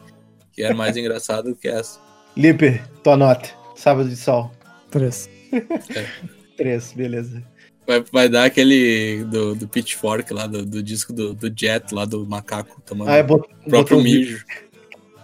[0.53, 1.99] Que é mais engraçado do que essa.
[2.37, 3.49] Lipe, tua nota.
[3.75, 4.53] Sábado de sol.
[4.91, 5.29] Três.
[6.57, 7.43] 3, beleza.
[7.87, 12.05] Vai, vai dar aquele do, do Pitchfork lá, do, do disco do, do Jet, lá
[12.07, 14.45] do macaco, tomando Ah, é bot, o próprio um, mijo.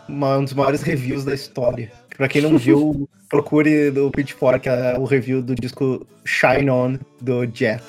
[0.09, 1.91] uma- um dos maiores reviews da história.
[2.17, 7.47] Pra quem não viu, procure do Pitchfork a- o review do disco Shine On do
[7.47, 7.83] Jet.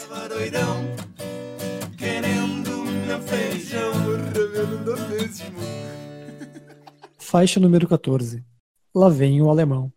[7.18, 8.44] Faixa número 14.
[8.94, 9.92] Lá vem o alemão.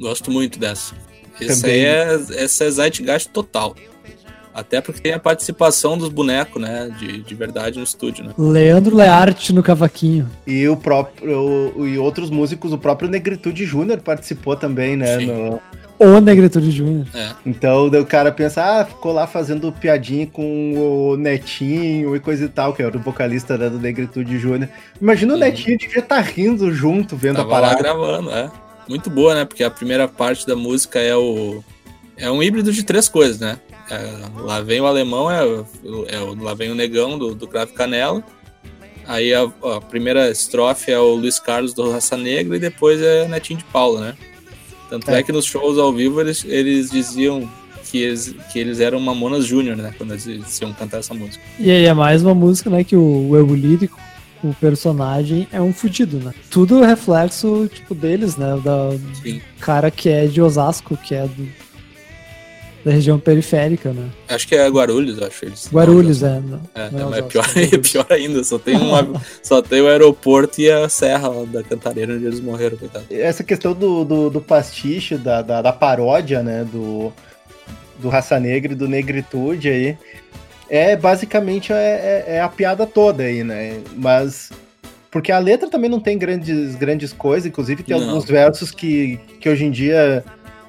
[0.00, 0.94] Gosto muito dessa.
[1.40, 1.76] Essa Também.
[1.76, 2.14] aí é,
[2.44, 3.74] essa é Zeitgeist total.
[4.52, 6.90] Até porque tem a participação dos bonecos, né?
[6.98, 8.32] De, de verdade no estúdio, né?
[8.36, 10.28] Leandro Learte no cavaquinho.
[10.46, 15.18] E o próprio o- e outros músicos, o próprio Negritude Júnior participou também, né?
[15.18, 15.26] Sim.
[15.26, 15.60] No,
[15.98, 17.06] O Negritude Júnior.
[17.14, 17.30] É.
[17.46, 20.74] Então o cara pensa, ah, ficou lá fazendo piadinha com
[21.12, 24.68] o Netinho e coisa e tal, que era o vocalista né, do Negritude Júnior.
[25.00, 25.40] Imagina o Sim.
[25.44, 27.82] Netinho devia estar rindo junto, vendo Tava a lá parada.
[27.82, 28.50] gravando, é.
[28.88, 29.44] Muito boa, né?
[29.44, 31.62] Porque a primeira parte da música é o.
[32.16, 33.58] É um híbrido de três coisas, né?
[33.90, 35.42] É, lá vem o alemão, é,
[36.08, 38.22] é lá vem o negão do, do Cravo Canela.
[39.06, 43.26] Aí a, a primeira estrofe é o Luiz Carlos do Raça Negra e depois é
[43.26, 44.14] Netinho de Paula, né?
[44.88, 45.22] Tanto é, É.
[45.22, 47.48] que nos shows ao vivo eles, eles diziam
[47.90, 49.92] que eles, que eles eram Mamonas Júnior, né?
[49.98, 51.42] Quando eles, iam cantar essa música.
[51.58, 53.98] E aí é mais uma música, né, que o, o lírico,
[54.42, 56.32] o personagem é um fudido, né?
[56.50, 58.60] Tudo reflexo, tipo, deles, né?
[58.64, 58.90] Da
[59.22, 59.40] Sim.
[59.60, 61.48] cara que é de Osasco, que é do-
[62.84, 64.08] da região periférica, né?
[64.26, 65.44] Acho que é Guarulhos, acho.
[65.44, 66.40] Eles, Guarulhos, é.
[66.40, 68.90] Não, É, não é mas é pior, é é pior ainda, só tem, um,
[69.42, 73.04] só tem o aeroporto e a serra lá da Cantareira onde eles morreram, coitado.
[73.10, 77.12] Essa questão do, do, do pastiche, da, da, da paródia, né, do,
[77.98, 79.98] do Raça Negra e do Negritude aí,
[80.70, 83.80] é basicamente é, é- é a piada toda aí, né?
[83.96, 84.50] Mas.
[85.10, 88.08] Porque a letra também não tem grandes, grandes coisas, inclusive tem Não.
[88.10, 90.24] alguns versos que, que hoje em dia.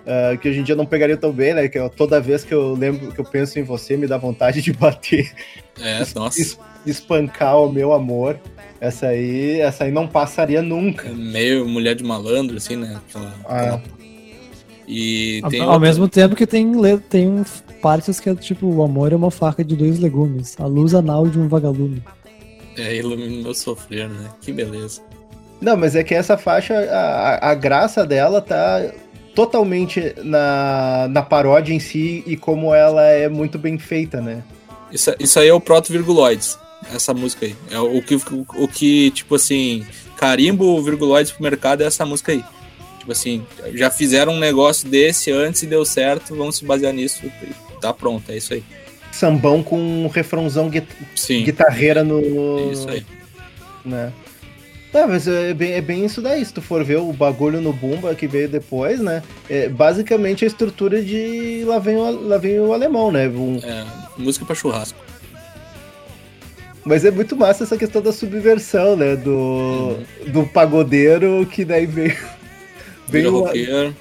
[0.07, 1.67] ah, que hoje em dia não pegaria tão bem, né?
[1.67, 4.59] Que eu- toda vez que eu lembro, que eu penso em você, me dá vontade
[4.59, 5.31] de bater,
[5.79, 6.57] É, nossa, es-
[6.87, 8.39] espancar o meu amor.
[8.79, 11.07] Essa aí, essa aí não passaria nunca.
[11.07, 12.99] é meio mulher de malandro, assim, né?
[13.07, 13.57] Aquela, Ah.
[13.57, 13.81] aquela-
[14.87, 16.71] E Ao- tem Ao outra- mesmo tempo que tem,
[17.07, 17.43] tem
[17.81, 21.27] partes que é tipo, o amor é uma faca de dois legumes, a luz anal
[21.27, 22.03] de um vagalume.
[22.77, 24.29] É, ilumina meu sofrer, né?
[24.41, 25.01] Que beleza.
[25.59, 28.91] Não, mas é que essa faixa, a, a- graça dela tá
[29.35, 34.43] totalmente na, na paródia em si e como ela é muito bem feita, né?
[34.91, 36.57] Isso, isso aí é o proto-virguloides,
[36.93, 37.55] essa música aí.
[37.69, 38.21] É o que, o,
[38.55, 39.85] o que, tipo assim,
[40.17, 42.43] carimbo o virguloides pro mercado é essa música aí.
[42.99, 47.19] Tipo assim, já fizeram um negócio desse antes e deu certo, vamos se basear nisso
[47.25, 48.63] e tá pronto, é isso aí.
[49.11, 50.71] Sambão com um refrãozão
[51.15, 52.19] Sim, guitarreira no.
[52.69, 53.05] é isso aí.
[53.83, 54.13] Né?
[54.93, 56.43] É, mas é bem, é bem isso daí.
[56.43, 59.23] Se tu for ver o bagulho no Bumba que veio depois, né?
[59.49, 63.27] É basicamente a estrutura de Lá vem o, lá vem o alemão, né?
[63.29, 63.85] Um- É,
[64.17, 64.99] música pra churrasco.
[66.83, 69.15] Mas é muito massa essa questão da subversão, né?
[69.15, 69.97] Do,
[70.27, 72.17] do pagodeiro que daí veio.
[73.07, 73.95] Veio roqueiro,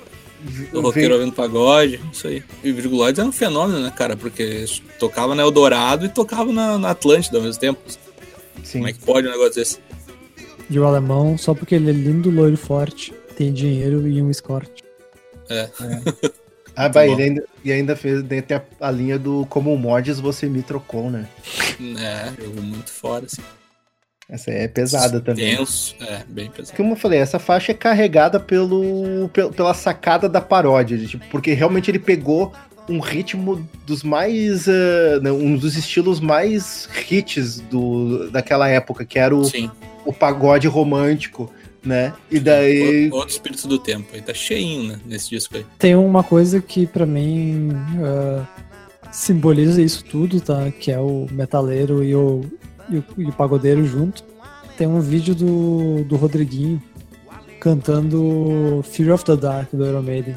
[0.72, 2.42] o roqueiro ouvindo pagode, isso aí.
[2.62, 4.16] E virguloides é um fenômeno, né, cara?
[4.16, 4.64] Porque
[4.98, 7.80] tocava na Eldorado e tocava na, na Atlântida ao mesmo tempo.
[8.62, 8.78] Sim.
[8.78, 9.78] Como é que pode um negócio desse?
[10.68, 14.84] E o alemão, só porque ele é lindo, loiro forte, tem dinheiro e um escorte.
[16.76, 20.46] Ah, bah, ele ainda, e ainda fez tem a, a linha do Como mods você
[20.46, 21.28] me trocou, né?
[21.98, 23.42] É, jogo muito fora, assim.
[24.31, 25.57] Essa aí é pesada também.
[25.57, 26.77] Tenso, é, bem pesado.
[26.77, 31.52] Como eu falei, essa faixa é carregada pelo, pel- pela sacada da paródia, tipo, porque
[31.52, 32.52] realmente ele pegou
[32.89, 34.66] um ritmo dos mais.
[35.23, 39.70] né, um dos estilos mais hits do, daquela época, que era o, Sim.
[40.05, 41.52] o pagode romântico,
[41.85, 42.12] né?
[42.31, 43.05] E daí.
[43.05, 44.09] Outro, outro espírito do tempo.
[44.12, 45.66] Aí tá cheinho, né, nesse disco aí.
[45.78, 47.70] Tem uma coisa que pra mim
[48.05, 48.44] ah,
[49.11, 50.70] simboliza isso tudo, tá?
[50.78, 52.43] Que é o metaleiro e o,
[52.90, 54.22] e o, e o pagodeiro junto.
[54.76, 56.82] Tem um vídeo do, do Rodriguinho
[57.60, 60.34] cantando Fear of the Dark do Iron Maiden.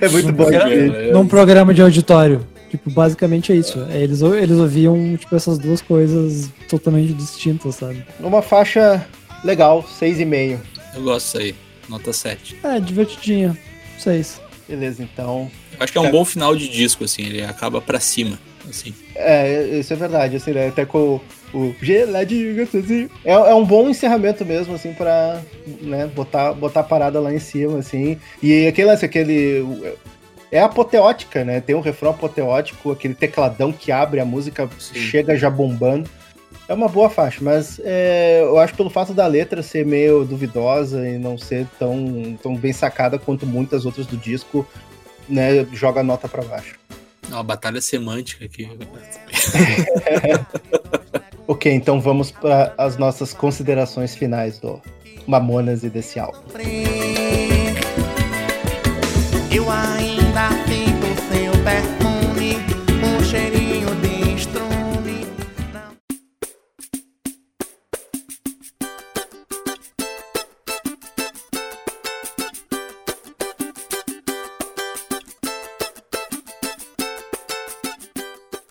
[0.00, 0.50] É muito bom.
[0.50, 2.44] É, Num programa de auditório.
[2.70, 3.78] Tipo, basicamente é isso.
[3.90, 8.04] É, Eles, eles ouviam tipo, essas duas coisas totalmente distintas, sabe?
[8.18, 9.06] Uma faixa
[9.44, 10.58] legal, 6,5.
[10.94, 11.54] Eu gosto disso aí.
[11.88, 12.56] Nota 7.
[12.64, 13.56] É, divertidinha.
[13.98, 14.40] Seis.
[14.68, 15.50] Beleza, então.
[15.76, 16.10] Eu acho que é um É.
[16.10, 17.22] bom final de disco, assim.
[17.26, 18.38] Ele acaba pra cima,
[18.68, 18.94] assim.
[19.14, 20.68] É, isso é verdade, assim, né?
[20.68, 21.20] Até com
[21.52, 23.10] o, geladinho, gostosinho.
[23.24, 25.40] É, é um bom encerramento mesmo, assim, pra
[25.80, 28.18] né, botar, botar a parada lá em cima, assim.
[28.42, 29.64] E aquele lance, aquele.
[30.50, 31.60] É apoteótica, né?
[31.60, 34.94] Tem um refrão apoteótico, aquele tecladão que abre a música, Sim.
[34.94, 36.08] chega já bombando.
[36.68, 41.08] É uma boa faixa, mas é, eu acho pelo fato da letra ser meio duvidosa
[41.08, 44.66] e não ser tão, tão bem sacada quanto muitas outras do disco,
[45.28, 46.78] né, joga a nota pra baixo.
[47.28, 48.68] Uma batalha semântica aqui.
[51.46, 54.80] Ok, então vamos para as nossas considerações finais do
[55.26, 56.38] Mamonas e desse álbum.
[59.50, 61.56] Eu ainda fico sem o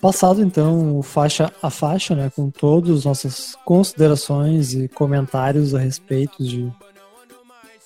[0.02, 6.44] Passado então faixa a faixa, né, com todas as nossas considerações e comentários a respeito
[6.44, 6.72] de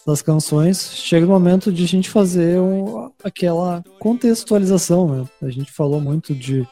[0.05, 5.25] das canções, chega o momento de a gente fazer um, aquela contextualização, né?
[5.41, 6.65] A gente falou muito de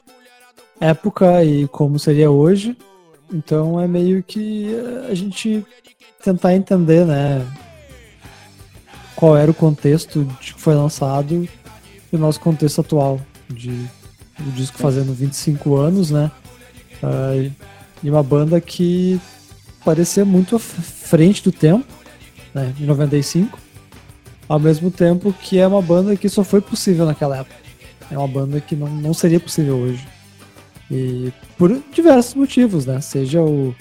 [0.79, 2.77] época e como seria hoje,
[3.33, 4.67] então é meio que
[5.09, 5.65] a gente
[6.23, 7.43] tentar entender, né?
[9.15, 13.89] Qual era o contexto de que foi lançado e o nosso contexto atual de
[14.39, 16.31] o disco fazendo 25 anos, né?
[17.01, 17.51] Uh,
[18.03, 19.19] e uma banda que
[19.83, 21.85] parecia muito à frente do tempo,
[22.53, 22.73] né?
[22.79, 23.57] Em 95.
[24.47, 27.55] Ao mesmo tempo que é uma banda que só foi possível naquela época.
[28.11, 30.05] É uma banda que não, não seria possível hoje.
[30.91, 32.99] E por diversos motivos, né?
[33.01, 33.73] Seja o,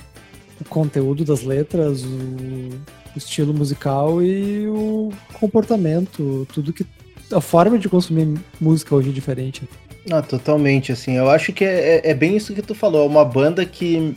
[0.61, 2.71] o conteúdo das letras, o
[3.17, 6.87] estilo musical e o comportamento, tudo que.
[7.33, 9.67] A forma de consumir música hoje é diferente.
[10.11, 11.17] Ah, totalmente, assim.
[11.17, 13.05] Eu acho que é, é, é bem isso que tu falou.
[13.05, 14.17] É uma banda que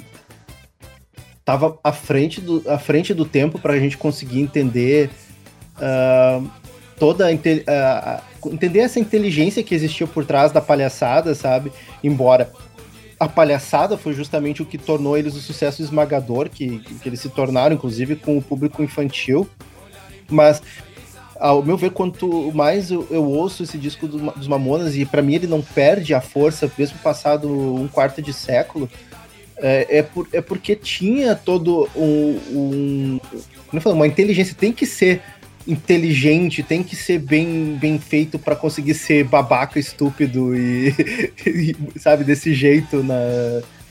[1.43, 5.11] tava à frente do, à frente do tempo para a gente conseguir entender
[5.77, 6.49] uh,
[6.97, 11.71] toda uh, entender essa inteligência que existia por trás da palhaçada, sabe?
[12.03, 12.51] Embora
[13.19, 17.29] a palhaçada foi justamente o que tornou eles o sucesso esmagador que, que eles se
[17.29, 19.47] tornaram, inclusive com o público infantil.
[20.29, 20.61] Mas
[21.39, 25.21] ao meu ver, quanto mais eu, eu ouço esse disco do, dos Mamonas, e para
[25.21, 28.89] mim ele não perde a força, mesmo passado um quarto de século,
[29.57, 32.39] é, é, por, é porque tinha todo um.
[32.51, 33.19] um
[33.67, 34.55] como eu falo, uma inteligência.
[34.57, 35.21] Tem que ser
[35.67, 40.93] inteligente, tem que ser bem, bem feito para conseguir ser babaca, estúpido e,
[41.95, 43.15] e sabe, desse jeito na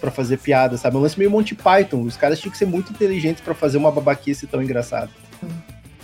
[0.00, 0.96] para fazer piada, sabe?
[0.96, 2.02] É um lance meio Monty Python.
[2.02, 5.08] Os caras tinham que ser muito inteligentes para fazer uma babaquice tão engraçada.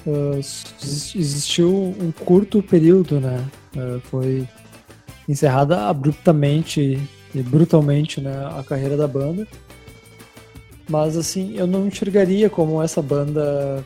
[0.06, 3.46] Uh, existiu um curto período, né?
[3.76, 4.48] Uh, foi
[5.28, 6.98] encerrada abruptamente
[7.34, 9.46] e brutalmente né, a carreira da banda.
[10.88, 13.84] Mas assim, eu não enxergaria como essa banda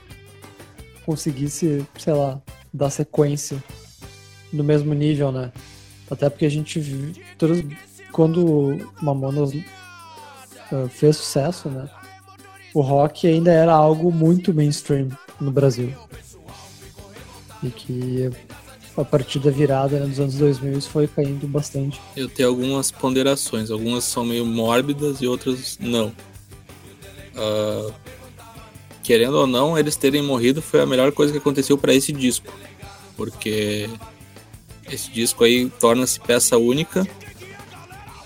[1.05, 2.41] conseguisse, sei lá,
[2.73, 3.63] dar sequência
[4.53, 5.53] no mesmo nível, né?
[6.11, 7.13] Até porque a gente viu,
[8.13, 11.89] quando Mamonas uh, fez sucesso, né?
[12.73, 15.09] O rock ainda era algo muito mainstream
[15.41, 15.93] no Brasil.
[17.63, 18.31] E que
[18.97, 22.01] a partir da virada né, dos anos 2000 isso foi caindo bastante.
[22.17, 26.09] Eu tenho algumas ponderações, algumas são meio mórbidas e outras não.
[27.35, 27.93] Uh,
[29.03, 32.53] querendo ou não, eles terem morrido foi a melhor coisa que aconteceu para esse disco,
[33.17, 33.91] porque
[34.91, 37.07] esse disco aí torna-se peça única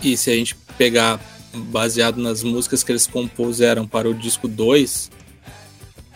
[0.03, 1.19] e se a gente pegar
[1.55, 5.11] baseado nas músicas que eles compuseram para o disco 2,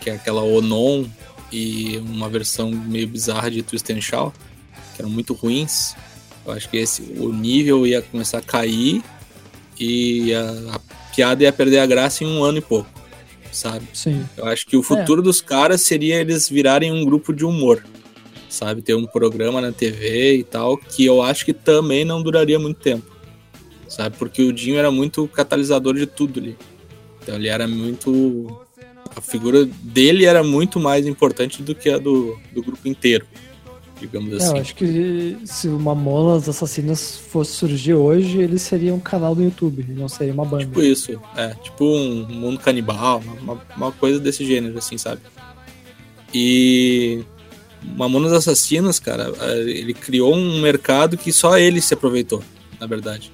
[0.03, 1.05] que é aquela Onon
[1.51, 4.35] e uma versão meio bizarra de Twist and Shout,
[4.95, 5.95] que eram muito ruins.
[6.45, 9.01] Eu acho que esse, o nível ia começar a cair
[9.79, 10.79] e a, a
[11.15, 12.89] piada ia perder a graça em um ano e pouco,
[13.51, 13.87] sabe?
[13.93, 14.27] Sim.
[14.35, 15.23] Eu acho que o futuro é.
[15.23, 17.85] dos caras seria eles virarem um grupo de humor,
[18.49, 18.81] sabe?
[18.81, 22.81] Ter um programa na TV e tal, que eu acho que também não duraria muito
[22.81, 23.09] tempo,
[23.87, 24.17] sabe?
[24.17, 26.57] Porque o Dinho era muito catalisador de tudo ali.
[27.21, 28.62] Então ele era muito
[29.15, 33.25] a figura dele era muito mais importante do que a do, do grupo inteiro,
[33.99, 34.55] digamos assim.
[34.55, 39.43] eu acho que se o Mamonas Assassinas fosse surgir hoje, ele seria um canal do
[39.43, 40.65] YouTube, não seria uma banda.
[40.65, 45.21] Tipo isso, é, tipo um mundo canibal, uma, uma coisa desse gênero, assim, sabe?
[46.33, 47.23] E
[47.95, 49.31] Mamonas Assassinas, cara,
[49.67, 52.43] ele criou um mercado que só ele se aproveitou,
[52.79, 53.31] na verdade.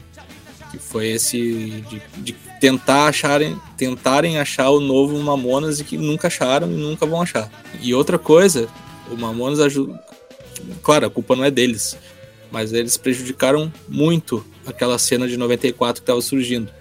[0.72, 6.27] Que foi esse de, de tentar acharem, tentarem achar o novo Mamonas e que nunca
[6.27, 7.49] acharam e nunca vão achar.
[7.81, 8.68] E outra coisa,
[9.10, 9.99] o Mamonas ajuda.
[10.84, 11.98] Claro, a culpa não é deles,
[12.52, 16.72] mas eles prejudicaram muito aquela cena de 94 que estava surgindo.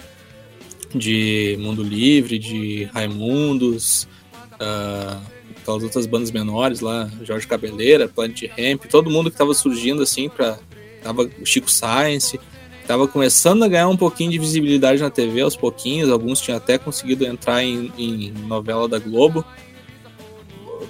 [0.94, 4.08] De Mundo Livre, de Raimundos,
[4.54, 5.20] uh,
[5.60, 10.28] aquelas outras bandas menores lá, Jorge Cabeleira, Planet Ramp, todo mundo que estava surgindo assim
[10.28, 10.58] para
[11.02, 12.40] tava Chico Science,
[12.88, 16.78] Tava começando a ganhar um pouquinho de visibilidade na TV aos pouquinhos, alguns tinham até
[16.78, 19.44] conseguido entrar em, em novela da Globo.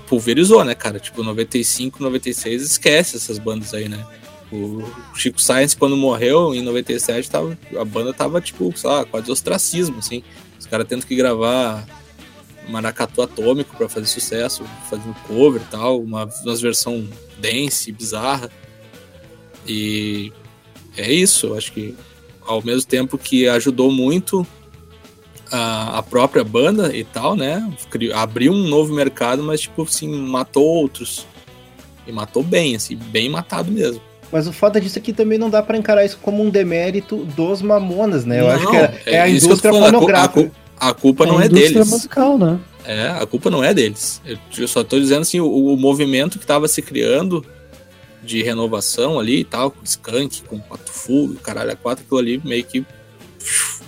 [0.07, 1.01] Pulverizou, né, cara?
[1.01, 4.07] Tipo, 95, 96, esquece essas bandas aí, né?
[4.53, 9.29] O Chico Science, quando morreu em 97, tava, a banda tava, tipo, sei lá, quase
[9.29, 10.23] ostracismo, assim.
[10.57, 11.85] Os caras tendo que gravar
[12.69, 17.09] Maracatu Atômico para fazer sucesso, fazendo cover e tal, uma, uma versão
[17.41, 18.49] dance, bizarra.
[19.67, 20.33] E
[20.99, 21.49] é isso.
[21.49, 21.95] Eu acho que
[22.47, 24.47] ao mesmo tempo que ajudou muito
[25.51, 27.71] a, a própria banda e tal, né?
[28.15, 31.27] Abriu um novo mercado, mas tipo assim, matou outros.
[32.07, 34.01] E matou bem, assim, bem matado mesmo.
[34.33, 37.63] Mas o foda disso aqui também não dá para encarar isso como um demérito dos
[37.63, 38.41] mamonas, né?
[38.41, 40.51] Eu não, acho que é, é a indústria pornográfica.
[40.79, 41.89] A, culpa é não é deles.
[41.89, 42.59] musical, né?
[42.85, 44.23] É, a culpa não é deles.
[44.25, 47.45] Eu, eu só tô dizendo assim, o, o movimento que tava se criando
[48.29, 52.41] de renovação ali e tal, com Skank, com Pato Fu, caralho, a 4, aquilo ali
[52.45, 52.85] meio que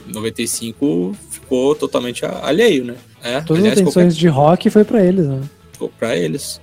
[0.08, 2.96] em 95 ficou totalmente alheio, né?
[3.22, 5.42] É, Todas aliás, as atenções de rock foi pra eles, né?
[5.80, 6.60] ficou pra eles.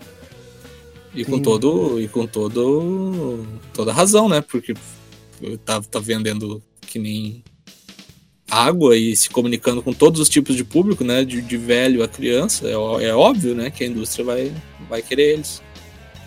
[1.16, 3.44] E com todo e com todo
[3.74, 4.42] toda razão, né?
[4.42, 4.76] Porque
[5.66, 7.44] tá, tá vendendo que nem
[8.50, 11.26] água e se comunicando com todos os tipos de público, né?
[11.26, 12.74] De, de velho a criança, é,
[13.06, 13.72] é óbvio, né?
[13.72, 14.54] Que a indústria vai,
[14.88, 15.62] vai querer eles.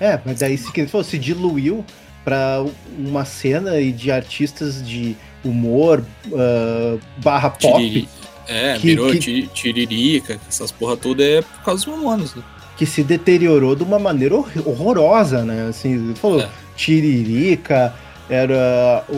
[0.01, 1.85] É, mas daí se, que falou, se diluiu
[2.25, 2.65] pra
[2.99, 5.15] uma cena e de artistas de
[5.45, 6.03] humor
[6.35, 8.09] ah, barra pop Tiriri-
[8.49, 12.43] é, Que- virou que- ti- tiririca, essas porra toda é por causa dos mamonas, né?
[12.77, 15.67] que se deteriorou de uma maneira hor- horrorosa, né?
[15.69, 16.49] Assim, falou É.
[16.77, 17.95] Tiririca,
[18.31, 19.15] era o,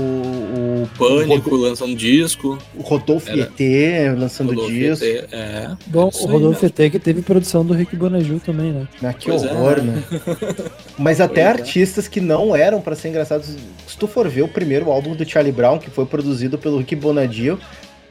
[0.85, 3.43] o Pânico lançando disco, o Rodolfo Era.
[3.43, 5.05] ET lançando Rodolfo disco.
[5.05, 5.71] ET, é.
[5.87, 6.65] Bom, o Rodolfo?
[6.65, 8.89] ET que teve produção do Rick Bonaju também, né?
[9.03, 10.03] Ah, que Pois é, horror, né?
[10.11, 10.55] né?
[10.99, 11.61] Mas até Pois é.
[11.61, 13.55] artistas que não eram pra ser engraçados.
[13.87, 16.97] Se tu for ver o primeiro álbum do Charlie Brown, que foi produzido pelo Rick
[16.97, 17.61] Bonadio,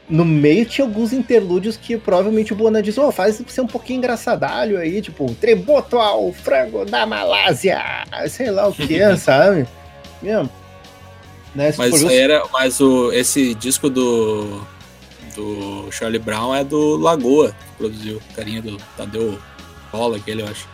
[0.08, 3.98] no meio tinha alguns interlúdios que provavelmente o Bonadio disse, oh, faz ser um pouquinho
[3.98, 7.82] engraçadalho aí, tipo, tributo ao frango da Malásia,
[8.28, 9.66] sei lá o que, sabe?
[10.22, 10.48] Meu,
[11.54, 12.42] né, Mas isso os- era.
[12.52, 14.60] Mas o, esse disco do.
[15.34, 18.18] Do Charlie Brown é do Lagoa, que produziu.
[18.18, 19.38] O carinha do Tadeu
[19.90, 20.68] Rola, aquele, eu acho.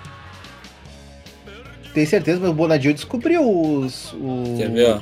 [1.95, 4.13] tem certeza, mas o Bonadio descobriu os...
[4.15, 5.01] o- Quer ver, ó?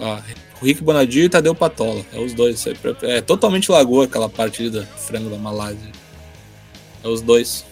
[0.00, 0.18] ó
[0.60, 2.02] o Rick Bonadio e Tadeu Patola.
[2.12, 2.64] É os dois.
[2.66, 2.74] É,
[3.18, 5.78] é totalmente Lagoa, aquela do frango da Malásia.
[7.02, 7.64] É os dois.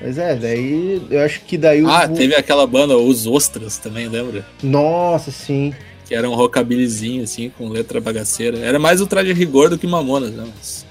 [0.00, 1.88] Mas é, daí eu acho que daí o...
[1.88, 4.44] Ah, teve aquela banda, Os Ostras, também, lembra?
[4.62, 5.72] Nossa, sim.
[6.12, 8.58] Que era um rockabilizinho, assim, com letra bagaceira.
[8.58, 10.44] Era mais o traje rigor do que Mamonas, né?
[10.46, 10.84] Mas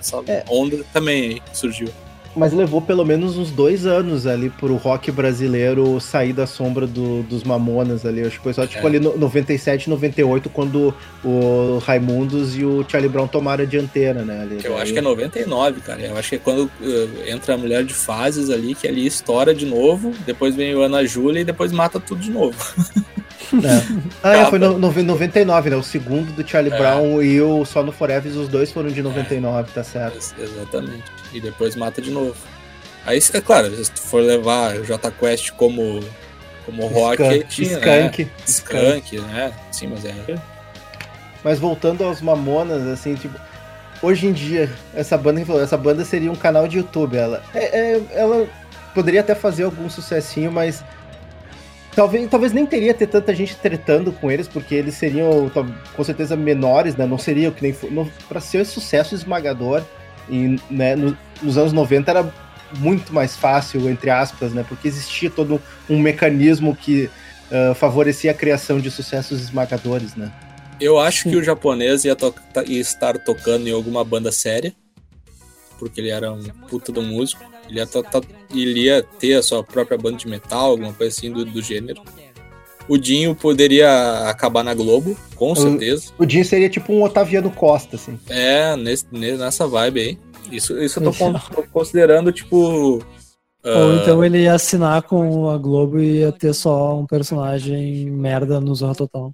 [0.00, 0.42] essa É.
[0.48, 1.88] onda também aí surgiu.
[2.34, 7.22] Mas levou pelo menos uns dois anos ali pro rock brasileiro sair da sombra do-
[7.24, 8.22] dos Mamonas ali.
[8.22, 8.86] Acho que foi só tipo É.
[8.88, 14.40] ali no 97, 98, quando o Raimundos e o Charlie Brown tomaram a dianteira, né?
[14.40, 16.00] Ali, eu Daí- acho que é 99, cara.
[16.00, 19.54] Eu acho que é quando eh, entra a mulher de fases ali, que ali estoura
[19.54, 22.56] de novo, depois vem o Ana Júlia e depois mata tudo de novo.
[24.22, 25.76] Ah, é, foi no, no 99, né?
[25.76, 26.76] O segundo do Charlie É.
[26.78, 30.14] Brown e o Só no Forever, os dois foram de 99, tá certo.
[30.16, 31.04] Ex- Exatamente.
[31.32, 32.34] E depois mata de novo.
[33.06, 36.00] Aí, é claro, se tu for levar o J Quest como,
[36.64, 38.30] como rock, Skunk, aí tinha, Skunk, né?
[38.46, 39.52] Skunk, né?
[39.70, 40.14] Sim, mas é.
[41.42, 43.38] Mas voltando aos Mamonas, assim, tipo,
[44.02, 47.16] hoje em dia, essa banda essa banda seria um canal de YouTube.
[47.16, 48.46] Ela, é- é- ela
[48.94, 50.82] poderia até fazer algum sucessinho, mas
[51.94, 55.50] talvez, talvez nem teria ter tanta gente tretando com eles, porque eles seriam
[55.94, 57.06] com certeza menores, né?
[57.06, 57.74] Não seria o que nem
[58.28, 59.82] Pra ser um sucesso esmagador,
[60.28, 62.32] e, né, no- nos anos 90 era
[62.78, 64.64] muito mais fácil, entre aspas, né?
[64.68, 67.08] Porque existia todo um mecanismo que
[67.52, 70.32] ah, favorecia a criação de sucessos esmagadores, né?
[70.80, 74.72] Eu acho que o japonês ia, to- ta- ia estar tocando em alguma banda séria,
[75.78, 77.44] porque ele era um puta de um músico.
[77.68, 78.20] Ele ia, ta- ta-
[78.54, 82.00] ele ia ter a sua própria banda de metal, alguma coisa assim do, do gênero.
[82.86, 86.12] O Dinho poderia acabar na Globo, com certeza.
[86.18, 88.18] O Dinho seria tipo um Otaviano Costa, assim.
[88.28, 90.18] É, nesse, ne- nessa vibe aí.
[90.52, 92.56] Isso, isso eu tô, con- tô considerando, tipo.
[92.56, 93.02] Ou
[93.64, 98.60] ah, então ele ia assinar com a Globo e ia ter só um personagem merda
[98.60, 99.32] no Zorra Total.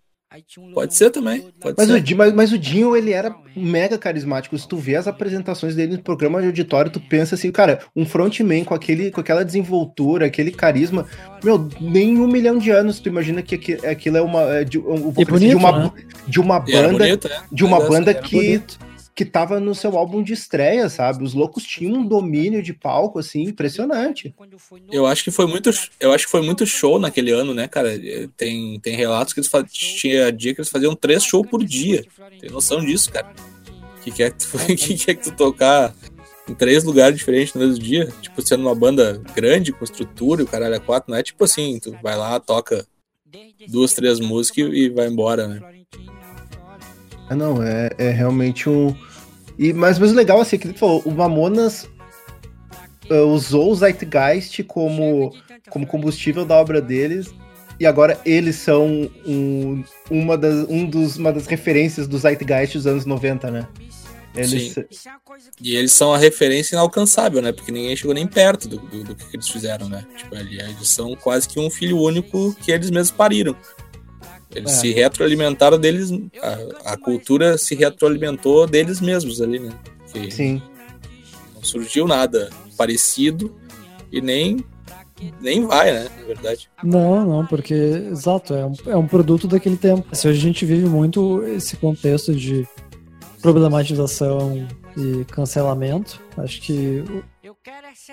[0.74, 1.50] Pode ser também.
[1.60, 1.92] Pode Mas ser.
[1.94, 4.56] o, Di- mas, mas o Dinho, ele era mega carismático.
[4.56, 8.06] Se tu vê as apresentações dele no programa de auditório, tu pensa assim, cara, um
[8.06, 11.04] frontman com, aquele, com aquela desenvoltura, aquele carisma.
[11.42, 14.42] Meu, nem um milhão de anos tu imagina que aqui- aquilo é uma.
[14.54, 15.92] é de, um vocalista bonito, de uma, né?
[16.28, 16.92] de uma banda.
[16.98, 17.40] bonito, é.
[17.50, 18.78] de uma banda era que, bonito.
[19.14, 21.24] Que tava no seu álbum de estreia, sabe?
[21.24, 24.34] Os loucos tinham um domínio de palco, assim, impressionante.
[24.90, 27.90] Eu acho que foi muito, eu acho que foi muito show naquele ano, né, cara?
[28.36, 32.04] Tem, tem relatos que eles tinha dia que eles faziam três shows por dia.
[32.40, 33.32] Tem noção disso, cara?
[34.02, 35.94] Que que é que tu, que que é que tu tocar
[36.48, 38.12] em três lugares diferentes no mesmo dia?
[38.22, 41.44] Tipo, sendo uma banda grande, com estrutura e o caralho a quatro, não é tipo
[41.44, 42.86] assim, tu vai lá, toca
[43.68, 45.79] duas, três músicas e vai embora, né?
[47.30, 48.92] Ah, não, é, é realmente um.
[49.56, 51.88] E, mas, mas o legal, assim, que ele falou, o Mamonas
[53.08, 55.32] ah, usou o Zeitgeist como,
[55.70, 57.32] como combustível da obra deles,
[57.78, 62.86] e agora eles são um, uma, das, um dos, uma das referências do Zeitgeist dos
[62.88, 63.68] anos 90, né?
[64.34, 64.84] Eles, Sim.
[65.60, 67.52] E eles são a referência inalcançável, né?
[67.52, 70.04] Porque ninguém chegou nem perto do, do, do que eles fizeram, né?
[70.16, 73.56] Tipo, ali, eles são quase que um filho único que eles mesmos pariram.
[74.54, 74.74] Eles É.
[74.76, 76.10] se retroalimentaram deles,
[76.84, 79.72] a, a cultura se retroalimentou deles mesmos ali, né?
[80.12, 80.62] Que Sim.
[81.54, 83.54] não surgiu nada parecido
[84.10, 84.64] e nem
[85.40, 86.08] nem vai, né?
[86.18, 86.70] Na verdade.
[86.82, 90.04] Não, não, porque, exato, é um, é um produto daquele tempo.
[90.16, 92.66] Se hoje a gente vive muito esse contexto de
[93.42, 94.66] problematização
[94.96, 97.04] e cancelamento, acho que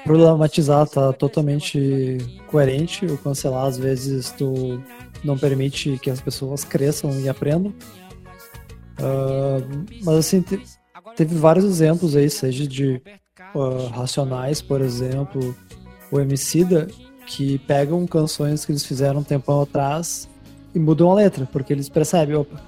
[0.03, 4.81] problematizar tá totalmente coerente, o cancelar às vezes tu
[5.23, 7.73] não permite que as pessoas cresçam e aprendam.
[8.99, 10.61] Uh, mas assim, te,
[11.15, 13.01] teve vários exemplos aí, seja de
[13.53, 15.55] uh, Racionais, por exemplo,
[16.11, 16.87] o Emicida,
[17.25, 20.27] que pegam canções que eles fizeram um tempão atrás
[20.73, 22.61] e mudam a letra, porque eles percebem, opa,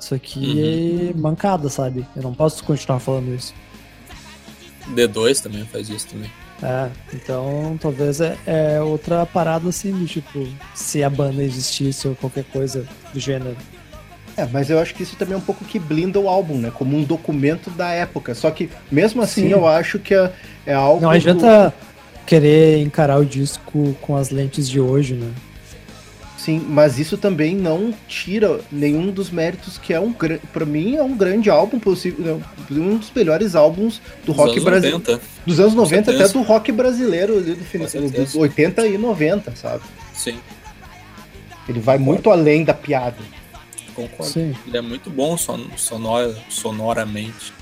[0.00, 1.10] isso aqui uhum.
[1.10, 2.06] é mancada, sabe?
[2.16, 3.52] Eu não posso continuar falando isso.
[4.88, 6.30] D2 também faz isso também.
[6.62, 12.14] É, então talvez é, é, outra parada assim, do tipo, se a banda existisse ou
[12.14, 13.56] qualquer coisa do gênero.
[14.36, 16.72] É, mas eu acho que isso também é um pouco que blinda o álbum, né?
[16.72, 18.34] Como um documento da época.
[18.34, 19.52] Só que, mesmo assim, Sim.
[19.52, 20.32] eu acho que é,
[20.66, 21.02] é algo.
[21.02, 22.24] Não adianta do...
[22.26, 25.30] querer encarar o disco com as lentes de hoje, né?
[26.40, 31.02] Sim, mas isso também não tira nenhum dos méritos que é um para mim é
[31.02, 35.20] um grande álbum possível, um dos melhores álbuns do rock brasileiro.
[35.44, 39.82] Dos anos 90 até do rock brasileiro ali do final dos 80 e 90, sabe?
[40.14, 40.38] Sim.
[41.68, 43.18] Ele vai muito além da piada.
[43.94, 44.32] Concordo.
[44.32, 44.56] Sim.
[44.66, 47.52] Ele é muito bom son sonora, sonoramente.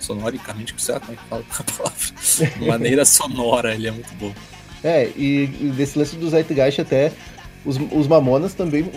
[0.00, 2.58] Sonoricamente, sei como é que fala a palavra.
[2.58, 4.34] De maneira sonora, ele é muito bom.
[4.82, 7.12] É, e, e desse lance do Zeitgeist até
[7.68, 8.90] os, os Mamonas também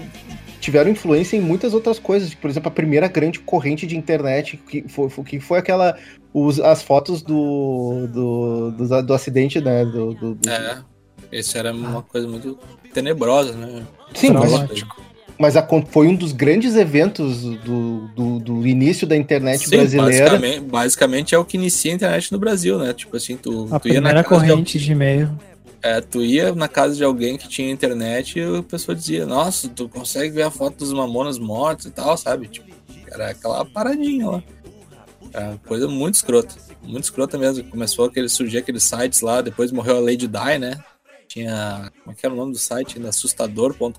[0.62, 2.34] tiveram influência em muitas outras coisas.
[2.34, 5.98] Por exemplo, a primeira grande corrente de internet, que foi, que foi aquela.
[6.34, 9.84] Os, as fotos do, do, do, do acidente, né?
[9.84, 10.50] Do, do, do...
[10.50, 10.78] É,
[11.32, 12.58] esse era uma coisa muito
[12.94, 13.84] tenebrosa, né?
[14.14, 14.86] Sim, mas,
[15.38, 20.30] mas a, foi um dos grandes eventos do, do, do início da internet Sim, brasileira.
[20.30, 22.94] Basicamente, basicamente, é o que inicia a internet no Brasil, né?
[22.94, 25.30] Tipo assim, tu, a tu ia na corrente de, de e-mail.
[25.84, 29.68] É, tu ia na casa de alguém que tinha internet e a pessoa dizia, nossa,
[29.68, 32.48] tu consegue ver a foto dos mamonas mortos e tal, sabe?
[32.48, 32.72] Tipo,
[33.08, 34.44] era aquela paradinha lá.
[35.34, 36.56] Era coisa muito escrota.
[36.84, 37.64] Muito escrota mesmo.
[37.66, 40.84] Começou aquele, surgir aqueles sites lá, depois morreu a Lady Di, né?
[41.28, 41.92] Tinha.
[42.04, 43.02] Como é que era o nome do site?
[43.08, 43.96] Assustador.com.br.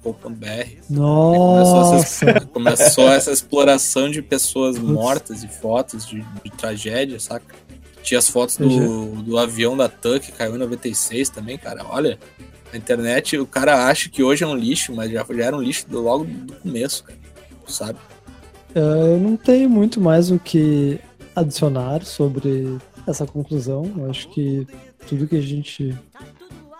[0.91, 1.63] Nossa!
[1.63, 7.55] Começou essa, começou essa exploração de pessoas mortas e fotos de, de tragédia, saca?
[8.03, 11.85] Tinha as fotos do, do avião da TAM que caiu em 96 também, cara.
[11.89, 12.19] Olha,
[12.73, 15.63] na internet o cara acha que hoje é um lixo, mas já, já era um
[15.63, 17.19] lixo logo do começo, cara.
[17.67, 17.99] Sabe?
[18.75, 20.99] É, eu não tenho muito mais o que
[21.35, 23.91] adicionar sobre essa conclusão.
[23.97, 24.67] Eu acho que
[25.07, 25.97] tudo que a gente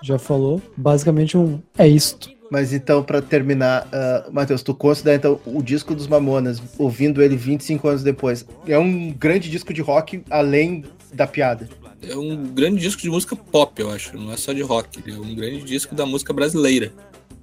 [0.03, 2.31] já falou, basicamente um é isto.
[2.51, 7.35] Mas então, para terminar, uh, Matheus, tu considera então o disco dos Mamonas, ouvindo ele
[7.35, 11.69] 25 anos depois, é um grande disco de rock além da piada.
[12.03, 14.17] É um grande disco de música pop, eu acho.
[14.17, 15.01] Não é só de rock.
[15.01, 16.93] Ele é um grande disco da música brasileira,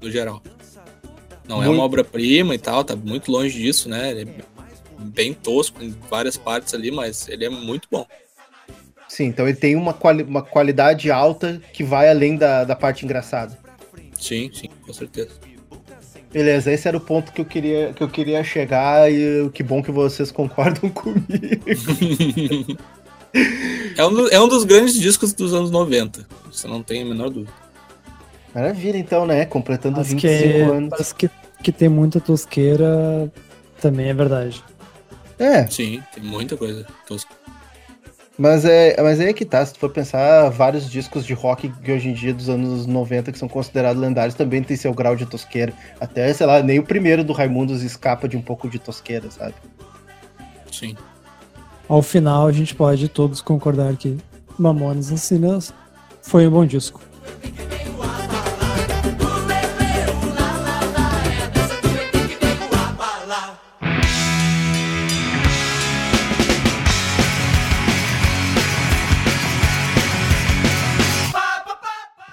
[0.02, 0.42] no geral.
[1.48, 1.72] Não muito...
[1.72, 4.12] é uma obra-prima e tal, tá muito longe disso, né?
[4.12, 4.44] Ele é
[5.00, 8.06] bem tosco em várias partes ali, mas ele é muito bom.
[9.08, 13.04] Sim, então ele tem uma, quali uma qualidade alta que vai além da, da parte
[13.04, 13.58] engraçada.
[14.20, 15.32] Sim, sim, com certeza.
[16.32, 19.82] Beleza, esse era o ponto que eu queria, que eu queria chegar e que bom
[19.82, 21.26] que vocês concordam comigo.
[23.96, 26.26] É um, é um dos grandes discos dos anos 90.
[26.52, 27.54] Você não tem a menor dúvida.
[28.54, 29.46] Maravilha, então, né?
[29.46, 30.90] Completando Mas 25 que, anos.
[30.92, 31.30] Mas que,
[31.62, 33.32] que tem muita tosqueira
[33.80, 34.64] também é verdade.
[35.38, 35.68] É.
[35.68, 37.34] Sim, tem muita coisa tosca.
[38.38, 41.92] Mas é, mas é que tá, se tu for pensar, vários discos de rock que
[41.92, 45.26] hoje em dia, dos anos 90, que são considerados lendários, também tem seu grau de
[45.26, 45.74] tosqueira.
[46.00, 49.56] Até, sei lá, nem o primeiro do Raimundos escapa de um pouco de tosqueira, sabe?
[50.72, 50.96] Sim
[51.90, 54.16] ao final a gente pode todos concordar que
[54.58, 55.74] Mamonas Assassinas
[56.22, 57.02] foi um bom disco.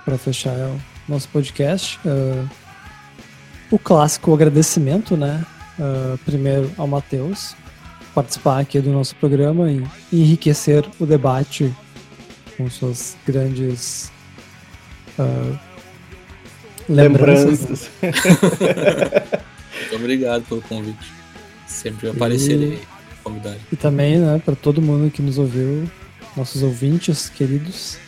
[0.05, 2.49] Para fechar o nosso podcast, uh,
[3.71, 5.45] o clássico agradecimento, né?
[5.79, 7.57] Uh, primeiro ao Matheus
[8.17, 11.71] participar aqui do nosso programa e enriquecer o debate
[12.57, 14.11] com suas grandes
[15.19, 15.59] uh,
[16.89, 17.91] lembranças.
[18.01, 21.13] Muito obrigado pelo convite.
[21.67, 22.81] Sempre aparecerei
[23.23, 23.59] convidado.
[23.71, 25.87] E também, né, para todo mundo que nos ouviu,
[26.35, 27.99] nossos ouvintes queridos,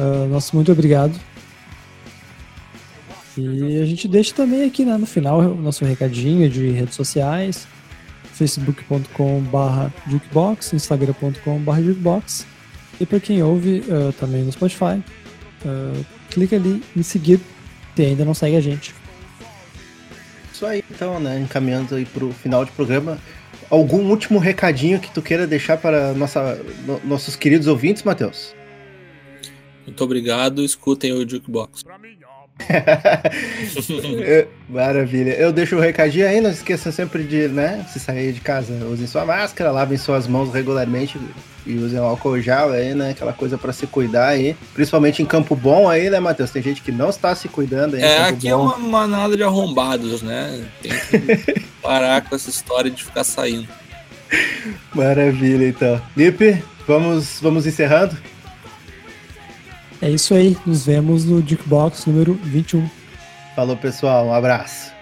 [0.00, 1.16] uh, nosso muito obrigado.
[3.38, 7.68] E a gente deixa também aqui né, no final o nosso recadinho de redes sociais
[8.42, 12.46] facebook.com.br jukebox, instagram.com.br jukebox
[13.00, 15.02] E para quem ouve uh, também no Spotify,
[15.64, 17.40] uh, clica ali em seguir
[17.94, 18.94] se ainda não segue a gente.
[20.52, 21.38] Isso aí, então, né?
[21.38, 23.18] Encaminhando aí pro final de programa.
[23.70, 28.54] Algum último recadinho que tu queira deixar para nossa, no, nossos queridos ouvintes, Matheus?
[29.86, 31.84] Muito obrigado, escutem o Jukebox.
[34.68, 35.32] Maravilha.
[35.32, 39.06] Eu deixo o recadinho aí, não esqueça sempre de, né, se sair de casa, usem
[39.06, 41.18] sua máscara, lavem suas mãos regularmente
[41.66, 45.26] e usem o álcool gel aí, né, aquela coisa para se cuidar aí, principalmente em
[45.26, 46.50] Campo Bom aí, né, Matheus?
[46.50, 48.02] Tem gente que não está se cuidando aí.
[48.02, 48.70] É, aqui é Bom.
[48.70, 50.64] é uma manada de arrombados, né?
[50.80, 53.68] Tem que parar com essa história de ficar saindo.
[54.94, 56.00] Maravilha, então.
[56.16, 58.16] Lipe, vamos, vamos encerrando?
[60.02, 62.90] É isso aí, nos vemos no Jukebox número 21.
[63.54, 64.92] Falou, pessoal, um abraço.